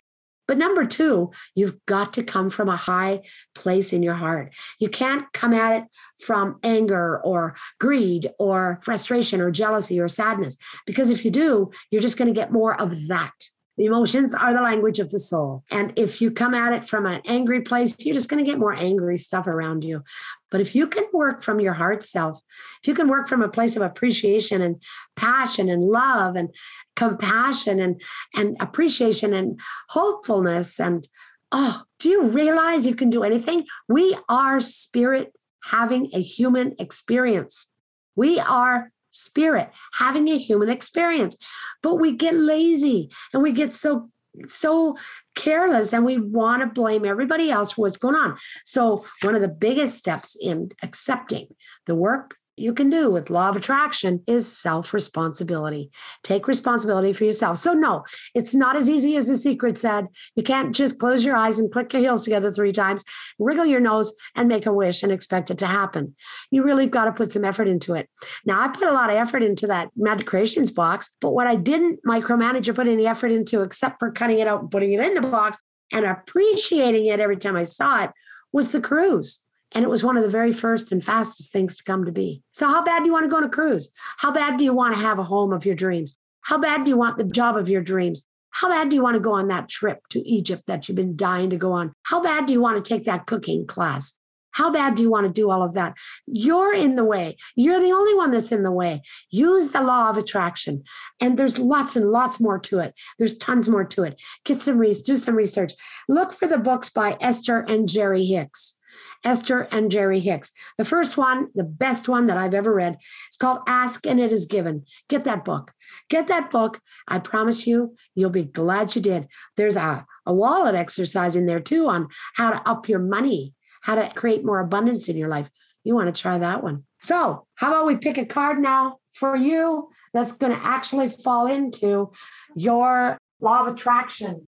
But 0.50 0.58
number 0.58 0.84
two, 0.84 1.30
you've 1.54 1.78
got 1.86 2.16
to 2.16 2.24
come 2.24 2.50
from 2.50 2.70
a 2.70 2.76
high 2.76 3.22
place 3.54 3.94
in 3.94 4.02
your 4.02 4.16
heart. 4.16 4.52
You 4.80 4.90
can't 4.90 5.32
come 5.32 5.54
at 5.54 5.78
it 5.78 5.84
from 6.26 6.58
anger 6.64 7.20
or 7.20 7.56
greed 7.80 8.32
or 8.40 8.80
frustration 8.82 9.42
or 9.42 9.52
jealousy 9.52 10.00
or 10.00 10.08
sadness, 10.08 10.58
because 10.88 11.12
if 11.12 11.24
you 11.24 11.30
do, 11.30 11.70
you're 11.92 12.02
just 12.02 12.18
going 12.18 12.30
to 12.30 12.34
get 12.34 12.52
more 12.52 12.74
of 12.82 13.10
that. 13.10 13.36
Emotions 13.80 14.36
are 14.36 14.54
the 14.54 14.62
language 14.62 15.00
of 15.00 15.10
the 15.10 15.18
soul. 15.18 15.64
And 15.72 15.94
if 15.98 16.20
you 16.20 16.32
come 16.32 16.54
at 16.54 16.74
it 16.74 16.88
from 16.88 17.06
an 17.06 17.22
angry 17.26 17.62
place, 17.62 17.96
you're 18.00 18.14
just 18.14 18.28
going 18.28 18.44
to 18.44 18.50
get 18.50 18.60
more 18.60 18.74
angry 18.74 19.18
stuff 19.18 19.48
around 19.48 19.86
you. 19.86 20.04
But 20.52 20.60
if 20.60 20.76
you 20.76 20.86
can 20.86 21.06
work 21.14 21.42
from 21.42 21.62
your 21.62 21.74
heart 21.74 22.06
self, 22.06 22.42
if 22.82 22.88
you 22.90 22.94
can 22.94 23.08
work 23.08 23.30
from 23.30 23.42
a 23.42 23.48
place 23.48 23.78
of 23.78 23.82
appreciation 23.82 24.62
and 24.62 24.84
passion 25.16 25.70
and 25.70 25.84
love 25.86 26.36
and 26.36 26.54
compassion 26.98 27.80
and, 27.80 28.02
and 28.36 28.58
appreciation 28.60 29.34
and 29.34 29.60
hopefulness 29.88 30.80
and 30.80 31.08
oh, 31.52 31.82
do 32.00 32.10
you 32.10 32.24
realize 32.24 32.86
you 32.86 32.96
can 32.96 33.10
do 33.10 33.24
anything? 33.24 33.66
We 33.88 34.18
are 34.28 34.60
spirit 34.60 35.34
having 35.64 36.10
a 36.14 36.22
human 36.22 36.76
experience. 36.80 37.68
We 38.16 38.40
are 38.40 38.92
spirit 39.12 39.70
having 39.94 40.28
a 40.30 40.38
human 40.38 40.70
experience. 40.70 41.38
But 41.82 41.96
we 41.96 42.16
get 42.16 42.36
lazy 42.36 43.12
and 43.34 43.44
we 43.44 43.52
get 43.52 43.74
so 43.74 44.10
so 44.48 44.96
careless 45.36 45.92
and 45.92 46.06
we 46.06 46.18
want 46.18 46.62
to 46.62 46.68
blame 46.68 47.06
everybody 47.06 47.50
else 47.50 47.72
for 47.72 47.82
what's 47.82 47.98
going 47.98 48.16
on. 48.16 48.38
So 48.64 49.06
one 49.24 49.36
of 49.36 49.42
the 49.42 49.48
biggest 49.48 49.98
steps 49.98 50.38
in 50.40 50.70
accepting 50.84 51.48
the 51.88 51.96
work 51.96 52.38
you 52.60 52.74
can 52.74 52.90
do 52.90 53.10
with 53.10 53.30
law 53.30 53.50
of 53.50 53.56
attraction 53.56 54.22
is 54.28 54.58
self 54.58 54.94
responsibility. 54.94 55.92
Take 56.24 56.48
responsibility 56.48 57.14
for 57.14 57.24
yourself. 57.24 57.58
So, 57.58 57.74
no, 57.74 58.04
it's 58.36 58.54
not 58.54 58.76
as 58.76 58.90
easy 58.90 59.16
as 59.16 59.28
the 59.28 59.38
secret 59.38 59.78
said. 59.78 60.08
You 60.36 60.44
can't 60.44 60.76
just 60.76 61.00
close 61.00 61.24
your 61.24 61.36
eyes 61.36 61.60
and 61.60 61.72
click 61.72 61.94
your 61.94 62.02
heels 62.02 62.24
together 62.24 62.52
three 62.52 62.74
times, 62.74 63.04
wriggle 63.40 63.66
your 63.66 63.80
nose, 63.80 64.14
and 64.36 64.48
make 64.48 64.66
a 64.66 64.74
wish 64.74 65.04
and 65.04 65.12
expect 65.12 65.52
it 65.52 65.58
to 65.60 65.68
happen. 65.68 66.16
You 66.52 66.64
really 66.64 66.86
got 66.86 67.06
to 67.06 67.12
put 67.12 67.32
some 67.32 67.46
effort 67.46 67.68
into 67.68 67.94
it. 67.94 68.10
Now, 68.46 68.62
I 68.62 68.68
put 68.68 68.88
a 68.88 68.94
lot 68.94 69.10
of 69.10 69.16
effort 69.16 69.44
into 69.44 69.68
that 69.68 69.90
Magic 69.96 70.28
Creations 70.28 70.72
box, 70.72 71.16
but 71.22 71.32
what 71.32 71.48
I 71.48 71.56
didn't 71.56 72.00
micromanage 72.06 72.68
or 72.68 72.74
put 72.74 72.88
any 72.88 73.08
effort 73.08 73.32
into, 73.32 73.62
except 73.62 74.00
for 74.00 74.12
cutting 74.12 74.40
it 74.40 74.48
out 74.48 74.62
and 74.62 74.72
putting 74.72 74.94
it 74.94 75.00
in 75.00 75.14
the 75.14 75.22
box 75.22 75.58
and 75.92 76.06
appreciating 76.06 77.06
it 77.06 77.20
every 77.20 77.38
time 77.38 77.56
I 77.56 77.64
saw 77.64 78.04
it, 78.04 78.12
was 78.52 78.72
the 78.72 78.82
cruise. 78.82 79.46
And 79.76 79.84
it 79.84 79.90
was 79.90 80.04
one 80.04 80.18
of 80.18 80.24
the 80.24 80.30
very 80.30 80.52
first 80.52 80.92
and 80.92 81.04
fastest 81.04 81.52
things 81.52 81.78
to 81.78 81.84
come 81.84 82.06
to 82.06 82.12
be. 82.12 82.42
So, 82.52 82.68
how 82.68 82.84
bad 82.84 83.00
do 83.00 83.06
you 83.06 83.14
want 83.14 83.26
to 83.26 83.30
go 83.30 83.38
on 83.38 83.44
a 83.44 83.50
cruise? 83.50 83.90
How 84.18 84.32
bad 84.32 84.58
do 84.58 84.66
you 84.66 84.74
want 84.74 84.96
to 84.96 85.02
have 85.02 85.20
a 85.20 85.24
home 85.24 85.54
of 85.54 85.66
your 85.66 85.76
dreams? 85.76 86.18
How 86.42 86.58
bad 86.58 86.84
do 86.84 86.92
you 86.92 86.98
want 86.98 87.18
the 87.18 87.26
job 87.26 87.56
of 87.56 87.70
your 87.70 87.82
dreams? 87.82 88.26
How 88.52 88.70
bad 88.70 88.90
do 88.90 88.96
you 88.96 89.04
want 89.04 89.16
to 89.16 89.22
go 89.22 89.34
on 89.34 89.48
that 89.50 89.70
trip 89.70 90.08
to 90.10 90.28
Egypt 90.28 90.64
that 90.66 90.88
you've 90.88 90.96
been 90.96 91.16
dying 91.16 91.52
to 91.52 91.58
go 91.58 91.72
on? 91.72 91.94
How 92.04 92.22
bad 92.22 92.48
do 92.48 92.54
you 92.54 92.62
want 92.62 92.84
to 92.84 92.88
take 92.88 93.06
that 93.06 93.28
cooking 93.28 93.68
class? 93.68 94.20
How 94.52 94.72
bad 94.72 94.96
do 94.96 95.04
you 95.04 95.12
want 95.12 95.28
to 95.28 95.32
do 95.32 95.52
all 95.52 95.64
of 95.64 95.74
that? 95.76 95.96
You're 96.26 96.74
in 96.74 96.96
the 96.96 97.06
way. 97.06 97.38
You're 97.56 97.80
the 97.80 97.92
only 97.92 98.16
one 98.16 98.32
that's 98.32 98.52
in 98.52 98.64
the 98.64 98.72
way. 98.72 99.02
Use 99.30 99.72
the 99.72 99.82
law 99.82 100.10
of 100.10 100.18
attraction. 100.18 100.84
And 101.20 101.38
there's 101.38 101.60
lots 101.60 101.96
and 101.96 102.08
lots 102.12 102.40
more 102.40 102.60
to 102.60 102.80
it. 102.80 102.94
There's 103.20 103.38
tons 103.38 103.70
more 103.70 103.86
to 103.86 104.04
it. 104.04 104.20
Get 104.46 104.62
some 104.62 104.80
research, 104.80 105.06
do 105.06 105.18
some 105.18 105.36
research. 105.36 105.74
Look 106.08 106.34
for 106.34 106.48
the 106.48 106.58
books 106.58 106.90
by 106.90 107.16
Esther 107.22 107.60
and 107.60 107.88
Jerry 107.88 108.26
Hicks. 108.26 108.79
Esther 109.24 109.68
and 109.72 109.92
Jerry 109.92 110.20
Hicks. 110.20 110.52
The 110.78 110.86
first 110.86 111.18
one, 111.18 111.48
the 111.56 111.64
best 111.64 112.08
one 112.08 112.28
that 112.28 112.38
I've 112.38 112.54
ever 112.54 112.74
read, 112.74 112.98
it's 113.28 113.38
called 113.38 113.60
Ask 113.68 114.06
and 114.08 114.20
It 114.20 114.32
Is 114.32 114.46
Given. 114.46 114.86
Get 115.08 115.24
that 115.26 115.44
book. 115.44 115.74
Get 116.10 116.28
that 116.28 116.52
book. 116.52 116.80
I 117.08 117.20
promise 117.20 117.68
you, 117.68 117.96
you'll 118.16 118.30
be 118.30 118.46
glad 118.46 118.96
you 118.96 119.02
did. 119.02 119.28
There's 119.58 119.76
a, 119.76 120.06
a 120.26 120.34
wallet 120.34 120.76
exercise 120.76 121.36
in 121.36 121.46
there 121.46 121.60
too 121.60 121.88
on 121.88 122.08
how 122.36 122.52
to 122.52 122.70
up 122.70 122.88
your 122.88 123.00
money 123.00 123.54
how 123.82 123.96
to 123.96 124.10
create 124.14 124.46
more 124.46 124.60
abundance 124.60 125.10
in 125.10 125.18
your 125.18 125.30
life. 125.30 125.50
You 125.84 125.96
want 125.96 126.14
to 126.14 126.22
try 126.22 126.38
that 126.38 126.64
one. 126.64 126.84
So, 127.02 127.46
how 127.56 127.70
about 127.70 127.88
we 127.88 127.96
pick 127.96 128.18
a 128.18 128.26
card 128.26 128.60
now 128.60 128.98
for 129.14 129.36
you 129.36 129.90
that's 130.14 130.34
going 130.34 130.54
to 130.56 130.66
actually 130.66 131.10
fall 131.10 131.48
into 131.48 132.12
your 132.56 133.18
law 133.40 133.66
of 133.66 133.74
attraction? 133.74 134.48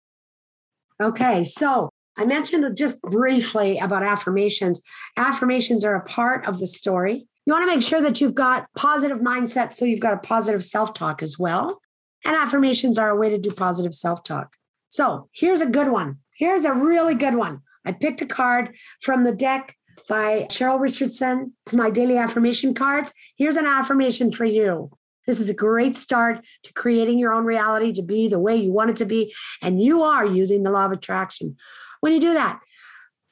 Okay, 1.01 1.43
so 1.43 1.88
I 2.19 2.25
mentioned 2.25 2.75
just 2.75 3.01
briefly 3.01 3.77
about 3.77 4.03
affirmations. 4.03 4.81
Affirmations 5.15 5.85
are 5.85 5.95
a 5.95 6.03
part 6.03 6.45
of 6.45 6.59
the 6.59 6.67
story. 6.67 7.25
You 7.45 7.53
want 7.53 7.63
to 7.63 7.73
make 7.73 7.81
sure 7.81 8.01
that 8.01 8.19
you've 8.19 8.35
got 8.35 8.67
positive 8.75 9.19
mindset 9.19 9.73
so 9.73 9.85
you've 9.85 10.01
got 10.01 10.15
a 10.15 10.17
positive 10.17 10.65
self-talk 10.65 11.23
as 11.23 11.39
well. 11.39 11.79
And 12.25 12.35
affirmations 12.35 12.97
are 12.97 13.09
a 13.09 13.15
way 13.15 13.29
to 13.29 13.37
do 13.37 13.51
positive 13.51 13.93
self-talk. 13.93 14.57
So, 14.89 15.29
here's 15.31 15.61
a 15.61 15.65
good 15.65 15.91
one. 15.91 16.17
Here's 16.35 16.65
a 16.65 16.73
really 16.73 17.15
good 17.15 17.35
one. 17.35 17.61
I 17.85 17.93
picked 17.93 18.21
a 18.21 18.25
card 18.25 18.75
from 19.01 19.23
the 19.23 19.31
deck 19.31 19.77
by 20.09 20.47
Cheryl 20.49 20.81
Richardson. 20.81 21.53
It's 21.65 21.73
my 21.73 21.89
daily 21.89 22.17
affirmation 22.17 22.73
cards. 22.73 23.13
Here's 23.37 23.55
an 23.55 23.65
affirmation 23.65 24.33
for 24.33 24.43
you. 24.43 24.91
This 25.25 25.39
is 25.39 25.49
a 25.49 25.53
great 25.53 25.95
start 25.95 26.45
to 26.63 26.73
creating 26.73 27.17
your 27.17 27.31
own 27.31 27.45
reality 27.45 27.93
to 27.93 28.01
be 28.01 28.27
the 28.27 28.39
way 28.39 28.57
you 28.57 28.73
want 28.73 28.89
it 28.89 28.97
to 28.97 29.05
be. 29.05 29.33
And 29.61 29.81
you 29.81 30.03
are 30.03 30.25
using 30.25 30.63
the 30.63 30.71
law 30.71 30.85
of 30.85 30.91
attraction. 30.91 31.55
When 32.01 32.13
you 32.13 32.19
do 32.19 32.33
that, 32.33 32.59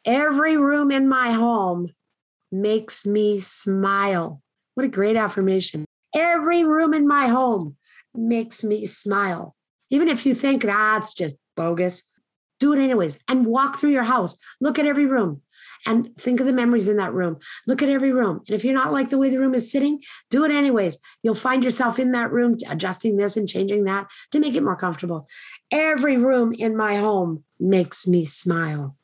every 0.06 0.58
room 0.58 0.92
in 0.92 1.08
my 1.08 1.32
home 1.32 1.90
makes 2.52 3.06
me 3.06 3.40
smile. 3.40 4.42
What 4.76 4.86
a 4.86 4.90
great 4.90 5.18
affirmation. 5.18 5.86
Every 6.16 6.64
room 6.64 6.94
in 6.94 7.08
my 7.08 7.28
home 7.28 7.76
makes 8.14 8.64
me 8.64 8.86
smile. 8.86 9.56
Even 9.90 10.08
if 10.08 10.26
you 10.26 10.36
think 10.36 10.64
that's 10.64 11.14
just 11.14 11.36
bogus, 11.56 12.04
do 12.60 12.74
it 12.74 12.80
anyways 12.80 13.20
and 13.28 13.46
walk 13.46 13.78
through 13.78 13.92
your 13.92 14.04
house. 14.04 14.38
Look 14.60 14.80
at 14.80 14.86
every 14.86 15.06
room 15.06 15.42
and 15.88 16.16
think 16.18 16.40
of 16.40 16.46
the 16.46 16.54
memories 16.54 16.90
in 16.90 16.98
that 16.98 17.14
room. 17.14 17.38
Look 17.66 17.82
at 17.82 17.90
every 17.90 18.12
room. 18.12 18.42
And 18.48 18.56
if 18.56 18.64
you're 18.64 18.74
not 18.74 18.92
like 18.92 19.10
the 19.10 19.18
way 19.18 19.30
the 19.30 19.40
room 19.40 19.56
is 19.56 19.72
sitting, 19.72 20.04
do 20.30 20.44
it 20.44 20.52
anyways. 20.52 21.00
You'll 21.24 21.34
find 21.34 21.64
yourself 21.64 21.98
in 21.98 22.12
that 22.12 22.32
room 22.32 22.58
adjusting 22.68 23.16
this 23.16 23.38
and 23.38 23.48
changing 23.48 23.86
that 23.86 24.08
to 24.34 24.40
make 24.40 24.54
it 24.54 24.64
more 24.64 24.76
comfortable. 24.76 25.28
Every 25.72 26.18
room 26.18 26.54
in 26.54 26.76
my 26.76 26.98
home 26.98 27.44
makes 27.60 28.08
me 28.08 28.26
smile. 28.26 28.98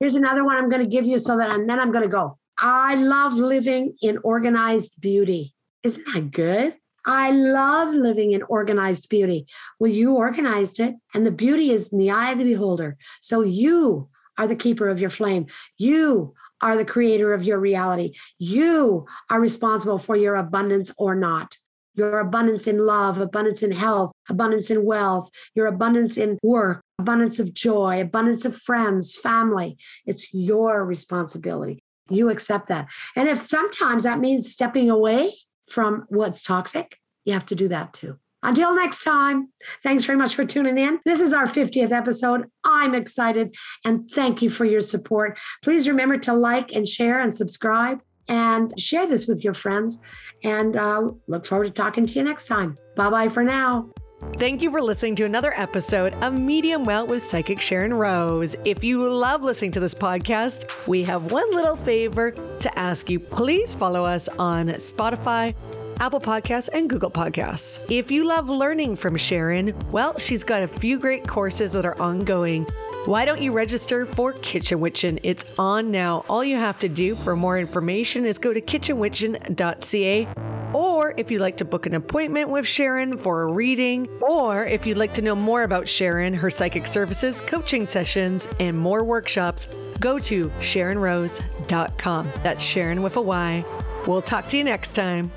Here's 0.00 0.16
another 0.16 0.44
one 0.44 0.56
I'm 0.56 0.68
going 0.68 0.82
to 0.82 0.88
give 0.88 1.06
you 1.06 1.18
so 1.18 1.38
that, 1.38 1.50
and 1.50 1.70
then 1.70 1.78
I'm 1.78 1.92
going 1.92 2.04
to 2.04 2.10
go. 2.10 2.38
I 2.58 2.96
love 2.96 3.34
living 3.34 3.94
in 4.02 4.18
organized 4.24 5.00
beauty. 5.00 5.54
Isn't 5.84 6.04
that 6.12 6.32
good? 6.32 6.74
I 7.06 7.30
love 7.30 7.94
living 7.94 8.32
in 8.32 8.42
organized 8.44 9.08
beauty. 9.08 9.46
Well, 9.78 9.92
you 9.92 10.14
organized 10.14 10.80
it, 10.80 10.94
and 11.14 11.26
the 11.26 11.30
beauty 11.30 11.70
is 11.70 11.92
in 11.92 11.98
the 11.98 12.10
eye 12.10 12.32
of 12.32 12.38
the 12.38 12.44
beholder. 12.44 12.96
So 13.20 13.42
you 13.42 14.08
are 14.38 14.46
the 14.46 14.56
keeper 14.56 14.88
of 14.88 15.00
your 15.00 15.10
flame. 15.10 15.46
You 15.78 16.34
are 16.60 16.76
the 16.76 16.84
creator 16.84 17.32
of 17.34 17.42
your 17.42 17.58
reality. 17.58 18.14
You 18.38 19.06
are 19.30 19.40
responsible 19.40 19.98
for 19.98 20.16
your 20.16 20.36
abundance 20.36 20.92
or 20.96 21.14
not. 21.14 21.58
Your 21.96 22.18
abundance 22.18 22.66
in 22.66 22.78
love, 22.78 23.18
abundance 23.18 23.62
in 23.62 23.70
health, 23.70 24.12
abundance 24.28 24.70
in 24.70 24.84
wealth, 24.84 25.30
your 25.54 25.66
abundance 25.66 26.16
in 26.18 26.38
work, 26.42 26.82
abundance 26.98 27.38
of 27.38 27.54
joy, 27.54 28.00
abundance 28.00 28.44
of 28.44 28.56
friends, 28.56 29.14
family. 29.14 29.76
It's 30.04 30.34
your 30.34 30.84
responsibility. 30.84 31.84
You 32.08 32.30
accept 32.30 32.68
that. 32.68 32.88
And 33.14 33.28
if 33.28 33.40
sometimes 33.40 34.02
that 34.02 34.18
means 34.18 34.52
stepping 34.52 34.90
away 34.90 35.32
from 35.68 36.04
what's 36.08 36.42
toxic, 36.42 36.98
you 37.24 37.32
have 37.32 37.46
to 37.46 37.54
do 37.54 37.68
that 37.68 37.92
too. 37.92 38.18
Until 38.44 38.74
next 38.74 39.02
time, 39.02 39.48
thanks 39.82 40.04
very 40.04 40.18
much 40.18 40.34
for 40.34 40.44
tuning 40.44 40.78
in. 40.78 41.00
This 41.04 41.20
is 41.20 41.32
our 41.32 41.46
50th 41.46 41.90
episode. 41.90 42.46
I'm 42.62 42.94
excited 42.94 43.56
and 43.84 44.08
thank 44.10 44.42
you 44.42 44.50
for 44.50 44.66
your 44.66 44.82
support. 44.82 45.38
Please 45.62 45.88
remember 45.88 46.18
to 46.18 46.34
like 46.34 46.72
and 46.72 46.86
share 46.86 47.20
and 47.20 47.34
subscribe 47.34 48.00
and 48.28 48.78
share 48.78 49.06
this 49.06 49.26
with 49.26 49.42
your 49.42 49.54
friends. 49.54 49.98
And 50.44 50.76
uh, 50.76 51.10
look 51.26 51.46
forward 51.46 51.68
to 51.68 51.72
talking 51.72 52.06
to 52.06 52.12
you 52.18 52.22
next 52.22 52.46
time. 52.46 52.76
Bye 52.96 53.10
bye 53.10 53.28
for 53.28 53.42
now. 53.42 53.90
Thank 54.36 54.62
you 54.62 54.70
for 54.70 54.80
listening 54.80 55.16
to 55.16 55.24
another 55.24 55.52
episode 55.54 56.14
of 56.16 56.38
Medium 56.38 56.84
Well 56.84 57.06
with 57.06 57.22
Psychic 57.22 57.58
Sharyn 57.58 57.96
Rose. 57.96 58.56
If 58.64 58.82
you 58.82 59.10
love 59.10 59.42
listening 59.42 59.72
to 59.72 59.80
this 59.80 59.94
podcast, 59.94 60.86
we 60.86 61.02
have 61.04 61.30
one 61.30 61.50
little 61.54 61.76
favor 61.76 62.30
to 62.30 62.78
ask 62.78 63.10
you. 63.10 63.20
Please 63.20 63.74
follow 63.74 64.04
us 64.04 64.28
on 64.28 64.68
Spotify. 64.68 65.54
Apple 66.00 66.20
Podcasts, 66.20 66.68
and 66.72 66.88
Google 66.88 67.10
Podcasts. 67.10 67.90
If 67.90 68.10
you 68.10 68.26
love 68.26 68.48
learning 68.48 68.96
from 68.96 69.16
Sharyn, 69.16 69.74
well, 69.90 70.18
she's 70.18 70.44
got 70.44 70.62
a 70.62 70.68
few 70.68 70.98
great 70.98 71.26
courses 71.26 71.72
that 71.72 71.84
are 71.84 72.00
ongoing. 72.00 72.64
Why 73.06 73.24
don't 73.24 73.40
you 73.40 73.52
register 73.52 74.06
for 74.06 74.32
Kitchen 74.32 74.80
Witchin'? 74.80 75.18
It's 75.22 75.58
on 75.58 75.90
now. 75.90 76.24
All 76.28 76.42
you 76.42 76.56
have 76.56 76.78
to 76.80 76.88
do 76.88 77.14
for 77.14 77.36
more 77.36 77.58
information 77.58 78.24
is 78.24 78.38
go 78.38 78.52
to 78.52 78.60
kitchenwitchin.ca 78.60 80.28
or 80.74 81.14
if 81.16 81.30
you'd 81.30 81.40
like 81.40 81.56
to 81.58 81.64
book 81.64 81.86
an 81.86 81.94
appointment 81.94 82.48
with 82.48 82.64
Sharyn 82.64 83.18
for 83.18 83.42
a 83.42 83.46
reading, 83.46 84.08
or 84.20 84.66
if 84.66 84.84
you'd 84.84 84.98
like 84.98 85.14
to 85.14 85.22
know 85.22 85.36
more 85.36 85.62
about 85.62 85.84
Sharyn, 85.84 86.34
her 86.34 86.50
psychic 86.50 86.86
services, 86.86 87.40
coaching 87.40 87.86
sessions, 87.86 88.48
and 88.58 88.76
more 88.76 89.04
workshops, 89.04 89.72
go 90.00 90.18
to 90.18 90.48
SharynRose.com. 90.60 92.32
That's 92.42 92.62
Sharon 92.62 93.02
with 93.02 93.16
a 93.16 93.22
Y. 93.22 93.64
We'll 94.06 94.22
talk 94.22 94.48
to 94.48 94.58
you 94.58 94.64
next 94.64 94.94
time. 94.94 95.30